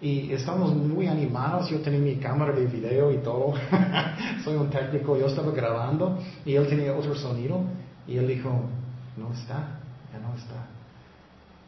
y 0.00 0.32
estábamos 0.32 0.74
muy 0.74 1.08
animados, 1.08 1.68
yo 1.68 1.80
tenía 1.80 1.98
mi 1.98 2.16
cámara 2.16 2.52
de 2.52 2.66
video 2.66 3.10
y 3.12 3.18
todo, 3.18 3.54
soy 4.44 4.54
un 4.54 4.70
técnico, 4.70 5.18
yo 5.18 5.26
estaba 5.26 5.50
grabando 5.50 6.18
y 6.46 6.54
él 6.54 6.68
tenía 6.68 6.94
otro 6.94 7.16
sonido 7.16 7.62
y 8.06 8.16
él 8.16 8.28
dijo, 8.28 8.48
no 9.16 9.32
está, 9.32 9.80
ya 10.12 10.20
no 10.20 10.34
está. 10.36 10.77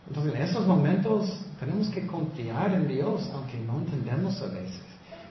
Entonces, 0.08 0.34
en 0.34 0.42
esos 0.42 0.66
momentos 0.66 1.40
tenemos 1.58 1.88
que 1.88 2.06
confiar 2.06 2.72
en 2.72 2.88
Dios, 2.88 3.30
aunque 3.34 3.58
no 3.58 3.78
entendemos 3.78 4.40
a 4.42 4.46
veces. 4.46 4.82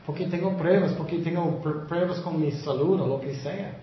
Porque 0.06 0.28
tengo 0.28 0.58
pruebas, 0.58 0.94
porque 0.94 1.20
tengo 1.20 1.62
pruebas 1.88 2.20
con 2.20 2.40
mi 2.40 2.52
salud 2.52 3.00
o 3.02 3.08
lo 3.08 3.20
que 3.20 3.36
sea. 3.36 3.78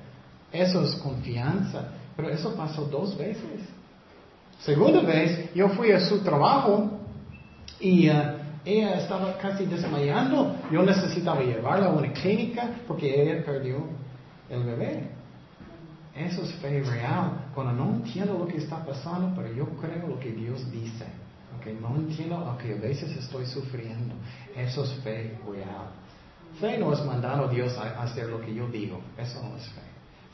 Eso 0.53 0.83
es 0.83 0.94
confianza. 0.96 1.88
Pero 2.16 2.31
eso 2.31 2.55
pasó 2.55 2.87
dos 2.87 3.16
veces. 3.16 3.61
Segunda 4.61 5.03
vez, 5.03 5.53
yo 5.55 5.68
fui 5.68 5.92
a 5.92 6.01
su 6.01 6.20
trabajo 6.20 6.90
y 7.79 8.09
uh, 8.09 8.14
ella 8.64 8.94
estaba 8.94 9.37
casi 9.37 9.66
desmayando. 9.66 10.57
Yo 10.72 10.83
necesitaba 10.83 11.42
llevarla 11.42 11.87
a 11.87 11.90
una 11.90 12.12
clínica 12.12 12.70
porque 12.88 13.22
ella 13.22 13.44
perdió 13.44 13.85
el 14.49 14.64
bebé. 14.64 15.15
Eso 16.16 16.42
es 16.42 16.52
fe 16.55 16.83
real. 16.83 17.50
Cuando 17.55 17.72
no 17.72 17.94
entiendo 17.96 18.38
lo 18.38 18.46
que 18.46 18.57
está 18.57 18.85
pasando, 18.85 19.33
pero 19.37 19.52
yo 19.52 19.66
creo 19.76 20.09
lo 20.09 20.18
que 20.18 20.33
Dios 20.33 20.70
dice. 20.70 21.05
Okay, 21.59 21.79
no 21.81 21.94
entiendo, 21.96 22.37
aunque 22.37 22.72
a 22.72 22.76
veces 22.81 23.16
estoy 23.16 23.46
sufriendo. 23.46 24.14
Eso 24.55 24.85
es 24.85 24.92
fe 25.02 25.38
real. 25.46 25.90
Fe 26.61 26.79
no 26.79 26.92
es 26.92 27.05
mandando 27.05 27.46
a 27.46 27.48
Dios 27.48 27.76
a 27.76 28.02
hacer 28.02 28.29
lo 28.29 28.40
que 28.40 28.55
yo 28.55 28.66
digo. 28.68 29.00
Eso 29.18 29.42
no 29.42 29.57
es 29.57 29.64
fe. 29.68 29.83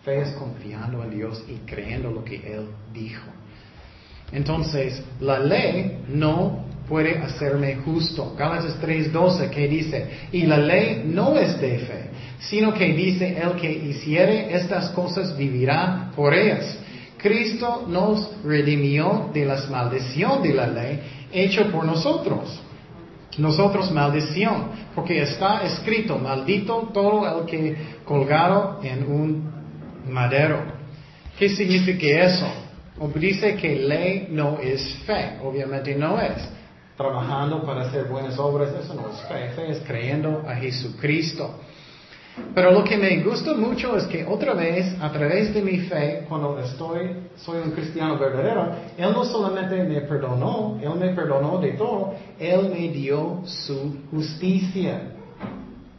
Fe 0.05 0.23
es 0.23 0.33
confiando 0.33 1.03
en 1.03 1.11
Dios 1.11 1.45
y 1.49 1.57
creyendo 1.59 2.11
lo 2.11 2.25
que 2.25 2.37
Él 2.37 2.69
dijo. 2.93 3.29
Entonces, 4.31 5.03
la 5.21 5.39
ley 5.39 6.05
no 6.09 6.65
puede 6.89 7.19
hacerme 7.19 7.77
justo. 7.77 8.35
Gálatas 8.37 8.79
3:12 8.81 9.51
que 9.51 9.69
dice, 9.69 10.07
y 10.33 10.43
la 10.47 10.59
ley 10.59 11.03
no 11.07 11.37
es 11.37 11.61
de 11.61 11.79
fe, 11.79 12.11
sino 12.39 12.75
que 12.75 12.93
dice, 12.93 13.39
el 13.41 13.53
que 13.53 13.71
hiciere 13.71 14.55
estas 14.55 14.91
cosas 14.91 15.37
vivirá 15.37 16.11
por 16.17 16.35
ellas. 16.35 16.79
Cristo 17.17 17.85
nos 17.89 18.43
redimió 18.45 19.31
de 19.33 19.45
la 19.45 19.57
maldición 19.71 20.43
de 20.43 20.55
la 20.55 20.67
ley 20.67 21.01
hecho 21.33 21.71
por 21.71 21.85
nosotros. 21.85 22.61
Nosotros 23.39 23.91
maldición, 23.91 24.67
porque 24.95 25.23
está 25.23 25.63
escrito, 25.63 26.19
maldito 26.19 26.91
todo 26.93 27.41
el 27.41 27.47
que 27.47 27.77
colgado 28.05 28.81
en 28.83 29.11
un 29.11 29.53
madero. 30.11 30.59
¿Qué 31.39 31.49
significa 31.49 32.07
eso? 32.27 32.47
Dice 33.15 33.55
que 33.55 33.77
ley 33.77 34.29
no 34.31 34.59
es 34.61 34.97
fe, 35.07 35.39
obviamente 35.43 35.95
no 35.95 36.21
es 36.21 36.35
trabajando 37.03 37.63
para 37.65 37.83
hacer 37.83 38.05
buenas 38.05 38.39
obras, 38.39 38.71
eso 38.73 38.95
no 38.95 39.09
es 39.09 39.21
fe, 39.23 39.51
fe 39.57 39.73
es 39.73 39.81
creyendo 39.81 40.43
a 40.47 40.55
Jesucristo. 40.55 41.57
Pero 42.55 42.71
lo 42.71 42.83
que 42.85 42.97
me 42.97 43.23
gusta 43.23 43.53
mucho 43.55 43.95
es 43.97 44.05
que 44.05 44.25
otra 44.25 44.55
vez, 44.55 44.97
a 45.01 45.13
través 45.13 45.53
de 45.53 45.61
mi 45.61 45.81
fe, 45.81 46.25
cuando 46.29 46.59
estoy, 46.61 47.11
soy 47.37 47.61
un 47.61 47.73
cristiano 47.73 48.19
verdadero, 48.19 48.69
Él 48.97 49.13
no 49.13 49.25
solamente 49.25 49.83
me 49.85 50.01
perdonó, 50.03 50.79
Él 50.81 50.95
me 50.99 51.09
perdonó 51.15 51.59
de 51.59 51.73
todo, 51.73 52.15
Él 52.39 52.71
me 52.71 52.89
dio 52.89 53.43
su 53.45 53.99
justicia. 54.11 55.13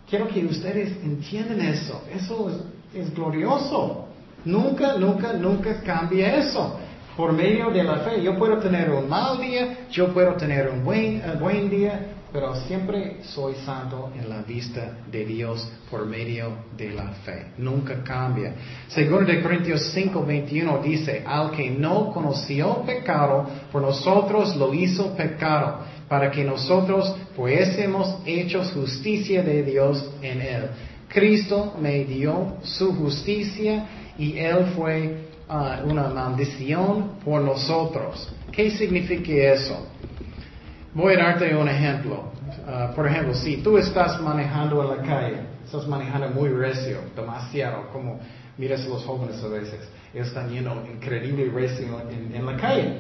Quiero 0.10 0.28
que 0.28 0.46
ustedes 0.46 0.98
entiendan 1.04 1.62
eso. 1.62 2.02
Eso 2.12 2.50
es, 2.50 3.02
es 3.02 3.14
glorioso. 3.14 4.08
Nunca, 4.46 4.98
nunca, 4.98 5.34
nunca 5.34 5.82
cambia 5.82 6.38
eso. 6.38 6.80
Por 7.16 7.32
medio 7.32 7.70
de 7.70 7.84
la 7.84 7.98
fe, 7.98 8.24
yo 8.24 8.36
puedo 8.38 8.58
tener 8.58 8.90
un 8.90 9.08
mal 9.08 9.40
día, 9.40 9.86
yo 9.92 10.12
puedo 10.12 10.34
tener 10.34 10.68
un 10.70 10.84
buen, 10.84 11.22
un 11.32 11.40
buen 11.40 11.70
día, 11.70 12.00
pero 12.32 12.56
siempre 12.56 13.18
soy 13.22 13.54
santo 13.64 14.12
en 14.20 14.28
la 14.28 14.42
vista 14.42 14.98
de 15.12 15.24
Dios 15.24 15.70
por 15.92 16.08
medio 16.08 16.52
de 16.76 16.90
la 16.90 17.10
fe. 17.24 17.52
Nunca 17.60 18.04
cambia. 18.04 18.56
Segundo 18.88 19.32
de 19.32 19.44
Corintios 19.44 19.92
5, 19.94 20.26
21 20.26 20.80
dice, 20.80 21.24
al 21.24 21.52
que 21.52 21.70
no 21.70 22.12
conoció 22.12 22.82
pecado, 22.82 23.46
por 23.72 23.84
nosotros 23.84 24.56
lo 24.56 24.74
hizo 24.74 25.16
pecado, 25.16 25.82
para 26.10 26.32
que 26.32 26.44
nosotros 26.44 27.16
fuésemos 27.36 28.18
hechos 28.26 28.72
justicia 28.72 29.44
de 29.44 29.62
Dios 29.62 30.12
en 30.24 30.42
él. 30.42 30.64
Cristo 31.08 31.76
me 31.80 32.06
dio 32.06 32.58
su 32.64 32.96
justicia 32.96 33.86
y 34.18 34.40
él 34.40 34.72
fue 34.76 35.33
ah, 35.54 35.82
una 35.86 36.08
maldición 36.10 37.20
por 37.24 37.42
nosotros. 37.42 38.34
¿Qué 38.52 38.72
significa 38.72 39.32
eso? 39.54 39.88
Voy 40.94 41.14
a 41.14 41.18
darte 41.18 41.56
un 41.56 41.68
ejemplo. 41.68 42.32
Ah, 42.68 42.92
por 42.96 43.08
ejemplo, 43.08 43.34
si 43.34 43.58
tú 43.58 43.78
estás 43.78 44.22
manejando 44.22 44.82
en 44.84 44.98
la 44.98 45.04
calle, 45.04 45.38
estás 45.66 45.88
manejando 45.88 46.30
muy 46.30 46.50
recio, 46.50 47.00
demasiado, 47.16 47.90
como 47.92 48.20
miras 48.58 48.86
a 48.86 48.90
los 48.90 49.04
jóvenes 49.04 49.44
a 49.44 49.48
veces, 49.48 49.80
ellos 50.14 50.28
están 50.28 50.50
yendo 50.50 50.84
increíble 50.94 51.50
recio 51.54 52.02
en, 52.10 52.46
la 52.46 52.56
calle. 52.58 52.98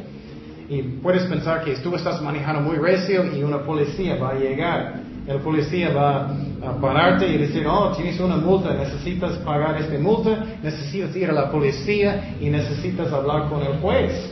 Y 0.69 0.81
puedes 0.81 1.23
pensar 1.23 1.63
que 1.63 1.75
tú 1.75 1.95
estás 1.95 2.21
manejando 2.21 2.61
muy 2.61 2.77
recio 2.77 3.25
y 3.35 3.43
una 3.43 3.59
policía 3.63 4.15
va 4.15 4.31
a 4.31 4.35
llegar. 4.35 5.02
El 5.25 5.39
policía 5.39 5.93
va 5.93 6.35
a 6.61 6.73
pararte 6.81 7.27
y 7.27 7.37
decir, 7.37 7.65
oh, 7.65 7.93
tienes 7.95 8.19
una 8.19 8.35
multa, 8.35 8.73
necesitas 8.73 9.37
pagar 9.37 9.79
esta 9.79 9.97
multa, 9.97 10.37
necesitas 10.61 11.15
ir 11.15 11.29
a 11.29 11.33
la 11.33 11.49
policía 11.49 12.35
y 12.41 12.49
necesitas 12.49 13.11
hablar 13.11 13.47
con 13.47 13.61
el 13.61 13.79
juez. 13.79 14.31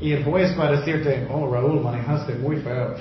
Y 0.00 0.12
el 0.12 0.24
juez 0.24 0.58
va 0.58 0.68
a 0.68 0.72
decirte, 0.72 1.28
oh 1.30 1.52
Raúl, 1.52 1.80
manejaste 1.82 2.34
muy 2.36 2.56
feo. 2.56 2.94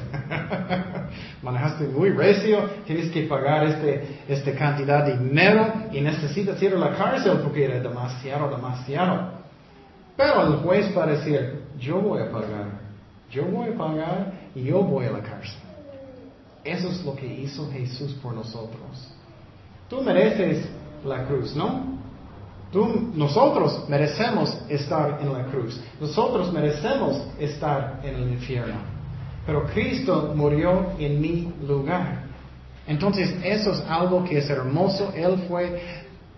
manejaste 1.41 1.85
muy 1.85 2.09
recio, 2.09 2.69
tienes 2.85 3.09
que 3.09 3.23
pagar 3.23 3.65
este, 3.67 4.19
esta 4.27 4.51
cantidad 4.53 5.05
de 5.05 5.17
dinero 5.17 5.65
y 5.91 6.01
necesitas 6.01 6.61
ir 6.61 6.73
a 6.75 6.77
la 6.77 6.95
cárcel 6.95 7.39
porque 7.41 7.65
era 7.65 7.79
demasiado, 7.79 8.49
demasiado. 8.49 9.31
Pero 10.15 10.47
el 10.47 10.53
juez 10.57 10.95
va 10.95 11.05
a 11.05 11.07
decir, 11.07 11.61
yo 11.79 12.01
voy 12.01 12.21
a 12.21 12.29
pagar, 12.29 12.67
yo 13.31 13.45
voy 13.45 13.69
a 13.69 13.77
pagar 13.77 14.33
y 14.53 14.65
yo 14.65 14.83
voy 14.83 15.05
a 15.05 15.11
la 15.11 15.21
cárcel. 15.21 15.68
Eso 16.63 16.89
es 16.89 17.03
lo 17.03 17.15
que 17.15 17.25
hizo 17.25 17.69
Jesús 17.71 18.13
por 18.21 18.33
nosotros. 18.33 19.07
Tú 19.89 20.01
mereces 20.01 20.67
la 21.05 21.25
cruz, 21.25 21.55
¿no? 21.55 21.99
nosotros 23.15 23.85
merecemos 23.89 24.55
estar 24.69 25.19
en 25.21 25.33
la 25.33 25.45
cruz. 25.45 25.79
Nosotros 25.99 26.53
merecemos 26.53 27.19
estar 27.39 27.99
en 28.03 28.15
el 28.15 28.29
infierno. 28.33 28.75
Pero 29.45 29.65
Cristo 29.65 30.33
murió 30.35 30.91
en 30.99 31.19
mi 31.19 31.51
lugar. 31.65 32.25
Entonces 32.85 33.35
eso 33.43 33.71
es 33.71 33.81
algo 33.89 34.23
que 34.23 34.37
es 34.37 34.49
hermoso. 34.49 35.11
Él 35.15 35.45
fue, 35.47 35.81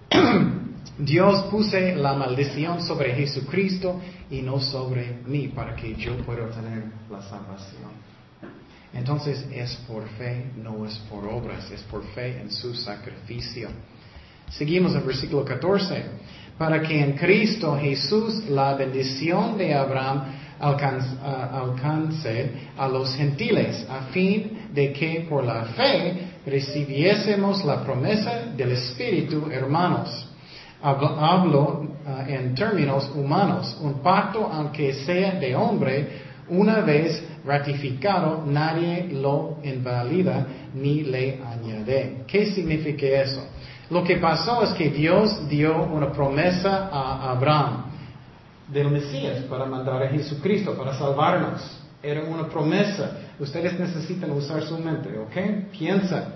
Dios 0.97 1.41
puse 1.51 1.95
la 1.95 2.13
maldición 2.13 2.81
sobre 2.81 3.13
Jesucristo 3.13 3.99
y 4.29 4.41
no 4.41 4.59
sobre 4.59 5.21
mí 5.25 5.49
para 5.49 5.75
que 5.75 5.95
yo 5.95 6.15
pueda 6.25 6.49
tener 6.49 6.85
la 7.09 7.21
salvación. 7.21 8.10
Entonces 8.93 9.45
es 9.53 9.75
por 9.87 10.07
fe, 10.17 10.51
no 10.57 10.85
es 10.85 10.97
por 11.09 11.25
obras, 11.25 11.71
es 11.71 11.81
por 11.83 12.03
fe 12.13 12.41
en 12.41 12.51
su 12.51 12.75
sacrificio. 12.75 13.69
Seguimos 14.49 14.93
en 14.95 15.05
versículo 15.05 15.45
14. 15.45 16.03
Para 16.57 16.81
que 16.81 16.99
en 16.99 17.13
Cristo 17.13 17.77
Jesús 17.79 18.43
la 18.49 18.75
bendición 18.75 19.57
de 19.57 19.73
Abraham 19.73 20.25
alcance, 20.59 22.51
a 22.77 22.87
los 22.87 23.15
gentiles, 23.15 23.85
a 23.89 24.11
fin 24.11 24.67
de 24.71 24.93
que 24.93 25.25
por 25.27 25.43
la 25.43 25.63
fe 25.65 26.27
recibiésemos 26.45 27.65
la 27.65 27.83
promesa 27.83 28.51
del 28.55 28.73
Espíritu, 28.73 29.47
hermanos. 29.51 30.27
Hablo, 30.83 31.87
ah, 32.07 32.25
en 32.27 32.55
términos 32.55 33.11
humanos, 33.15 33.77
un 33.81 34.01
pacto, 34.01 34.47
aunque 34.51 34.93
sea 34.93 35.33
de 35.33 35.55
hombre, 35.55 36.30
una 36.51 36.81
vez 36.81 37.23
ratificado, 37.45 38.43
nadie 38.45 39.09
lo 39.11 39.57
invalida 39.63 40.45
ni 40.73 41.03
le 41.03 41.41
añade. 41.41 42.23
¿Qué 42.27 42.45
significa 42.47 43.05
eso? 43.05 43.47
Lo 43.89 44.03
que 44.03 44.17
pasó 44.17 44.63
es 44.63 44.71
que 44.71 44.89
Dios 44.89 45.49
dio 45.49 45.83
una 45.83 46.11
promesa 46.11 46.89
a 46.91 47.31
Abraham 47.31 47.85
del 48.67 48.91
Mesías 48.91 49.43
para 49.49 49.65
mandar 49.65 50.03
a 50.03 50.09
Jesucristo, 50.09 50.75
para 50.77 50.93
salvarnos. 50.93 51.79
Era 52.03 52.23
una 52.23 52.47
promesa. 52.47 53.17
Ustedes 53.39 53.79
necesitan 53.79 54.31
usar 54.31 54.61
su 54.63 54.77
mente, 54.77 55.09
¿ok? 55.17 55.71
Piensa. 55.71 56.35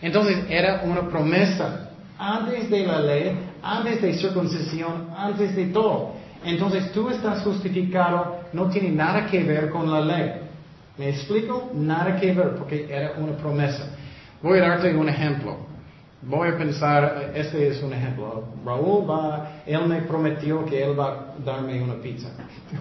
Entonces 0.00 0.38
era 0.48 0.82
una 0.84 1.08
promesa 1.08 1.90
antes 2.18 2.70
de 2.70 2.86
la 2.86 3.00
ley, 3.00 3.38
antes 3.62 4.00
de 4.02 4.14
circuncisión, 4.14 5.08
antes 5.16 5.54
de 5.56 5.66
todo. 5.66 6.14
Entonces 6.44 6.92
tú 6.92 7.08
estás 7.08 7.42
justificado, 7.42 8.39
no 8.52 8.68
tiene 8.68 8.90
nada 8.90 9.26
que 9.26 9.42
ver 9.42 9.70
con 9.70 9.90
la 9.90 10.00
ley. 10.00 10.32
¿Me 10.98 11.10
explico? 11.10 11.70
Nada 11.74 12.16
que 12.16 12.32
ver, 12.32 12.56
porque 12.56 12.86
era 12.88 13.12
una 13.16 13.32
promesa. 13.32 13.86
Voy 14.42 14.58
a 14.58 14.68
darte 14.68 14.94
un 14.94 15.08
ejemplo. 15.08 15.56
Voy 16.22 16.48
a 16.48 16.58
pensar, 16.58 17.32
este 17.34 17.68
es 17.68 17.82
un 17.82 17.94
ejemplo. 17.94 18.44
Raúl 18.64 19.08
va, 19.08 19.62
él 19.64 19.86
me 19.86 20.02
prometió 20.02 20.66
que 20.66 20.84
él 20.84 20.98
va 20.98 21.06
a 21.08 21.42
darme 21.42 21.82
una 21.82 21.94
pizza. 21.94 22.28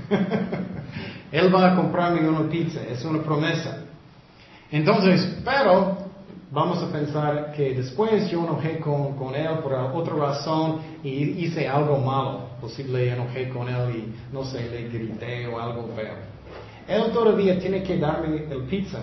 él 1.32 1.56
va 1.56 1.72
a 1.72 1.76
comprarme 1.76 2.28
una 2.28 2.50
pizza, 2.50 2.82
es 2.82 3.04
una 3.06 3.22
promesa. 3.22 3.84
Entonces, 4.70 5.38
pero 5.46 5.98
vamos 6.52 6.84
a 6.84 6.92
pensar 6.92 7.54
que 7.54 7.76
después 7.76 8.30
yo 8.30 8.44
enojé 8.44 8.80
con, 8.80 9.16
con 9.16 9.34
él 9.34 9.60
por 9.64 9.74
otra 9.74 10.16
razón 10.16 10.82
y 11.04 11.46
hice 11.46 11.68
algo 11.68 11.98
malo. 12.00 12.49
Posible 12.62 13.12
enojé 13.12 13.50
con 13.50 13.68
él 13.70 13.96
y 13.96 14.34
no 14.34 14.44
sé, 14.44 14.70
le 14.70 14.90
grité 14.90 15.48
o 15.48 15.60
algo 15.60 15.90
feo. 15.96 16.14
Él 16.88 17.12
todavía 17.14 17.60
tiene 17.60 17.84
que 17.84 17.98
darme 17.98 18.44
el 18.50 18.64
pizza 18.64 19.00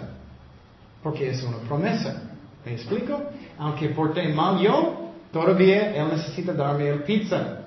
porque 1.03 1.31
es 1.31 1.42
una 1.45 1.59
promesa. 1.59 2.23
¿Me 2.64 2.73
explico? 2.73 3.23
Aunque 3.59 3.90
porté 3.90 4.29
mal 4.29 4.59
yo, 4.59 5.12
todavía 5.33 5.95
Él 5.95 6.09
necesita 6.11 6.53
darme 6.53 6.88
el 6.88 7.05
pizza. 7.05 7.61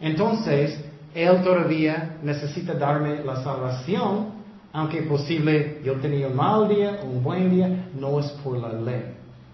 Entonces, 0.00 0.78
Él 1.12 1.42
todavía 1.42 2.18
necesita 2.22 2.74
darme 2.74 3.24
la 3.24 3.42
salvación, 3.42 4.32
aunque 4.72 5.02
posible 5.02 5.80
yo 5.84 5.94
tenía 5.94 6.28
un 6.28 6.36
mal 6.36 6.68
día 6.68 7.00
un 7.04 7.22
buen 7.22 7.50
día, 7.50 7.88
no 7.98 8.20
es 8.20 8.26
por 8.44 8.58
la 8.58 8.72
ley. 8.72 9.04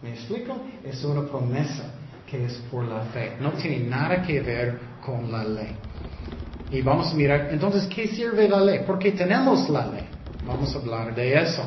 ¿Me 0.03 0.11
explico? 0.11 0.55
Es 0.85 1.03
una 1.05 1.23
promesa 1.23 1.95
que 2.31 2.45
es 2.45 2.55
por 2.71 2.85
la 2.85 3.01
fe. 3.13 3.33
No 3.41 3.53
tiene 3.53 3.81
nada 3.81 4.23
que 4.23 4.41
ver 4.41 4.79
con 5.05 5.31
la 5.33 5.45
ley. 5.45 5.75
Y 6.71 6.83
vamos 6.83 7.13
a 7.13 7.15
mirar, 7.15 7.49
entonces, 7.51 7.87
¿qué 7.87 8.07
sirve 8.07 8.49
la 8.49 8.61
ley? 8.61 8.81
Porque 8.87 9.11
tenemos 9.13 9.69
la 9.69 9.87
ley. 9.89 10.05
Vamos 10.47 10.75
a 10.75 10.79
hablar 10.79 11.15
de 11.15 11.41
eso. 11.41 11.65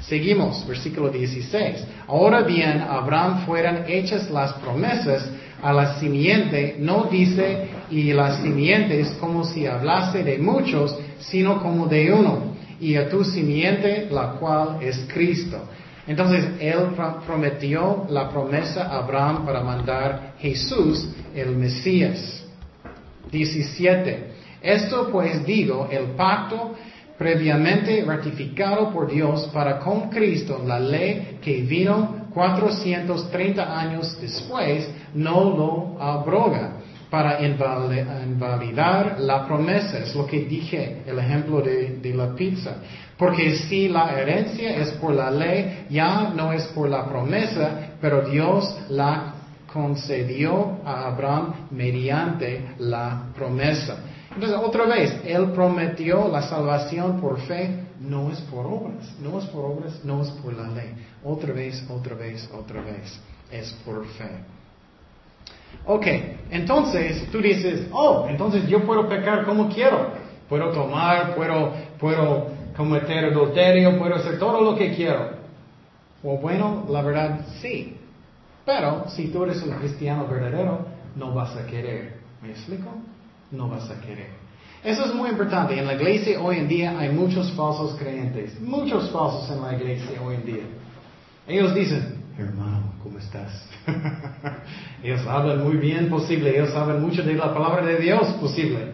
Seguimos, 0.00 0.66
versículo 0.68 1.08
16. 1.08 1.84
Ahora 2.06 2.42
bien, 2.42 2.82
Abraham 2.82 3.46
fueran 3.46 3.84
hechas 3.88 4.30
las 4.30 4.52
promesas 4.54 5.30
a 5.62 5.72
la 5.72 5.98
simiente, 5.98 6.76
no 6.78 7.04
dice, 7.10 7.68
y 7.90 8.12
la 8.12 8.42
simiente 8.42 9.00
es 9.00 9.08
como 9.12 9.42
si 9.44 9.66
hablase 9.66 10.22
de 10.22 10.36
muchos, 10.38 10.98
sino 11.18 11.62
como 11.62 11.86
de 11.86 12.12
uno, 12.12 12.54
y 12.78 12.96
a 12.96 13.08
tu 13.08 13.24
simiente, 13.24 14.06
la 14.10 14.32
cual 14.32 14.78
es 14.82 15.06
Cristo. 15.12 15.62
Entonces, 16.06 16.46
él 16.60 16.94
prometió 17.26 18.06
la 18.10 18.28
promesa 18.28 18.84
a 18.84 18.98
Abraham 18.98 19.44
para 19.44 19.62
mandar 19.62 20.34
Jesús, 20.38 21.08
el 21.34 21.56
Mesías. 21.56 22.44
17. 23.30 24.30
Esto 24.62 25.10
pues 25.10 25.44
digo, 25.44 25.88
el 25.90 26.12
pacto 26.16 26.74
previamente 27.18 28.04
ratificado 28.04 28.90
por 28.90 29.10
Dios 29.10 29.48
para 29.52 29.78
con 29.78 30.10
Cristo, 30.10 30.62
la 30.66 30.78
ley 30.78 31.38
que 31.42 31.62
vino 31.62 32.26
430 32.34 33.80
años 33.80 34.18
después, 34.20 34.88
no 35.14 35.56
lo 35.56 36.02
abroga 36.02 36.72
para 37.08 37.40
invalidar 37.40 39.16
la 39.20 39.46
promesa. 39.46 39.98
Es 39.98 40.14
lo 40.14 40.26
que 40.26 40.40
dije, 40.40 41.02
el 41.06 41.18
ejemplo 41.18 41.62
de, 41.62 41.96
de, 42.02 42.14
la 42.14 42.34
pizza. 42.34 42.76
Porque 43.18 43.56
si 43.56 43.88
la 43.88 44.12
herencia 44.20 44.76
es 44.76 44.90
por 44.92 45.14
la 45.14 45.30
ley, 45.30 45.86
ya 45.88 46.32
no 46.34 46.52
es 46.52 46.64
por 46.68 46.88
la 46.88 47.06
promesa, 47.06 47.96
pero 48.00 48.22
Dios 48.22 48.76
la 48.90 49.34
concedió 49.72 50.78
a 50.84 51.08
Abraham 51.08 51.68
mediante 51.70 52.74
la 52.78 53.28
promesa. 53.34 53.96
Entonces, 54.34 54.58
otra 54.62 54.84
vez, 54.84 55.18
Él 55.24 55.50
prometió 55.52 56.28
la 56.28 56.42
salvación 56.42 57.20
por 57.20 57.40
fe, 57.40 57.84
no 58.00 58.30
es 58.30 58.38
por 58.42 58.66
obras, 58.66 59.14
no 59.18 59.38
es 59.38 59.46
por 59.46 59.64
obras, 59.64 60.04
no 60.04 60.22
es 60.22 60.28
por 60.28 60.52
la 60.52 60.68
ley. 60.68 60.92
Otra 61.24 61.54
vez, 61.54 61.82
otra 61.88 62.14
vez, 62.14 62.48
otra 62.52 62.82
vez, 62.82 63.18
es 63.50 63.72
por 63.84 64.04
fe. 64.06 64.28
Ok, 65.86 66.06
entonces 66.50 67.30
tú 67.30 67.40
dices, 67.40 67.86
oh, 67.92 68.26
entonces 68.28 68.66
yo 68.68 68.84
puedo 68.84 69.08
pecar 69.08 69.44
como 69.46 69.68
quiero. 69.68 70.10
Puedo 70.48 70.70
tomar, 70.70 71.34
puedo, 71.34 71.72
puedo 71.98 72.46
cometer 72.76 73.26
adulterio, 73.26 73.98
puedo 73.98 74.14
hacer 74.14 74.38
todo 74.38 74.60
lo 74.60 74.76
que 74.76 74.94
quiero. 74.94 75.30
O 76.22 76.38
bueno, 76.38 76.84
la 76.90 77.02
verdad, 77.02 77.40
sí. 77.60 77.96
Pero 78.64 79.08
si 79.08 79.28
tú 79.28 79.44
eres 79.44 79.62
un 79.62 79.76
cristiano 79.76 80.26
verdadero, 80.26 80.86
no 81.14 81.32
vas 81.34 81.56
a 81.56 81.66
querer. 81.66 82.20
¿Me 82.42 82.50
explico? 82.50 82.90
No 83.50 83.68
vas 83.68 83.88
a 83.90 84.00
querer. 84.00 84.30
Eso 84.82 85.04
es 85.04 85.14
muy 85.14 85.30
importante. 85.30 85.78
En 85.78 85.86
la 85.86 85.94
iglesia 85.94 86.40
hoy 86.40 86.58
en 86.58 86.68
día 86.68 86.98
hay 86.98 87.10
muchos 87.10 87.50
falsos 87.52 87.96
creyentes. 87.98 88.60
Muchos 88.60 89.10
falsos 89.10 89.50
en 89.50 89.62
la 89.62 89.74
iglesia 89.74 90.20
hoy 90.22 90.34
en 90.34 90.46
día. 90.46 90.64
Ellos 91.48 91.74
dicen, 91.74 92.22
hermano, 92.38 92.92
¿cómo 93.02 93.18
estás? 93.18 93.68
ellos 95.02 95.24
hablan 95.26 95.64
muy 95.64 95.76
bien 95.76 96.08
posible. 96.08 96.50
Ellos 96.50 96.70
saben 96.70 97.00
mucho 97.00 97.22
de 97.22 97.34
la 97.34 97.54
palabra 97.54 97.86
de 97.86 97.98
Dios 97.98 98.26
posible. 98.40 98.92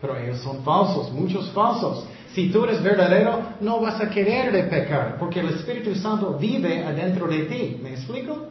Pero 0.00 0.16
ellos 0.16 0.38
son 0.38 0.62
falsos, 0.62 1.10
muchos 1.12 1.50
falsos. 1.50 2.06
Si 2.34 2.50
tú 2.50 2.64
eres 2.64 2.82
verdadero, 2.82 3.40
no 3.60 3.80
vas 3.80 4.00
a 4.00 4.10
querer 4.10 4.68
pecar, 4.68 5.16
porque 5.18 5.40
el 5.40 5.48
Espíritu 5.48 5.94
Santo 5.94 6.36
vive 6.38 6.84
adentro 6.84 7.26
de 7.26 7.44
ti. 7.44 7.80
¿Me 7.82 7.90
explico? 7.90 8.48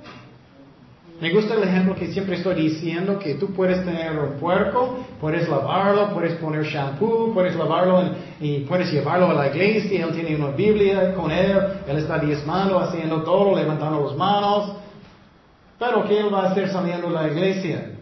Me 1.20 1.34
gusta 1.34 1.56
el 1.56 1.64
ejemplo 1.64 1.96
que 1.96 2.08
siempre 2.14 2.36
estoy 2.36 2.54
diciendo, 2.56 3.18
que 3.18 3.36
tú 3.36 3.52
puedes 3.52 3.84
tener 3.84 4.20
un 4.20 4.40
puerco, 4.40 5.00
puedes 5.20 5.50
lavarlo, 5.50 6.14
puedes 6.14 6.34
poner 6.36 6.64
shampoo, 6.64 7.34
puedes 7.34 7.56
lavarlo 7.56 8.12
y 8.40 8.60
puedes 8.62 8.92
llevarlo 8.92 9.32
a 9.32 9.34
la 9.34 9.48
iglesia, 9.48 10.06
él 10.06 10.14
tiene 10.14 10.36
una 10.36 10.52
Biblia 10.52 11.16
con 11.16 11.32
él, 11.32 11.58
él 11.88 11.98
está 11.98 12.20
diezmando, 12.20 12.80
haciendo 12.80 13.24
todo, 13.24 13.56
levantando 13.56 14.06
las 14.06 14.16
manos. 14.16 14.74
Pero 15.80 16.04
¿qué 16.06 16.20
él 16.20 16.32
va 16.32 16.44
a 16.44 16.52
hacer 16.52 16.70
saliendo 16.70 17.08
de 17.08 17.14
la 17.14 17.28
iglesia? 17.28 17.94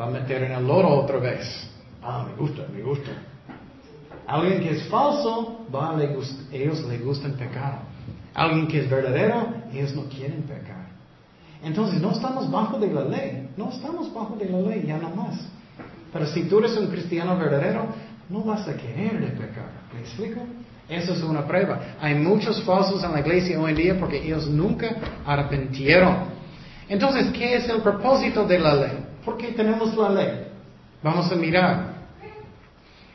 Va 0.00 0.06
a 0.06 0.10
meter 0.10 0.42
en 0.44 0.52
el 0.52 0.66
lodo 0.66 0.88
otra 0.88 1.18
vez. 1.18 1.70
Ah, 2.02 2.24
me 2.26 2.34
gusta, 2.36 2.62
me 2.74 2.82
gusta. 2.82 3.10
Alguien 4.26 4.60
que 4.60 4.70
es 4.70 4.84
falso, 4.88 5.66
ellos 6.52 6.84
le 6.84 6.98
gustan 6.98 7.32
pecar. 7.32 7.80
Alguien 8.34 8.66
que 8.66 8.80
es 8.80 8.90
verdadero, 8.90 9.48
ellos 9.72 9.94
no 9.94 10.04
quieren 10.04 10.42
pecar. 10.42 10.86
Entonces 11.62 12.00
no 12.00 12.12
estamos 12.12 12.50
bajo 12.50 12.78
de 12.78 12.88
la 12.88 13.04
ley, 13.04 13.48
no 13.56 13.70
estamos 13.70 14.12
bajo 14.12 14.36
de 14.36 14.46
la 14.46 14.58
ley 14.60 14.84
ya 14.86 14.98
no 14.98 15.10
más. 15.10 15.38
Pero 16.12 16.26
si 16.26 16.44
tú 16.44 16.58
eres 16.58 16.76
un 16.76 16.88
cristiano 16.88 17.36
verdadero, 17.38 17.86
no 18.28 18.42
vas 18.42 18.66
a 18.66 18.76
querer 18.76 19.34
pecar. 19.34 19.70
¿Me 19.94 20.00
explico? 20.00 20.40
Eso 20.88 21.12
es 21.12 21.22
una 21.22 21.46
prueba. 21.46 21.80
Hay 22.00 22.14
muchos 22.14 22.62
falsos 22.64 23.02
en 23.04 23.12
la 23.12 23.20
iglesia 23.20 23.60
hoy 23.60 23.70
en 23.70 23.76
día 23.76 23.98
porque 23.98 24.22
ellos 24.22 24.46
nunca 24.48 24.96
arrepintieron. 25.24 26.16
Entonces, 26.88 27.32
¿qué 27.32 27.56
es 27.56 27.68
el 27.68 27.80
propósito 27.80 28.44
de 28.44 28.58
la 28.58 28.74
ley? 28.74 29.04
¿Por 29.24 29.38
qué 29.38 29.48
tenemos 29.52 29.96
la 29.96 30.10
ley? 30.10 30.46
Vamos 31.02 31.30
a 31.30 31.36
mirar. 31.36 31.91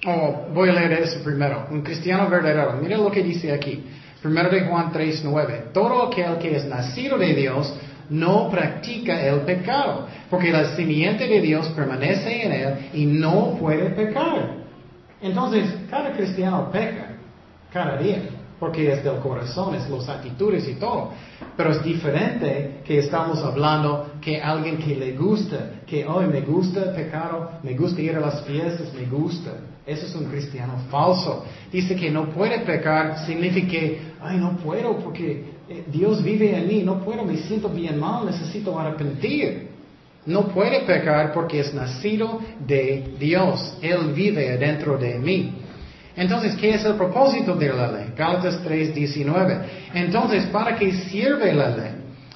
Oh, 0.06 0.48
voy 0.54 0.70
a 0.70 0.74
leer 0.74 0.94
eso 0.94 1.24
primero. 1.24 1.68
Un 1.72 1.82
cristiano 1.82 2.30
verdadero. 2.30 2.74
Mira 2.82 2.98
lo 2.98 3.12
que 3.12 3.24
dice 3.24 3.52
aquí. 3.52 3.84
Primero 4.22 4.50
de 4.50 4.62
Juan 4.62 4.92
3.9. 4.92 5.72
Todo 5.74 6.08
aquel 6.08 6.38
que 6.38 6.56
es 6.56 6.66
nacido 6.66 7.18
de 7.18 7.34
Dios 7.34 7.74
no 8.10 8.50
practica 8.50 9.22
el 9.22 9.42
pecado, 9.42 10.08
porque 10.30 10.50
la 10.50 10.76
simiente 10.76 11.28
de 11.28 11.42
Dios 11.42 11.68
permanece 11.70 12.46
en 12.46 12.52
él 12.54 12.90
y 12.94 13.06
no 13.06 13.58
puede 13.60 13.90
pecar. 13.90 14.56
Entonces, 15.22 15.74
cada 15.90 16.14
cristiano 16.14 16.72
peca, 16.72 17.10
cada 17.74 17.98
día 17.98 18.22
porque 18.60 18.92
es 18.92 19.04
del 19.04 19.18
corazón, 19.18 19.76
es 19.76 19.90
las 19.90 20.10
actitudes 20.10 20.68
y 20.68 20.76
todo. 20.76 21.12
Pero 21.56 21.72
es 21.72 21.84
diferente 21.84 22.82
que 22.86 23.00
estamos 23.00 23.44
hablando 23.44 24.14
que 24.22 24.42
alguien 24.42 24.78
que 24.78 24.96
le 24.96 25.16
gusta, 25.16 25.58
que 25.88 26.06
hoy 26.06 26.28
me 26.28 26.42
gusta 26.42 26.94
pecado, 26.94 27.52
me 27.64 27.74
gusta 27.74 28.02
ir 28.02 28.16
a 28.16 28.20
las 28.20 28.44
fiestas, 28.44 28.94
me 28.94 29.06
gusta. 29.06 29.52
Eso 29.86 30.06
es 30.06 30.16
un 30.16 30.26
cristiano 30.26 30.74
falso. 30.92 31.46
Dice 31.72 31.96
que 31.96 32.12
no 32.12 32.30
puede 32.30 32.60
pecar, 32.60 33.26
significa 33.26 33.70
que, 33.70 34.02
ay, 34.22 34.38
no 34.38 34.58
puedo 34.58 34.98
porque 34.98 35.46
eh, 35.70 35.86
Dios 35.88 36.22
vive 36.22 36.58
en 36.58 36.68
mí, 36.68 36.84
no 36.84 37.00
puedo, 37.00 37.24
me 37.24 37.38
siento 37.38 37.70
bien 37.70 37.98
mal, 37.98 38.26
necesito 38.26 38.78
arrepentir. 38.78 39.70
No 40.26 40.50
puede 40.50 40.82
pecar 40.82 41.32
porque 41.32 41.62
es 41.62 41.74
nacido 41.74 42.42
de 42.68 43.14
Dios. 43.18 43.78
Él 43.82 44.12
vive 44.14 44.58
dentro 44.58 44.98
de 44.98 45.18
mí. 45.18 45.54
Entonces, 46.18 46.58
¿qué 46.58 46.72
es 46.74 46.84
el 46.84 46.96
propósito 46.96 47.56
de 47.56 47.70
la 47.70 47.90
ley? 47.90 48.08
Gálatas 48.14 48.62
3:19. 48.62 49.62
Entonces, 49.94 50.48
¿para 50.48 50.76
qué 50.76 50.92
sirve 50.92 51.54
la 51.54 51.70
ley? 51.70 51.92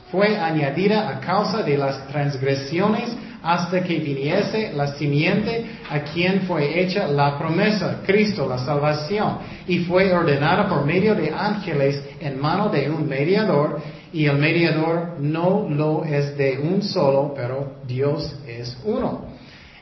Fue 0.10 0.38
añadida 0.38 1.10
a 1.10 1.20
causa 1.20 1.64
de 1.64 1.78
las 1.78 2.08
transgresiones 2.08 3.14
hasta 3.44 3.84
que 3.84 4.00
viniese 4.00 4.72
la 4.74 4.96
simiente 4.96 5.66
a 5.90 6.00
quien 6.02 6.42
fue 6.42 6.80
hecha 6.80 7.08
la 7.08 7.38
promesa, 7.38 8.02
Cristo, 8.06 8.48
la 8.48 8.60
salvación, 8.60 9.40
y 9.68 9.80
fue 9.80 10.14
ordenada 10.14 10.68
por 10.68 10.86
medio 10.86 11.16
de 11.16 11.32
ángeles 11.32 12.02
en 12.20 12.40
mano 12.40 12.70
de 12.70 12.90
un 12.90 13.08
mediador, 13.08 13.82
y 14.14 14.26
el 14.26 14.38
mediador 14.38 15.16
no 15.20 15.68
lo 15.70 16.04
es 16.04 16.38
de 16.38 16.60
un 16.60 16.82
solo, 16.82 17.34
pero 17.36 17.78
Dios 17.88 18.36
es 18.46 18.78
uno. 18.84 19.32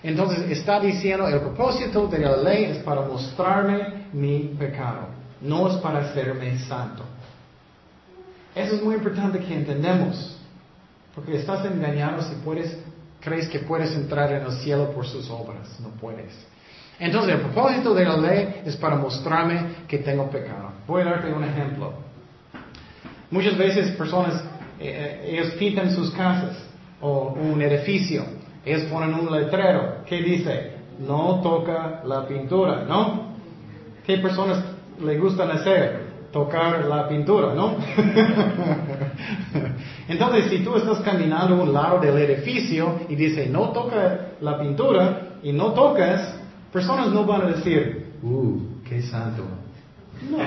Entonces 0.02 0.50
está 0.50 0.80
diciendo, 0.80 1.28
el 1.28 1.40
propósito 1.42 2.08
de 2.08 2.20
la 2.20 2.38
ley 2.38 2.66
es 2.66 2.78
para 2.78 3.02
mostrarme 3.02 4.06
mi 4.14 4.56
pecado, 4.58 5.08
no 5.42 5.68
es 5.70 5.76
para 5.78 6.00
hacerme 6.00 6.58
santo. 6.60 7.04
Eso 8.56 8.76
es 8.76 8.84
muy 8.84 8.96
importante 8.96 9.40
que 9.40 9.54
entendamos, 9.54 10.38
porque 11.14 11.36
estás 11.36 11.66
engañado 11.66 12.22
si 12.22 12.36
puedes, 12.36 12.78
crees 13.20 13.48
que 13.50 13.60
puedes 13.60 13.94
entrar 13.96 14.32
en 14.32 14.46
el 14.46 14.52
cielo 14.54 14.92
por 14.92 15.06
sus 15.06 15.30
obras, 15.30 15.80
no 15.80 15.90
puedes. 15.90 16.34
Entonces 17.00 17.36
el 17.36 17.42
propósito 17.42 17.94
de 17.94 18.06
la 18.06 18.18
ley 18.18 18.62
es 18.66 18.76
para 18.76 18.96
mostrarme 18.96 19.86
que 19.88 20.00
tengo 20.00 20.30
pecado. 20.30 20.72
Voy 20.88 21.02
a 21.02 21.06
darte 21.06 21.32
un 21.32 21.44
ejemplo. 21.44 21.94
Muchas 23.32 23.58
veces 23.58 23.92
personas, 23.92 24.44
eh, 24.80 25.22
eh, 25.24 25.30
ellos 25.32 25.54
pintan 25.54 25.92
sus 25.94 26.12
casas 26.12 26.58
o 27.00 27.30
un 27.30 27.62
edificio 27.62 28.26
ellos 28.66 28.84
ponen 28.84 29.14
un 29.14 29.32
letrero 29.32 30.04
que 30.06 30.22
dice, 30.22 30.72
no 31.00 31.40
toca 31.42 32.02
la 32.06 32.28
pintura, 32.28 32.84
¿no? 32.84 33.36
¿Qué 34.06 34.18
personas 34.18 34.64
le 35.02 35.18
gustan 35.18 35.52
hacer? 35.52 36.09
Tocar 36.32 36.86
la 36.86 37.08
pintura, 37.08 37.54
¿no? 37.54 37.78
Entonces, 40.08 40.50
si 40.50 40.60
tú 40.64 40.76
estás 40.76 41.00
caminando 41.00 41.56
a 41.56 41.64
un 41.64 41.74
lado 41.74 42.00
del 42.00 42.18
edificio 42.18 43.00
y 43.10 43.16
dice, 43.16 43.48
no 43.48 43.70
toca 43.70 44.28
la 44.42 44.60
pintura 44.60 45.38
y 45.42 45.52
no 45.52 45.72
tocas, 45.74 46.36
personas 46.72 47.08
no 47.10 47.26
van 47.26 47.42
a 47.42 47.46
decir, 47.46 48.14
uh, 48.22 48.60
qué 48.88 49.02
santo. 49.02 49.44
No. 50.30 50.38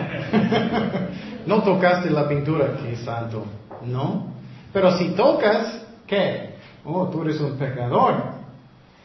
no 1.57 1.63
tocaste 1.63 2.11
la 2.11 2.29
pintura, 2.29 2.77
qué 2.83 2.97
santo. 2.97 3.45
No. 3.85 4.27
Pero 4.73 4.97
si 4.97 5.11
tocas, 5.11 5.85
¿qué? 6.07 6.53
oh, 6.85 7.09
tú 7.09 7.23
eres 7.23 7.41
un 7.41 7.57
pecador. 7.57 8.43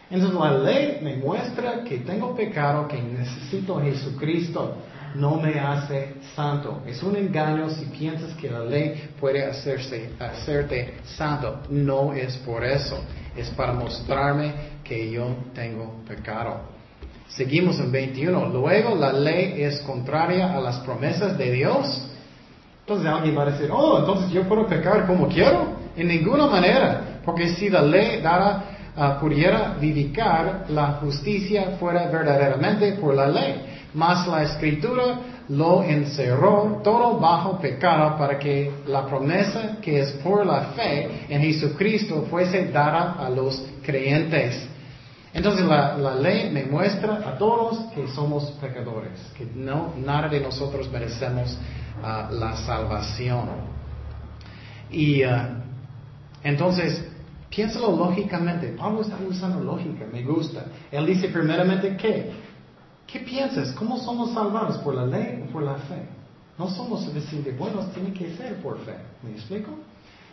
Entonces 0.10 0.40
la 0.40 0.58
ley 0.58 1.00
me 1.02 1.18
muestra 1.18 1.84
que 1.84 1.98
tengo 2.00 2.36
pecado, 2.36 2.88
que 2.88 3.02
necesito 3.02 3.78
a 3.78 3.84
Jesucristo. 3.84 4.76
No 5.16 5.36
me 5.36 5.60
hace 5.60 6.16
santo. 6.36 6.82
Es 6.86 7.02
un 7.04 7.16
engaño 7.16 7.70
si 7.70 7.86
piensas 7.86 8.34
que 8.36 8.50
la 8.50 8.60
ley 8.60 9.10
puede 9.20 9.46
hacerse, 9.46 10.12
hacerte 10.20 10.96
santo. 11.04 11.62
No 11.70 12.14
es 12.14 12.38
por 12.38 12.64
eso. 12.64 13.00
Es 13.36 13.50
para 13.52 13.74
mostrarme 13.74 14.54
que 14.84 15.12
yo 15.12 15.28
tengo 15.54 16.02
pecado. 16.08 16.62
Seguimos 17.30 17.80
en 17.80 17.92
21. 17.92 18.50
Luego 18.50 18.96
la 18.96 19.12
ley 19.12 19.62
es 19.62 19.82
contraria 19.82 20.56
a 20.56 20.62
las 20.62 20.78
promesas 20.80 21.38
de 21.38 21.52
Dios. 21.52 22.08
Entonces 22.82 23.06
alguien 23.06 23.38
va 23.38 23.44
a 23.44 23.52
decir, 23.52 23.70
oh, 23.72 24.00
entonces 24.00 24.32
yo 24.32 24.44
puedo 24.48 24.66
pecar 24.66 25.06
como 25.06 25.28
quiero. 25.28 25.76
En 25.96 26.08
ninguna 26.08 26.48
manera. 26.48 27.20
Porque 27.26 27.50
si 27.50 27.70
la 27.70 27.82
ley 27.82 28.22
dara, 28.22 28.64
ah, 28.96 29.18
pudiera 29.20 29.76
vivificar 29.80 30.66
la 30.70 30.94
justicia 30.94 31.76
fuera 31.80 32.08
verdaderamente 32.08 32.94
por 32.94 33.14
la 33.14 33.28
ley. 33.28 33.56
Mas 33.94 34.28
la 34.28 34.44
escritura 34.44 35.20
lo 35.50 35.84
encerró 35.84 36.82
todo 36.84 37.20
bajo 37.20 37.58
pecado 37.60 38.18
para 38.18 38.38
que 38.38 38.72
la 38.88 39.06
promesa 39.06 39.78
que 39.82 40.02
es 40.02 40.12
por 40.24 40.46
la 40.46 40.74
fe 40.76 41.26
en 41.30 41.42
Jesucristo 41.42 42.26
fuese 42.30 42.66
dada 42.68 43.14
a 43.14 43.30
los 43.30 43.64
creyentes. 43.84 44.68
Entonces 45.34 45.66
la, 45.66 46.16
ley 46.16 46.50
me 46.52 46.66
muestra 46.66 47.22
a 47.26 47.38
todos 47.38 47.94
que 47.94 48.08
somos 48.08 48.52
pecadores, 48.60 49.20
que 49.38 49.46
no, 49.56 49.94
nada 49.98 50.28
de 50.28 50.40
nosotros 50.40 50.90
merecemos 50.92 51.58
ah, 52.04 52.30
la 52.32 52.56
salvación. 52.58 53.50
Y 54.90 55.24
ah, 55.24 55.64
entonces 56.44 57.04
Piénsalo 57.50 57.96
lógicamente. 57.96 58.68
Pablo 58.78 59.02
está 59.02 59.16
usando 59.28 59.64
lógica, 59.64 60.06
me 60.12 60.22
gusta. 60.24 60.66
Él 60.92 61.06
dice 61.06 61.30
primeramente, 61.30 61.96
¿qué? 61.96 62.32
¿Qué 63.08 63.22
piensas? 63.22 63.72
¿Cómo 63.72 63.98
somos 63.98 64.34
salvados? 64.34 64.78
¿Por 64.80 64.94
la 64.94 65.06
ley 65.06 65.44
o 65.48 65.52
por 65.52 65.64
la 65.64 65.76
fe? 65.76 66.06
No 66.58 66.70
somos 66.70 67.14
decir 67.14 67.56
buenos, 67.58 67.92
tiene 67.94 68.12
que 68.12 68.36
ser 68.36 68.62
por 68.62 68.78
fe. 68.80 68.96
¿Me 69.24 69.32
explico? 69.32 69.72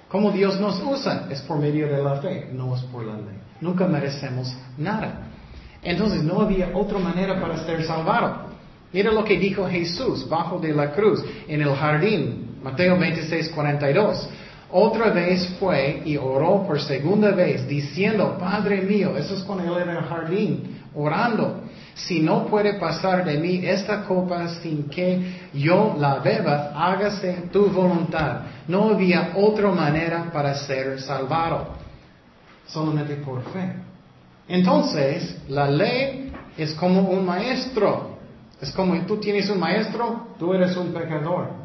¿Cómo 0.09 0.33
Dios 0.33 0.61
nos 0.61 0.83
usa? 0.83 1.29
Es 1.31 1.41
por 1.43 1.59
medio 1.59 1.87
de 1.87 2.03
la 2.03 2.17
fe, 2.17 2.51
no 2.53 2.75
es 2.75 2.83
por 2.83 3.05
la 3.05 3.15
ley. 3.15 3.39
Nunca 3.61 3.87
merecemos 3.87 4.53
nada. 4.77 5.29
Entonces 5.83 6.23
no 6.23 6.41
había 6.41 6.71
otra 6.75 6.99
manera 6.99 7.41
para 7.41 7.65
ser 7.65 7.85
salvado. 7.85 8.47
Mira 8.93 9.13
lo 9.13 9.25
que 9.25 9.39
dijo 9.39 9.69
Jesús 9.69 10.29
bajo 10.29 10.59
de 10.59 10.73
la 10.73 10.93
cruz 10.93 11.23
en 11.47 11.61
el 11.61 11.75
jardín, 11.75 12.59
Mateo 12.63 12.99
26, 12.99 13.51
42. 13.51 14.29
Otra 14.71 15.11
vez 15.11 15.47
fue 15.61 16.03
y 16.05 16.17
oró 16.17 16.65
por 16.67 16.81
segunda 16.81 17.31
vez, 17.31 17.67
diciendo, 17.69 18.37
Padre 18.39 18.83
mío, 18.83 19.17
eso 19.17 19.35
es 19.35 19.43
cuando 19.43 19.77
él 19.77 19.89
en 19.89 19.97
el 19.97 20.03
jardín, 20.03 20.81
orando, 20.95 21.61
si 21.95 22.21
no 22.21 22.47
puede 22.47 22.75
pasar 22.75 23.25
de 23.25 23.39
mí 23.39 23.61
esta 23.65 24.05
copa 24.05 24.49
sin 24.61 24.89
que 24.89 25.51
yo 25.53 25.95
la 25.97 26.19
beba, 26.19 26.73
hágase 26.75 27.49
tu 27.53 27.67
voluntad. 27.67 28.41
No 28.67 28.91
había 28.91 29.33
otra 29.37 29.71
manera 29.71 30.31
para 30.33 30.55
ser 30.55 31.01
salvado, 31.01 31.69
solamente 32.67 33.15
por 33.17 33.43
fe. 33.45 33.75
Entonces, 34.49 35.39
la 35.49 35.71
ley 35.71 36.33
es 36.59 36.75
como 36.75 37.03
un 37.03 37.25
maestro. 37.25 38.15
Es 38.61 38.73
como 38.73 38.97
tú 39.03 39.19
tienes 39.19 39.49
un 39.51 39.61
maestro, 39.61 40.29
tú 40.39 40.53
eres 40.53 40.77
un 40.77 40.93
pecador. 40.93 41.64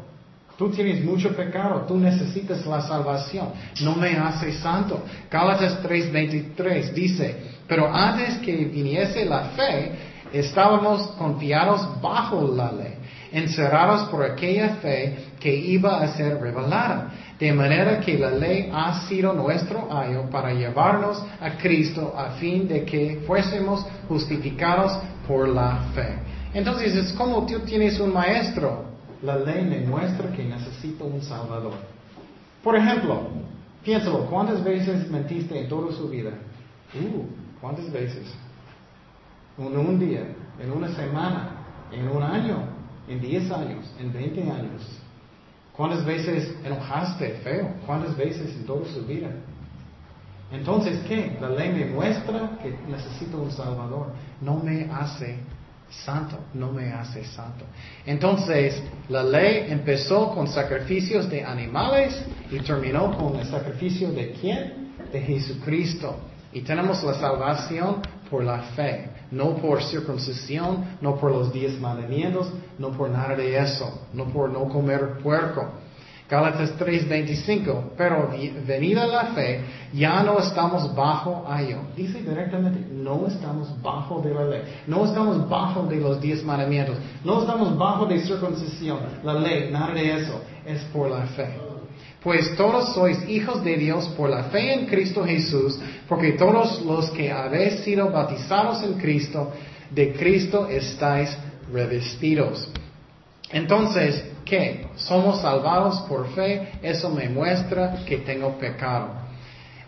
Tú 0.60 0.68
tienes 0.68 1.02
mucho 1.02 1.34
pecado, 1.34 1.86
tú 1.88 1.96
necesitas 1.96 2.66
la 2.66 2.82
salvación. 2.82 3.48
No 3.80 3.96
me 3.96 4.14
haces 4.18 4.58
santo. 4.58 5.02
Gálatas 5.30 5.82
3:23 5.82 6.92
dice, 6.92 7.34
pero 7.66 7.90
antes 7.90 8.36
que 8.40 8.66
viniese 8.66 9.24
la 9.24 9.44
fe, 9.56 9.92
estábamos 10.34 11.12
confiados 11.12 11.80
bajo 12.02 12.54
la 12.54 12.72
ley, 12.72 12.92
encerrados 13.32 14.10
por 14.10 14.22
aquella 14.22 14.74
fe 14.82 15.30
que 15.40 15.54
iba 15.54 16.02
a 16.02 16.08
ser 16.08 16.38
revelada. 16.38 17.10
De 17.38 17.54
manera 17.54 17.98
que 17.98 18.18
la 18.18 18.30
ley 18.30 18.70
ha 18.70 19.08
sido 19.08 19.32
nuestro 19.32 19.88
ayo 19.90 20.28
para 20.28 20.52
llevarnos 20.52 21.24
a 21.40 21.52
Cristo 21.52 22.14
a 22.14 22.32
fin 22.32 22.68
de 22.68 22.84
que 22.84 23.22
fuésemos 23.26 23.86
justificados 24.10 24.92
por 25.26 25.48
la 25.48 25.86
fe. 25.94 26.18
Entonces 26.52 26.94
es 26.94 27.14
como 27.14 27.46
tú 27.46 27.60
tienes 27.60 27.98
un 27.98 28.12
maestro 28.12 28.89
la 29.22 29.38
ley 29.38 29.64
me 29.64 29.80
muestra 29.86 30.30
que 30.32 30.44
necesito 30.44 31.04
un 31.04 31.20
Salvador. 31.22 31.74
Por 32.62 32.76
ejemplo, 32.76 33.28
piénsalo, 33.84 34.26
¿cuántas 34.26 34.62
veces 34.64 35.10
mentiste 35.10 35.60
en 35.60 35.68
toda 35.68 35.92
su 35.92 36.08
vida? 36.08 36.32
Uh, 36.94 37.24
¿cuántas 37.60 37.90
veces? 37.92 38.26
En 39.58 39.76
un 39.76 39.98
día, 39.98 40.26
en 40.58 40.72
una 40.72 40.88
semana, 40.94 41.50
en 41.92 42.08
un 42.08 42.22
año, 42.22 42.64
en 43.08 43.20
diez 43.20 43.50
años, 43.50 43.84
en 43.98 44.12
veinte 44.12 44.42
años. 44.42 44.82
¿Cuántas 45.76 46.04
veces 46.04 46.54
enojaste 46.64 47.40
feo? 47.42 47.74
¿Cuántas 47.86 48.16
veces 48.16 48.54
en 48.54 48.66
toda 48.66 48.84
su 48.86 49.04
vida? 49.06 49.30
Entonces, 50.52 50.98
¿qué? 51.06 51.36
La 51.40 51.48
ley 51.50 51.72
me 51.72 51.86
muestra 51.86 52.58
que 52.62 52.76
necesito 52.88 53.40
un 53.40 53.50
Salvador. 53.50 54.08
No 54.40 54.56
me 54.56 54.90
hace 54.90 55.38
santo, 55.90 56.36
no 56.54 56.72
me 56.72 56.92
hace 56.92 57.24
santo. 57.24 57.64
Entonces, 58.06 58.82
la 59.08 59.22
ley 59.22 59.66
empezó 59.68 60.30
con 60.30 60.48
sacrificios 60.48 61.28
de 61.28 61.44
animales 61.44 62.22
y 62.50 62.58
terminó 62.60 63.16
con 63.16 63.36
el 63.36 63.46
sacrificio 63.46 64.10
de 64.12 64.32
quién? 64.32 64.94
De 65.12 65.20
Jesucristo. 65.20 66.16
Y 66.52 66.62
tenemos 66.62 67.02
la 67.04 67.14
salvación 67.14 68.02
por 68.30 68.44
la 68.44 68.58
fe, 68.74 69.08
no 69.30 69.56
por 69.56 69.82
circuncisión, 69.82 70.98
no 71.00 71.16
por 71.16 71.30
los 71.30 71.52
diez 71.52 71.78
mandamientos, 71.80 72.52
no 72.78 72.90
por 72.90 73.10
nada 73.10 73.36
de 73.36 73.56
eso, 73.58 74.06
no 74.12 74.26
por 74.26 74.50
no 74.50 74.68
comer 74.68 75.18
puerco. 75.22 75.72
Gálatas 76.30 76.78
3:25, 76.78 77.94
pero 77.96 78.30
venida 78.64 79.04
la 79.04 79.24
fe, 79.34 79.62
ya 79.92 80.22
no 80.22 80.38
estamos 80.38 80.94
bajo 80.94 81.44
ayo. 81.50 81.78
Dice 81.96 82.22
directamente, 82.22 82.86
no 82.92 83.26
estamos 83.26 83.68
bajo 83.82 84.22
de 84.22 84.32
la 84.32 84.44
ley, 84.44 84.62
no 84.86 85.04
estamos 85.06 85.48
bajo 85.48 85.82
de 85.86 85.96
los 85.96 86.20
diez 86.20 86.44
mandamientos, 86.44 86.96
no 87.24 87.40
estamos 87.40 87.76
bajo 87.76 88.06
de 88.06 88.20
circuncisión, 88.20 89.00
la 89.24 89.34
ley, 89.34 89.70
nada 89.72 89.92
de 89.92 90.18
eso, 90.18 90.40
es 90.64 90.80
por 90.92 91.10
la 91.10 91.26
fe. 91.26 91.48
Pues 92.22 92.54
todos 92.54 92.94
sois 92.94 93.28
hijos 93.28 93.64
de 93.64 93.76
Dios 93.76 94.06
por 94.16 94.30
la 94.30 94.44
fe 94.44 94.74
en 94.74 94.86
Cristo 94.86 95.24
Jesús, 95.24 95.80
porque 96.08 96.32
todos 96.32 96.80
los 96.82 97.10
que 97.10 97.32
habéis 97.32 97.80
sido 97.80 98.08
bautizados 98.08 98.84
en 98.84 98.94
Cristo, 99.00 99.50
de 99.90 100.12
Cristo 100.12 100.68
estáis 100.68 101.36
revestidos. 101.72 102.70
Entonces, 103.50 104.24
¿qué? 104.50 104.86
Somos 104.96 105.40
salvados 105.40 106.00
por 106.08 106.28
fe, 106.34 106.68
eso 106.82 107.08
me 107.08 107.28
muestra 107.28 108.04
que 108.04 108.18
tengo 108.18 108.58
pecado. 108.58 109.08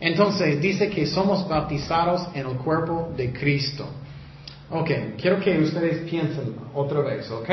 Entonces, 0.01 0.61
dice 0.61 0.89
que 0.89 1.07
somos 1.07 1.47
bautizados 1.49 2.29
en 2.35 2.47
el 2.47 2.57
cuerpo 2.57 3.13
de 3.17 3.33
Cristo. 3.33 3.87
Ok, 4.71 4.91
quiero 5.21 5.39
que 5.41 5.59
ustedes 5.61 6.09
piensen 6.09 6.55
otra 6.75 7.01
vez, 7.01 7.31
¿ok? 7.31 7.51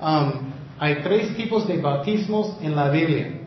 Um, 0.00 0.32
hay 0.78 0.96
tres 1.02 1.36
tipos 1.36 1.68
de 1.68 1.76
bautismos 1.78 2.56
en 2.62 2.74
la 2.74 2.88
Biblia. 2.88 3.38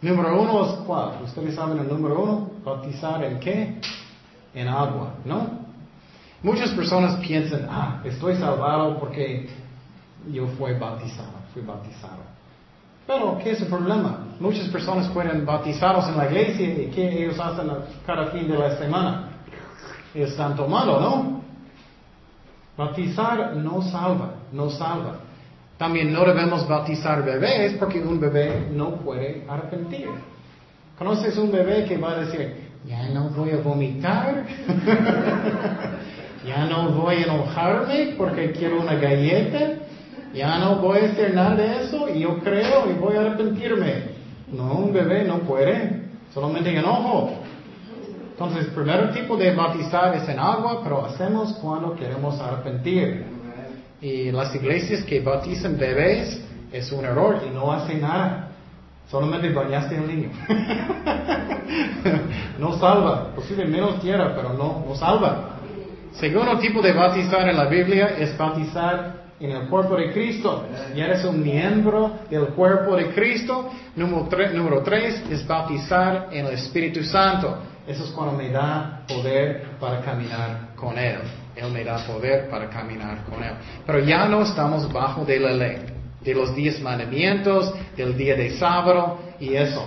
Número 0.00 0.42
uno 0.42 0.66
es 0.66 0.72
cuál? 0.86 1.22
Ustedes 1.24 1.54
saben 1.54 1.78
el 1.78 1.88
número 1.88 2.22
uno, 2.22 2.50
bautizar 2.64 3.22
en 3.24 3.38
qué? 3.38 3.74
En 4.54 4.68
agua, 4.68 5.14
¿no? 5.24 5.64
Muchas 6.42 6.70
personas 6.72 7.16
piensan, 7.26 7.66
ah, 7.70 8.02
estoy 8.04 8.36
salvado 8.36 8.98
porque 8.98 9.48
yo 10.30 10.46
fui 10.58 10.74
bautizado, 10.74 11.32
fui 11.54 11.62
bautizado. 11.62 12.34
Pero, 13.06 13.38
¿qué 13.42 13.52
es 13.52 13.60
el 13.60 13.68
problema? 13.68 14.26
Muchas 14.40 14.68
personas 14.68 15.08
fueron 15.08 15.46
bautizados 15.46 16.08
en 16.08 16.16
la 16.16 16.26
iglesia 16.26 16.66
y 16.66 16.90
¿qué 16.90 17.24
ellos 17.24 17.38
hacen 17.38 17.70
cada 18.04 18.26
fin 18.26 18.48
de 18.48 18.58
la 18.58 18.76
semana? 18.76 19.28
Están 20.14 20.56
tomando, 20.56 21.00
¿no? 21.00 21.44
Bautizar 22.76 23.54
no 23.56 23.82
salva, 23.82 24.34
no 24.52 24.68
salva. 24.70 25.16
También 25.78 26.12
no 26.12 26.24
debemos 26.24 26.66
bautizar 26.66 27.24
bebés 27.24 27.74
porque 27.78 28.00
un 28.00 28.18
bebé 28.18 28.68
no 28.72 28.96
puede 28.96 29.44
arrepentir. 29.48 30.08
¿Conoces 30.98 31.36
un 31.36 31.52
bebé 31.52 31.84
que 31.84 31.98
va 31.98 32.12
a 32.12 32.20
decir, 32.20 32.70
ya 32.86 33.08
no 33.08 33.28
voy 33.30 33.50
a 33.50 33.56
vomitar? 33.58 34.44
ya 36.46 36.64
no 36.66 36.90
voy 36.90 37.16
a 37.16 37.22
enojarme 37.24 38.14
porque 38.16 38.52
quiero 38.52 38.80
una 38.80 38.94
galleta? 38.94 39.83
Ya 40.34 40.58
no 40.58 40.76
voy 40.76 40.98
a 40.98 41.28
nada 41.28 41.54
de 41.54 41.84
eso 41.84 42.08
y 42.08 42.20
yo 42.20 42.38
creo 42.40 42.90
y 42.90 42.94
voy 42.94 43.16
a 43.16 43.20
arrepentirme. 43.20 44.14
No, 44.52 44.74
un 44.74 44.92
bebé 44.92 45.24
no 45.24 45.38
puede, 45.40 46.02
solamente 46.32 46.76
enojo. 46.76 47.32
Entonces, 48.32 48.66
primer 48.74 49.12
tipo 49.12 49.36
de 49.36 49.54
bautizar 49.54 50.14
es 50.16 50.28
en 50.28 50.40
agua, 50.40 50.80
pero 50.82 51.06
hacemos 51.06 51.52
cuando 51.54 51.94
queremos 51.94 52.40
arrepentir. 52.40 53.24
Y 54.00 54.32
las 54.32 54.52
iglesias 54.56 55.04
que 55.04 55.20
bautizan 55.20 55.78
bebés 55.78 56.44
es 56.72 56.90
un 56.90 57.04
error 57.04 57.40
y 57.46 57.50
no 57.54 57.72
hacen 57.72 58.00
nada. 58.00 58.48
Solamente 59.08 59.50
bañaste 59.50 59.96
al 59.96 60.08
niño. 60.08 60.30
no 62.58 62.76
salva. 62.78 63.28
Posible 63.36 63.66
menos 63.66 64.00
tierra, 64.00 64.34
pero 64.34 64.52
no, 64.52 64.84
no 64.86 64.94
salva. 64.96 65.50
Segundo 66.14 66.58
tipo 66.58 66.82
de 66.82 66.92
bautizar 66.92 67.48
en 67.48 67.56
la 67.56 67.66
Biblia 67.66 68.16
es 68.18 68.36
bautizar 68.36 69.23
en 69.40 69.50
el 69.50 69.68
cuerpo 69.68 69.96
de 69.96 70.12
Cristo 70.12 70.66
y 70.94 71.00
eres 71.00 71.24
un 71.24 71.42
miembro 71.42 72.18
del 72.30 72.46
cuerpo 72.48 72.96
de 72.96 73.08
Cristo. 73.14 73.70
Número, 73.96 74.82
tres 74.82 75.22
es 75.30 75.46
bautizar 75.46 76.28
en 76.32 76.46
el 76.46 76.54
Espíritu 76.54 77.02
Santo. 77.02 77.58
Eso 77.86 78.04
es 78.04 78.10
cuando 78.10 78.32
me 78.32 78.50
da 78.50 79.02
poder 79.06 79.76
para 79.78 80.00
caminar 80.00 80.74
con 80.76 80.96
Él. 80.98 81.18
Él 81.54 81.70
me 81.70 81.84
da 81.84 81.98
poder 82.06 82.48
para 82.48 82.68
caminar 82.68 83.24
con 83.24 83.42
Él. 83.42 83.52
Pero 83.84 83.98
ya 84.00 84.26
no 84.26 84.42
estamos 84.42 84.90
bajo 84.92 85.24
de 85.24 85.38
la 85.38 85.52
ley, 85.52 85.78
de 86.20 86.34
los 86.34 86.54
diez 86.54 86.80
mandamientos, 86.80 87.72
del 87.96 88.16
día 88.16 88.34
de 88.34 88.50
sábado 88.58 89.18
y 89.38 89.54
eso. 89.54 89.86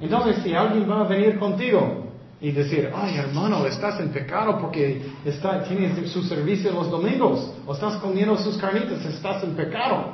Entonces, 0.00 0.36
si 0.42 0.54
alguien 0.54 0.88
va 0.88 1.00
a 1.00 1.08
venir 1.08 1.38
contigo 1.38 2.05
y 2.40 2.52
decir, 2.52 2.90
ay 2.94 3.16
hermano, 3.16 3.66
estás 3.66 3.98
en 4.00 4.10
pecado 4.10 4.58
porque 4.58 5.02
está, 5.24 5.62
tienes 5.64 6.10
su 6.10 6.22
servicio 6.22 6.70
los 6.72 6.90
domingos, 6.90 7.52
o 7.66 7.72
estás 7.72 7.96
comiendo 7.96 8.36
sus 8.36 8.58
carnitas, 8.58 9.04
estás 9.06 9.42
en 9.42 9.54
pecado. 9.54 10.12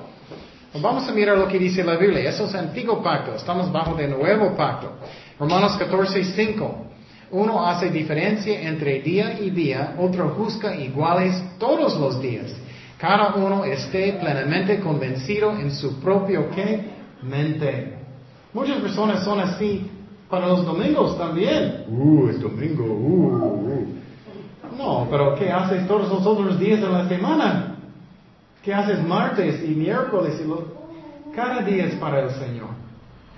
Vamos 0.81 1.07
a 1.07 1.12
mirar 1.12 1.37
lo 1.37 1.49
que 1.49 1.59
dice 1.59 1.85
la 1.85 1.97
Biblia. 1.97 2.31
Eso 2.31 2.47
es 2.47 2.55
antiguo 2.55 3.03
pacto, 3.03 3.35
estamos 3.35 3.70
bajo 3.70 3.95
de 3.95 4.09
nuevo 4.09 4.57
pacto. 4.57 4.93
Romanos 5.39 5.77
14, 5.77 6.25
5. 6.25 6.87
Uno 7.33 7.66
hace 7.66 7.91
diferencia 7.91 8.61
entre 8.62 9.01
día 9.01 9.39
y 9.41 9.51
día, 9.51 9.97
otro 9.99 10.31
juzga 10.31 10.75
iguales 10.77 11.43
todos 11.59 11.99
los 11.99 12.20
días. 12.20 12.55
Cada 12.99 13.35
uno 13.35 13.64
esté 13.64 14.12
plenamente 14.12 14.79
convencido 14.81 15.51
en 15.53 15.73
su 15.73 16.01
propio 16.01 16.49
¿qué? 16.51 16.91
mente. 17.23 17.99
Muchas 18.53 18.81
personas 18.81 19.25
son 19.25 19.41
así 19.41 19.91
Para 20.33 20.47
los 20.47 20.64
domingos 20.64 21.18
también. 21.18 21.85
Uh, 21.91 22.28
es 22.30 22.41
domingo. 22.41 22.85
Uh, 22.85 23.68
uh. 23.68 24.78
No, 24.78 25.07
pero 25.11 25.35
¿qué 25.35 25.53
haces 25.53 25.87
todos 25.87 26.09
los 26.09 26.26
otros 26.26 26.59
días 26.59 26.80
de 26.80 26.89
la 26.89 27.07
semana? 27.07 27.76
¿Qué 28.62 28.72
haces 28.72 29.07
martes 29.07 29.62
y 29.62 29.74
miércoles? 29.74 30.41
Y 30.43 31.37
Cada 31.37 31.61
día 31.61 31.85
es 31.85 31.97
para 31.97 32.22
el 32.22 32.30
Señor. 32.30 32.70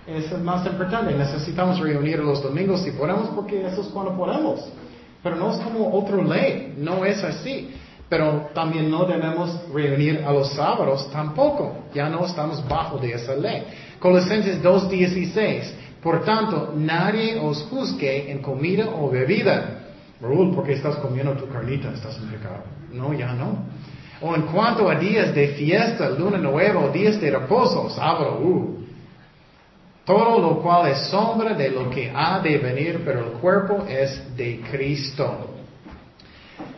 Es 0.07 0.41
más 0.41 0.65
importante. 0.67 1.13
Necesitamos 1.15 1.81
reunir 1.81 2.21
los 2.21 2.41
domingos 2.41 2.83
si 2.83 2.93
podemos, 2.93 3.29
porque 3.31 3.67
eso 3.67 3.81
es 3.81 3.89
cuando 3.89 4.17
podemos. 4.17 4.65
Pero 5.21 5.35
no 5.35 5.51
es 5.51 5.59
como 5.63 5.93
otra 5.93 6.23
ley. 6.23 6.77
No 6.79 7.05
es 7.05 7.25
así. 7.25 7.75
Pero 8.09 8.51
también 8.55 8.89
no 8.89 9.05
debemos 9.05 9.51
reunir 9.73 10.23
a 10.25 10.31
los 10.31 10.53
sábados 10.53 11.11
tampoco. 11.11 11.75
Ya 11.93 12.09
no 12.09 12.25
estamos 12.25 12.65
bajo 12.69 12.99
de 12.99 13.15
esa 13.15 13.35
ley. 13.35 13.65
Colosenses 13.99 14.63
2.16. 14.63 15.83
Por 16.05 16.23
tanto, 16.23 16.75
nadie 16.77 17.39
os 17.41 17.63
juzgue 17.71 18.31
en 18.31 18.43
comida 18.43 18.91
o 18.91 19.09
bebida. 19.09 19.81
Raúl, 20.21 20.55
¿por 20.55 20.65
qué 20.65 20.75
estás 20.75 20.97
comiendo 20.97 21.33
tu 21.33 21.49
carnita? 21.49 21.93
Estás 21.95 22.19
en 22.19 22.29
pecado. 22.29 22.63
No, 22.93 23.15
ya 23.15 23.33
no. 23.33 23.65
O 24.21 24.35
en 24.35 24.43
cuanto 24.43 24.91
a 24.91 24.97
días 24.97 25.35
de 25.35 25.49
fiesta, 25.49 26.11
luna 26.11 26.37
nueva, 26.37 26.89
días 26.89 27.19
de 27.19 27.31
reposo, 27.31 27.89
sábado, 27.89 28.39
uh. 28.39 28.85
Todo 30.05 30.39
lo 30.39 30.63
cual 30.63 30.91
es 30.91 31.09
sombra 31.09 31.55
de 31.55 31.71
lo 31.71 31.89
que 31.89 32.13
ha 32.15 32.39
de 32.41 32.59
venir, 32.59 33.01
pero 33.03 33.21
el 33.21 33.33
cuerpo 33.41 33.87
es 33.89 34.37
de 34.37 34.61
Cristo. 34.71 35.55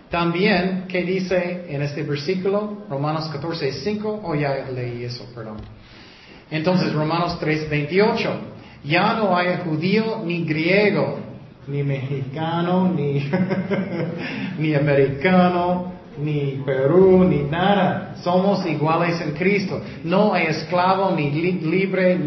También, 0.08 0.84
¿qué 0.86 1.02
dice 1.02 1.66
en 1.68 1.82
este 1.82 2.04
versículo? 2.04 2.84
Romanos 2.88 3.28
14, 3.32 3.72
5. 3.72 4.20
Oh, 4.22 4.36
ya 4.36 4.68
leí 4.72 5.02
eso, 5.02 5.26
perdón. 5.34 5.56
Entonces, 6.48 6.92
Romanos 6.92 7.40
3, 7.40 7.68
28. 7.68 8.55
Ya 8.86 9.14
no 9.14 9.36
hay 9.36 9.58
judío 9.64 10.22
ni 10.24 10.44
griego, 10.44 11.18
ni 11.66 11.82
mexicano, 11.82 12.92
ni, 12.94 13.28
ni 14.58 14.74
americano, 14.74 15.92
ni 16.22 16.62
Perú, 16.64 17.24
ni 17.24 17.42
nada. 17.42 18.14
Somos 18.22 18.64
iguales 18.64 19.20
en 19.20 19.32
Cristo. 19.32 19.80
No 20.04 20.34
hay 20.34 20.46
esclavo 20.46 21.10
ni 21.10 21.30
libre, 21.30 22.18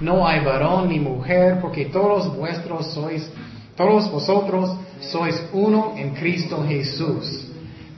no 0.00 0.26
hay 0.26 0.44
varón 0.44 0.88
ni 0.88 1.00
mujer, 1.00 1.58
porque 1.60 1.86
todos 1.86 2.36
vuestros 2.36 2.92
sois, 2.92 3.30
todos 3.74 4.10
vosotros 4.10 4.76
sois 5.00 5.42
uno 5.52 5.94
en 5.96 6.10
Cristo 6.10 6.62
Jesús. 6.68 7.48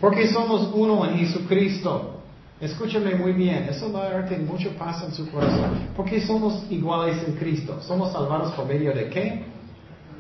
Porque 0.01 0.29
somos 0.29 0.71
uno 0.73 1.05
en 1.05 1.19
Jesucristo. 1.19 2.14
Escúchame 2.61 3.17
muy 3.17 3.33
bien, 3.33 3.65
eso 3.69 3.93
va 3.93 4.07
a 4.07 4.11
darte 4.11 4.39
mucho 4.39 4.71
paz 4.77 5.03
en 5.05 5.13
su 5.13 5.29
corazón. 5.31 5.89
Porque 5.97 6.21
somos 6.21 6.65
iguales 6.71 7.23
en 7.27 7.35
Cristo. 7.35 7.81
Somos 7.83 8.13
salvados 8.13 8.53
por 8.53 8.67
medio 8.67 8.93
de 8.93 9.09
qué? 9.09 9.45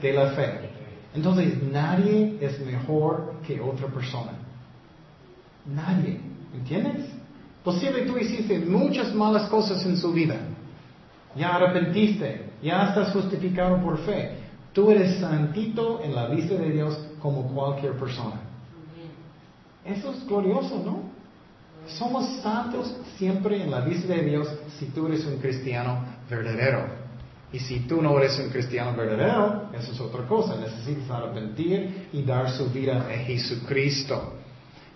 De 0.03 0.13
la 0.13 0.33
fe. 0.33 0.71
Entonces 1.15 1.63
nadie 1.63 2.37
es 2.41 2.59
mejor 2.67 3.35
que 3.47 3.61
otra 3.61 3.87
persona. 3.87 4.33
Nadie. 5.65 6.21
¿Entiendes? 6.53 7.07
Posible 7.63 8.03
tú 8.03 8.19
hiciste 8.19 8.59
muchas 8.59 9.15
malas 9.15 9.49
cosas 9.49 9.85
en 9.87 9.97
su 9.97 10.13
vida. 10.13 10.37
Ya 11.37 11.55
arrepentiste. 11.55 12.51
Ya 12.63 12.89
estás 12.89 13.13
justificado 13.13 13.81
por 13.81 13.99
fe. 13.99 14.39
Tú 14.73 14.91
eres 14.91 15.21
santito 15.21 16.03
en 16.03 16.15
la 16.15 16.27
vista 16.27 16.55
de 16.55 16.71
Dios 16.71 16.99
como 17.23 17.47
cualquier 17.55 17.93
persona. 17.93 18.41
Eso 19.85 20.11
es 20.11 20.27
glorioso, 20.27 20.83
¿no? 20.85 21.14
Somos 21.87 22.27
santos 22.43 22.95
siempre 23.19 23.63
en 23.63 23.71
la 23.71 23.81
vista 23.81 24.13
de 24.15 24.23
Dios 24.23 24.49
si 24.79 24.87
tú 24.87 25.07
eres 25.07 25.25
un 25.27 25.39
cristiano 25.39 26.05
verdadero. 26.29 27.05
Y 27.53 27.61
si 27.61 27.81
tú 27.81 28.03
no 28.03 28.19
eres 28.19 28.37
un 28.41 28.51
cristiano 28.51 28.97
verdadero, 28.97 29.69
eso 29.73 29.93
es 29.93 30.01
otra 30.01 30.27
cosa. 30.27 30.57
Necesitas 30.57 31.09
arrepentir 31.09 32.09
y 32.13 32.23
dar 32.23 32.51
su 32.51 32.69
vida 32.71 33.07
a 33.09 33.17
Jesucristo. 33.19 34.33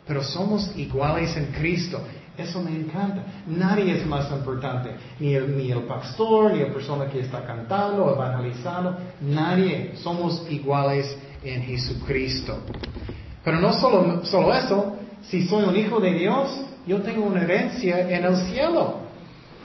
Pero 0.06 0.24
somos 0.24 0.76
iguales 0.76 1.36
en 1.36 1.52
Cristo. 1.52 2.00
Eso 2.36 2.62
me 2.62 2.74
encanta. 2.74 3.22
Nadie 3.46 3.98
es 3.98 4.06
más 4.06 4.30
importante. 4.32 4.90
Ni 5.20 5.34
el, 5.34 5.56
ni 5.56 5.70
el 5.70 5.82
pastor, 5.82 6.52
ni 6.52 6.60
la 6.60 6.72
persona 6.72 7.06
que 7.06 7.20
está 7.20 7.44
cantando, 7.44 8.12
evangelizando. 8.12 8.96
Nadie. 9.20 9.92
Somos 9.96 10.44
iguales 10.50 11.16
en 11.44 11.62
Jesucristo. 11.62 12.58
Pero 13.44 13.60
no 13.60 13.72
solo, 13.72 14.24
solo 14.24 14.54
eso. 14.54 14.96
Si 15.22 15.46
soy 15.46 15.64
un 15.64 15.76
hijo 15.76 16.00
de 16.00 16.14
Dios, 16.14 16.64
yo 16.86 17.02
tengo 17.02 17.26
una 17.26 17.42
herencia 17.42 18.08
en 18.08 18.24
el 18.24 18.36
cielo. 18.48 18.96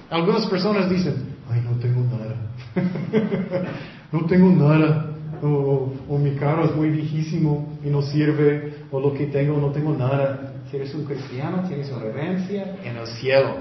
Algunas 0.10 0.46
personas 0.48 0.90
dicen, 0.90 1.36
ay, 1.50 1.62
no 1.62 1.78
tengo 1.78 2.02
nada. 2.02 2.36
no 4.12 4.26
tengo 4.26 4.50
nada. 4.50 5.10
O, 5.42 6.18
mi 6.18 6.36
carro 6.36 6.66
es 6.66 6.76
muy 6.76 6.90
viejísimo 6.90 7.78
y 7.84 7.90
no 7.90 8.02
sirve. 8.02 8.86
O 8.92 9.00
lo 9.00 9.14
que 9.14 9.28
tengo, 9.28 9.58
no 9.58 9.72
tengo 9.72 9.94
nada. 9.94 10.54
Si 10.70 10.78
eres 10.78 10.94
un 10.94 11.06
cristiano, 11.06 11.64
tienes 11.68 11.92
una 11.92 12.06
herencia 12.06 12.76
en 12.84 12.98
el 12.98 13.08
cielo. 13.08 13.56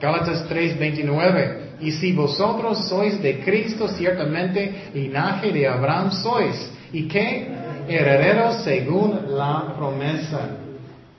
Gálatas 0.00 0.48
3:29. 0.48 1.68
Y 1.80 1.92
si 1.92 2.12
vosotros 2.12 2.88
sois 2.88 3.20
de 3.22 3.40
Cristo, 3.40 3.88
ciertamente 3.88 4.90
linaje 4.94 5.52
de 5.52 5.66
Abraham 5.66 6.12
sois. 6.12 6.72
¿Y 6.92 7.08
qué? 7.08 7.48
Herederos 7.88 8.64
según 8.64 9.18
la 9.36 9.74
promesa. 9.76 10.67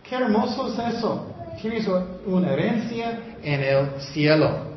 Qué 0.09 0.15
hermoso 0.15 0.67
es 0.69 0.95
eso. 0.95 1.27
Tienes 1.61 1.87
una 2.25 2.51
herencia 2.51 3.19
en 3.43 3.61
el 3.61 4.01
cielo. 4.11 4.69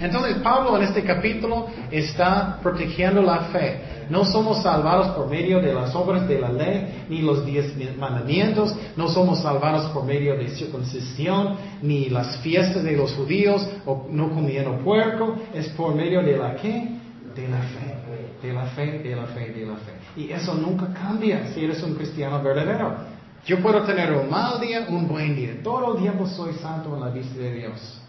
Entonces 0.00 0.36
Pablo 0.38 0.76
en 0.76 0.84
este 0.84 1.02
capítulo 1.02 1.66
está 1.90 2.58
protegiendo 2.62 3.20
la 3.20 3.40
fe. 3.46 3.80
No 4.10 4.24
somos 4.24 4.62
salvados 4.62 5.08
por 5.08 5.28
medio 5.28 5.60
de 5.60 5.74
las 5.74 5.94
obras 5.94 6.26
de 6.28 6.38
la 6.38 6.52
ley, 6.52 7.04
ni 7.08 7.20
los 7.20 7.44
diez 7.44 7.74
mandamientos, 7.98 8.74
no 8.96 9.08
somos 9.08 9.40
salvados 9.40 9.90
por 9.90 10.04
medio 10.04 10.36
de 10.36 10.48
circuncisión, 10.48 11.56
ni 11.82 12.08
las 12.08 12.38
fiestas 12.38 12.84
de 12.84 12.96
los 12.96 13.12
judíos, 13.12 13.68
o 13.86 14.06
no 14.10 14.30
comiendo 14.30 14.78
puerco, 14.78 15.36
es 15.52 15.68
por 15.70 15.94
medio 15.94 16.22
de 16.22 16.36
la 16.36 16.54
qué? 16.56 16.96
De 17.34 17.48
la 17.48 17.58
fe, 17.58 18.46
de 18.46 18.52
la 18.52 18.64
fe, 18.66 18.98
de 19.00 19.16
la 19.16 19.26
fe, 19.26 19.52
de 19.52 19.66
la 19.66 19.76
fe. 19.76 19.92
Y 20.16 20.30
eso 20.30 20.54
nunca 20.54 20.92
cambia 20.92 21.52
si 21.52 21.64
eres 21.64 21.82
un 21.82 21.94
cristiano 21.94 22.42
verdadero. 22.42 23.09
Yo 23.46 23.60
puedo 23.60 23.82
tener 23.82 24.12
un 24.12 24.28
mal 24.28 24.60
día, 24.60 24.86
un 24.88 25.08
buen 25.08 25.34
día. 25.34 25.62
Todo 25.62 25.94
el 25.94 26.02
tiempo 26.02 26.26
soy 26.26 26.54
santo 26.54 26.94
en 26.94 27.00
la 27.00 27.08
vista 27.08 27.38
de 27.38 27.54
Dios. 27.54 28.00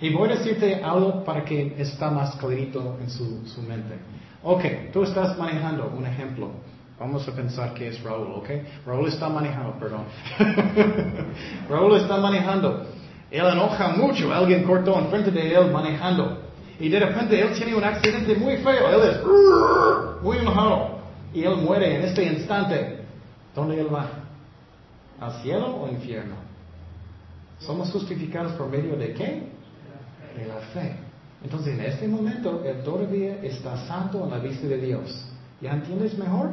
Y 0.00 0.12
voy 0.12 0.30
a 0.30 0.36
decirte 0.36 0.82
algo 0.82 1.24
para 1.24 1.44
que 1.44 1.74
está 1.78 2.10
más 2.10 2.36
clarito 2.36 2.96
en 3.00 3.10
su, 3.10 3.46
su 3.46 3.62
mente. 3.62 3.96
Ok, 4.42 4.64
tú 4.92 5.02
estás 5.02 5.36
manejando, 5.38 5.92
un 5.96 6.06
ejemplo. 6.06 6.50
Vamos 6.98 7.26
a 7.28 7.32
pensar 7.32 7.74
que 7.74 7.88
es 7.88 8.02
Raúl, 8.02 8.28
¿ok? 8.36 8.48
Raúl 8.86 9.08
está 9.08 9.28
manejando, 9.28 9.72
perdón. 9.78 10.04
Raúl 11.68 11.96
está 11.96 12.16
manejando. 12.18 12.86
Él 13.30 13.46
enoja 13.46 13.88
mucho. 13.88 14.32
Alguien 14.32 14.62
cortó 14.64 14.98
enfrente 14.98 15.30
de 15.30 15.54
él 15.54 15.70
manejando. 15.72 16.38
Y 16.78 16.88
de 16.88 17.00
repente 17.00 17.40
él 17.40 17.52
tiene 17.54 17.74
un 17.74 17.84
accidente 17.84 18.34
muy 18.36 18.58
feo. 18.58 18.88
Él 18.88 19.10
es 19.10 19.20
muy 20.22 20.38
enojado. 20.38 21.00
Y 21.34 21.42
él 21.42 21.56
muere 21.56 21.96
en 21.96 22.02
este 22.02 22.24
instante. 22.24 23.00
¿Dónde 23.54 23.80
él 23.80 23.92
va? 23.92 24.25
¿Al 25.20 25.42
cielo 25.42 25.82
o 25.82 25.88
infierno? 25.88 26.34
¿Somos 27.58 27.90
justificados 27.90 28.52
por 28.52 28.68
medio 28.68 28.96
de 28.96 29.14
qué? 29.14 29.56
de 30.36 30.46
la 30.46 30.60
fe. 30.72 30.96
Entonces, 31.42 31.78
en 31.78 31.84
este 31.84 32.08
momento, 32.08 32.62
él 32.64 32.82
todavía 32.82 33.42
está 33.42 33.76
santo 33.86 34.24
en 34.24 34.30
la 34.30 34.38
vista 34.38 34.66
de 34.66 34.78
Dios. 34.78 35.26
¿Ya 35.60 35.72
entiendes 35.72 36.16
mejor? 36.18 36.50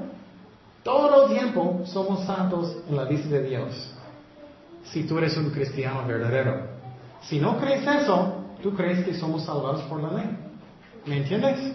Todo 0.83 1.25
el 1.25 1.37
tiempo 1.37 1.81
somos 1.85 2.25
santos 2.25 2.77
en 2.89 2.95
la 2.95 3.05
vista 3.05 3.29
de 3.29 3.43
Dios. 3.43 3.93
Si 4.85 5.03
tú 5.03 5.17
eres 5.17 5.35
un 5.37 5.49
cristiano 5.49 6.05
verdadero. 6.05 6.73
Si 7.21 7.39
no 7.39 7.57
crees 7.57 7.85
eso, 7.87 8.43
tú 8.61 8.73
crees 8.73 9.05
que 9.05 9.13
somos 9.13 9.43
salvados 9.43 9.81
por 9.83 10.01
la 10.01 10.11
ley. 10.11 10.37
¿Me 11.05 11.17
entiendes? 11.17 11.73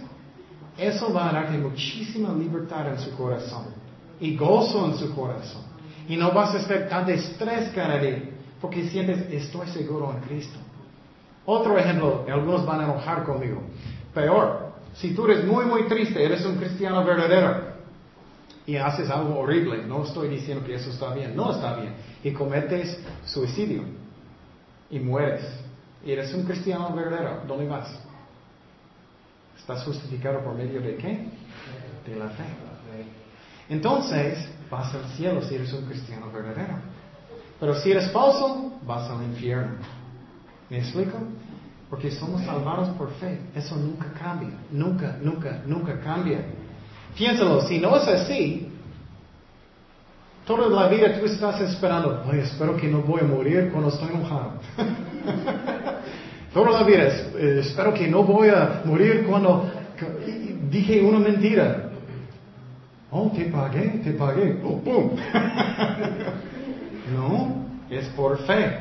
Eso 0.77 1.13
va 1.13 1.31
a 1.31 1.33
darte 1.33 1.57
muchísima 1.59 2.33
libertad 2.35 2.89
en 2.89 2.99
su 2.99 3.11
corazón 3.17 3.67
y 4.21 4.37
gozo 4.37 4.87
en 4.87 4.99
su 4.99 5.15
corazón. 5.15 5.63
Y 6.09 6.17
no 6.17 6.33
vas 6.33 6.55
a 6.55 6.59
estar 6.59 6.89
tan 6.89 7.07
de 7.07 7.15
estrés 7.15 7.71
cada 7.75 8.01
porque 8.61 8.89
sientes, 8.89 9.31
estoy 9.31 9.69
seguro 9.69 10.13
en 10.13 10.21
Cristo. 10.27 10.59
Otro 11.45 11.79
ejemplo, 11.79 12.25
algunos 12.31 12.67
van 12.67 12.81
a 12.81 12.85
enojar 12.85 13.25
conmigo. 13.25 13.63
Peor, 14.13 14.73
si 14.95 15.15
tú 15.15 15.27
eres 15.27 15.45
muy, 15.45 15.65
muy 15.65 15.87
triste, 15.87 16.23
eres 16.23 16.45
un 16.45 16.57
cristiano 16.57 17.05
verdadero 17.05 17.69
y 18.67 18.77
haces 18.77 19.09
algo 19.09 19.39
horrible, 19.39 19.85
no 19.87 20.05
estoy 20.05 20.29
diciendo 20.29 20.65
que 20.65 20.75
eso 20.75 20.91
está 20.91 21.15
bien, 21.15 21.35
no 21.35 21.53
está 21.53 21.77
bien, 21.77 21.95
y 22.23 22.33
cometes 22.33 23.03
suicidio 23.25 23.83
y 24.91 24.99
mueres, 24.99 25.43
y 26.05 26.13
eres 26.13 26.35
un 26.35 26.45
cristiano 26.45 26.93
verdadero, 26.95 27.43
¿dónde 27.47 27.67
vas? 27.67 27.89
¿Estás 29.59 29.85
justificado 29.85 30.41
por 30.41 30.55
medio 30.55 30.81
de 30.81 30.97
qué? 30.97 31.29
De 32.07 32.17
la 32.17 32.29
fe. 32.29 32.45
Entonces, 33.71 34.49
vas 34.71 34.95
al 34.95 35.05
cielo 35.17 35.43
si 35.43 35.55
eres 35.55 35.73
un 35.73 35.87
cristiano 35.87 36.31
verdadero. 36.33 36.75
Pero 37.61 37.75
si 37.75 37.91
eres 37.91 38.11
falso, 38.11 38.73
vas 38.87 39.11
al 39.11 39.23
infierno. 39.25 39.77
¿Me 40.71 40.79
explico? 40.79 41.19
Porque 41.91 42.11
somos 42.11 42.43
salvados 42.43 42.89
por 42.91 43.11
fe. 43.15 43.41
Eso 43.55 43.77
nunca 43.77 44.13
cambia. 44.13 44.51
Nunca, 44.71 45.17
nunca, 45.21 45.63
nunca 45.67 45.99
cambia. 46.01 46.45
Piénsalo, 47.17 47.63
si 47.63 47.79
no 47.79 47.97
es 47.97 48.07
así, 48.07 48.69
toda 50.47 50.69
la 50.69 50.89
vida 50.89 51.19
tú 51.19 51.27
estás 51.27 51.61
esperando, 51.63 52.23
Ay, 52.31 52.41
espero 52.41 52.77
que 52.77 52.87
no 52.87 53.03
voy 53.03 53.21
a 53.23 53.25
morir 53.25 53.71
cuando 53.73 53.89
estoy 53.89 54.11
enojado. 54.15 54.53
toda 56.55 56.71
la 56.71 56.83
vida, 56.85 57.05
eh, 57.05 57.61
espero 57.61 57.93
que 57.93 58.07
no 58.07 58.23
voy 58.23 58.51
a 58.51 58.83
morir 58.85 59.27
cuando 59.29 59.71
dije 60.71 61.01
una 61.01 61.19
mentira. 61.19 61.88
Oh, 63.11 63.31
te 63.35 63.47
pagué, 63.47 64.01
te 64.05 64.13
pagué. 64.13 64.61
Oh, 64.65 64.79
¡Pum! 64.81 65.11
no, 67.17 67.65
es 67.89 68.07
por 68.09 68.39
fe. 68.45 68.79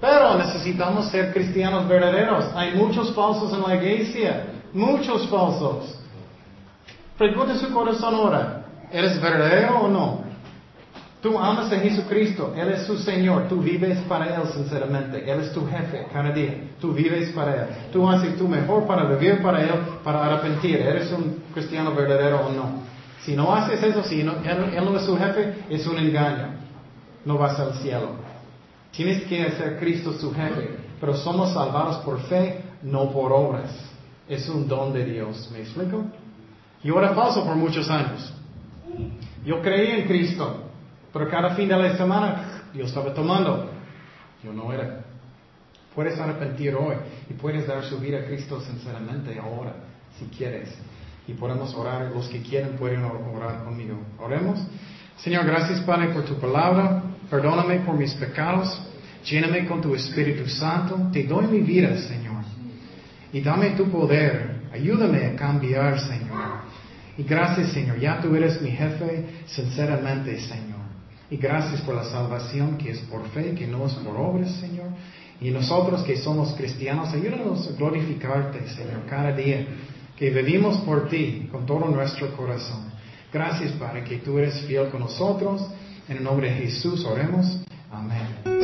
Pero 0.00 0.36
necesitamos 0.36 1.08
ser 1.10 1.32
cristianos 1.32 1.86
verdaderos. 1.86 2.46
Hay 2.56 2.74
muchos 2.74 3.14
falsos 3.14 3.52
en 3.52 3.62
la 3.62 3.76
iglesia. 3.76 4.46
Muchos 4.72 5.28
falsos. 5.28 5.96
Pregunta 7.16 7.54
su 7.54 7.72
corazón 7.72 8.16
ahora. 8.16 8.64
¿Eres 8.90 9.20
verdadero 9.20 9.82
o 9.82 9.88
no? 9.88 10.32
Tú 11.20 11.38
amas 11.38 11.70
a 11.70 11.78
Jesucristo. 11.78 12.52
Él 12.56 12.70
es 12.70 12.84
tu 12.84 12.96
Señor. 12.96 13.46
Tú 13.48 13.62
vives 13.62 14.00
para 14.08 14.34
Él 14.34 14.42
sinceramente. 14.52 15.30
Él 15.30 15.40
es 15.40 15.52
tu 15.52 15.64
jefe 15.68 16.08
cada 16.12 16.32
día. 16.32 16.64
Tú 16.80 16.92
vives 16.92 17.30
para 17.30 17.54
Él. 17.54 17.68
Tú 17.92 18.08
haces 18.08 18.36
tu 18.36 18.48
mejor 18.48 18.88
para 18.88 19.04
vivir 19.04 19.40
para 19.40 19.62
Él, 19.62 19.70
para 20.02 20.24
arrepentir. 20.24 20.78
¿Eres 20.78 21.12
un 21.12 21.44
cristiano 21.54 21.94
verdadero 21.94 22.48
o 22.48 22.50
no? 22.50 22.92
Si 23.24 23.36
no 23.36 23.54
haces 23.54 23.82
eso, 23.82 24.02
si 24.02 24.20
él, 24.20 24.26
no 24.26 24.96
es 24.96 25.04
su 25.04 25.16
jefe, 25.16 25.64
es 25.70 25.86
un 25.86 25.98
engaño. 25.98 26.54
No 27.24 27.38
vas 27.38 27.58
al 27.60 27.74
cielo. 27.74 28.16
Tienes 28.90 29.22
que 29.24 29.44
hacer 29.44 29.78
Cristo 29.78 30.12
su 30.12 30.34
jefe, 30.34 30.76
pero 31.00 31.14
somos 31.14 31.52
salvados 31.52 31.98
por 31.98 32.20
fe, 32.22 32.62
no 32.82 33.10
por 33.12 33.32
obras. 33.32 33.70
Es 34.28 34.48
un 34.48 34.66
don 34.66 34.92
de 34.92 35.04
Dios. 35.04 35.50
¿Me 35.52 35.60
explico? 35.60 36.04
Yo 36.82 36.98
era 36.98 37.14
falso 37.14 37.44
por 37.44 37.54
muchos 37.54 37.88
años. 37.88 38.32
Yo 39.44 39.62
creía 39.62 39.98
en 39.98 40.08
Cristo, 40.08 40.64
pero 41.12 41.28
cada 41.28 41.54
fin 41.54 41.68
de 41.68 41.76
la 41.76 41.96
semana 41.96 42.64
yo 42.74 42.84
estaba 42.84 43.14
tomando. 43.14 43.70
Yo 44.42 44.52
no 44.52 44.72
era. 44.72 45.04
Puedes 45.94 46.18
arrepentir 46.18 46.74
hoy 46.74 46.96
y 47.30 47.34
puedes 47.34 47.68
dar 47.68 47.84
su 47.84 47.98
vida 47.98 48.18
a 48.18 48.24
Cristo 48.24 48.60
sinceramente 48.60 49.38
ahora, 49.38 49.74
si 50.18 50.24
quieres 50.26 50.76
y 51.26 51.32
podemos 51.34 51.74
orar. 51.74 52.10
Los 52.14 52.28
que 52.28 52.40
quieren 52.40 52.76
pueden 52.76 53.04
orar 53.04 53.64
conmigo. 53.64 53.98
Oremos. 54.18 54.58
Señor, 55.18 55.44
gracias 55.46 55.80
Padre 55.80 56.08
por 56.08 56.24
tu 56.24 56.38
palabra. 56.38 57.02
Perdóname 57.30 57.80
por 57.80 57.96
mis 57.96 58.14
pecados. 58.14 58.80
Lléname 59.24 59.66
con 59.66 59.80
tu 59.80 59.94
Espíritu 59.94 60.48
Santo. 60.48 61.10
Te 61.12 61.24
doy 61.24 61.46
mi 61.46 61.60
vida, 61.60 61.96
Señor. 61.96 62.42
Y 63.32 63.40
dame 63.40 63.70
tu 63.70 63.88
poder. 63.90 64.62
Ayúdame 64.72 65.26
a 65.26 65.36
cambiar, 65.36 66.00
Señor. 66.00 66.62
Y 67.16 67.22
gracias, 67.22 67.72
Señor. 67.72 67.98
Ya 68.00 68.20
tú 68.20 68.34
eres 68.34 68.60
mi 68.60 68.70
jefe, 68.70 69.26
sinceramente, 69.46 70.40
Señor. 70.40 70.82
Y 71.30 71.36
gracias 71.36 71.80
por 71.82 71.94
la 71.94 72.04
salvación 72.04 72.76
que 72.76 72.90
es 72.90 72.98
por 73.00 73.26
fe, 73.28 73.54
que 73.54 73.66
no 73.66 73.86
es 73.86 73.94
por 73.94 74.16
obras, 74.16 74.50
Señor. 74.56 74.88
Y 75.40 75.50
nosotros 75.50 76.02
que 76.02 76.16
somos 76.16 76.54
cristianos, 76.54 77.12
ayúdanos 77.12 77.68
a 77.68 77.72
glorificarte, 77.76 78.68
Señor, 78.68 79.06
cada 79.08 79.32
día 79.32 79.66
que 80.16 80.30
vivimos 80.30 80.78
por 80.78 81.08
ti 81.08 81.48
con 81.50 81.66
todo 81.66 81.86
nuestro 81.86 82.36
corazón. 82.36 82.92
Gracias, 83.32 83.72
Padre, 83.72 84.04
que 84.04 84.18
tú 84.18 84.38
eres 84.38 84.60
fiel 84.66 84.88
con 84.90 85.00
nosotros. 85.00 85.66
En 86.08 86.18
el 86.18 86.24
nombre 86.24 86.50
de 86.50 86.66
Jesús 86.66 87.04
oremos. 87.04 87.60
Amén. 87.90 88.61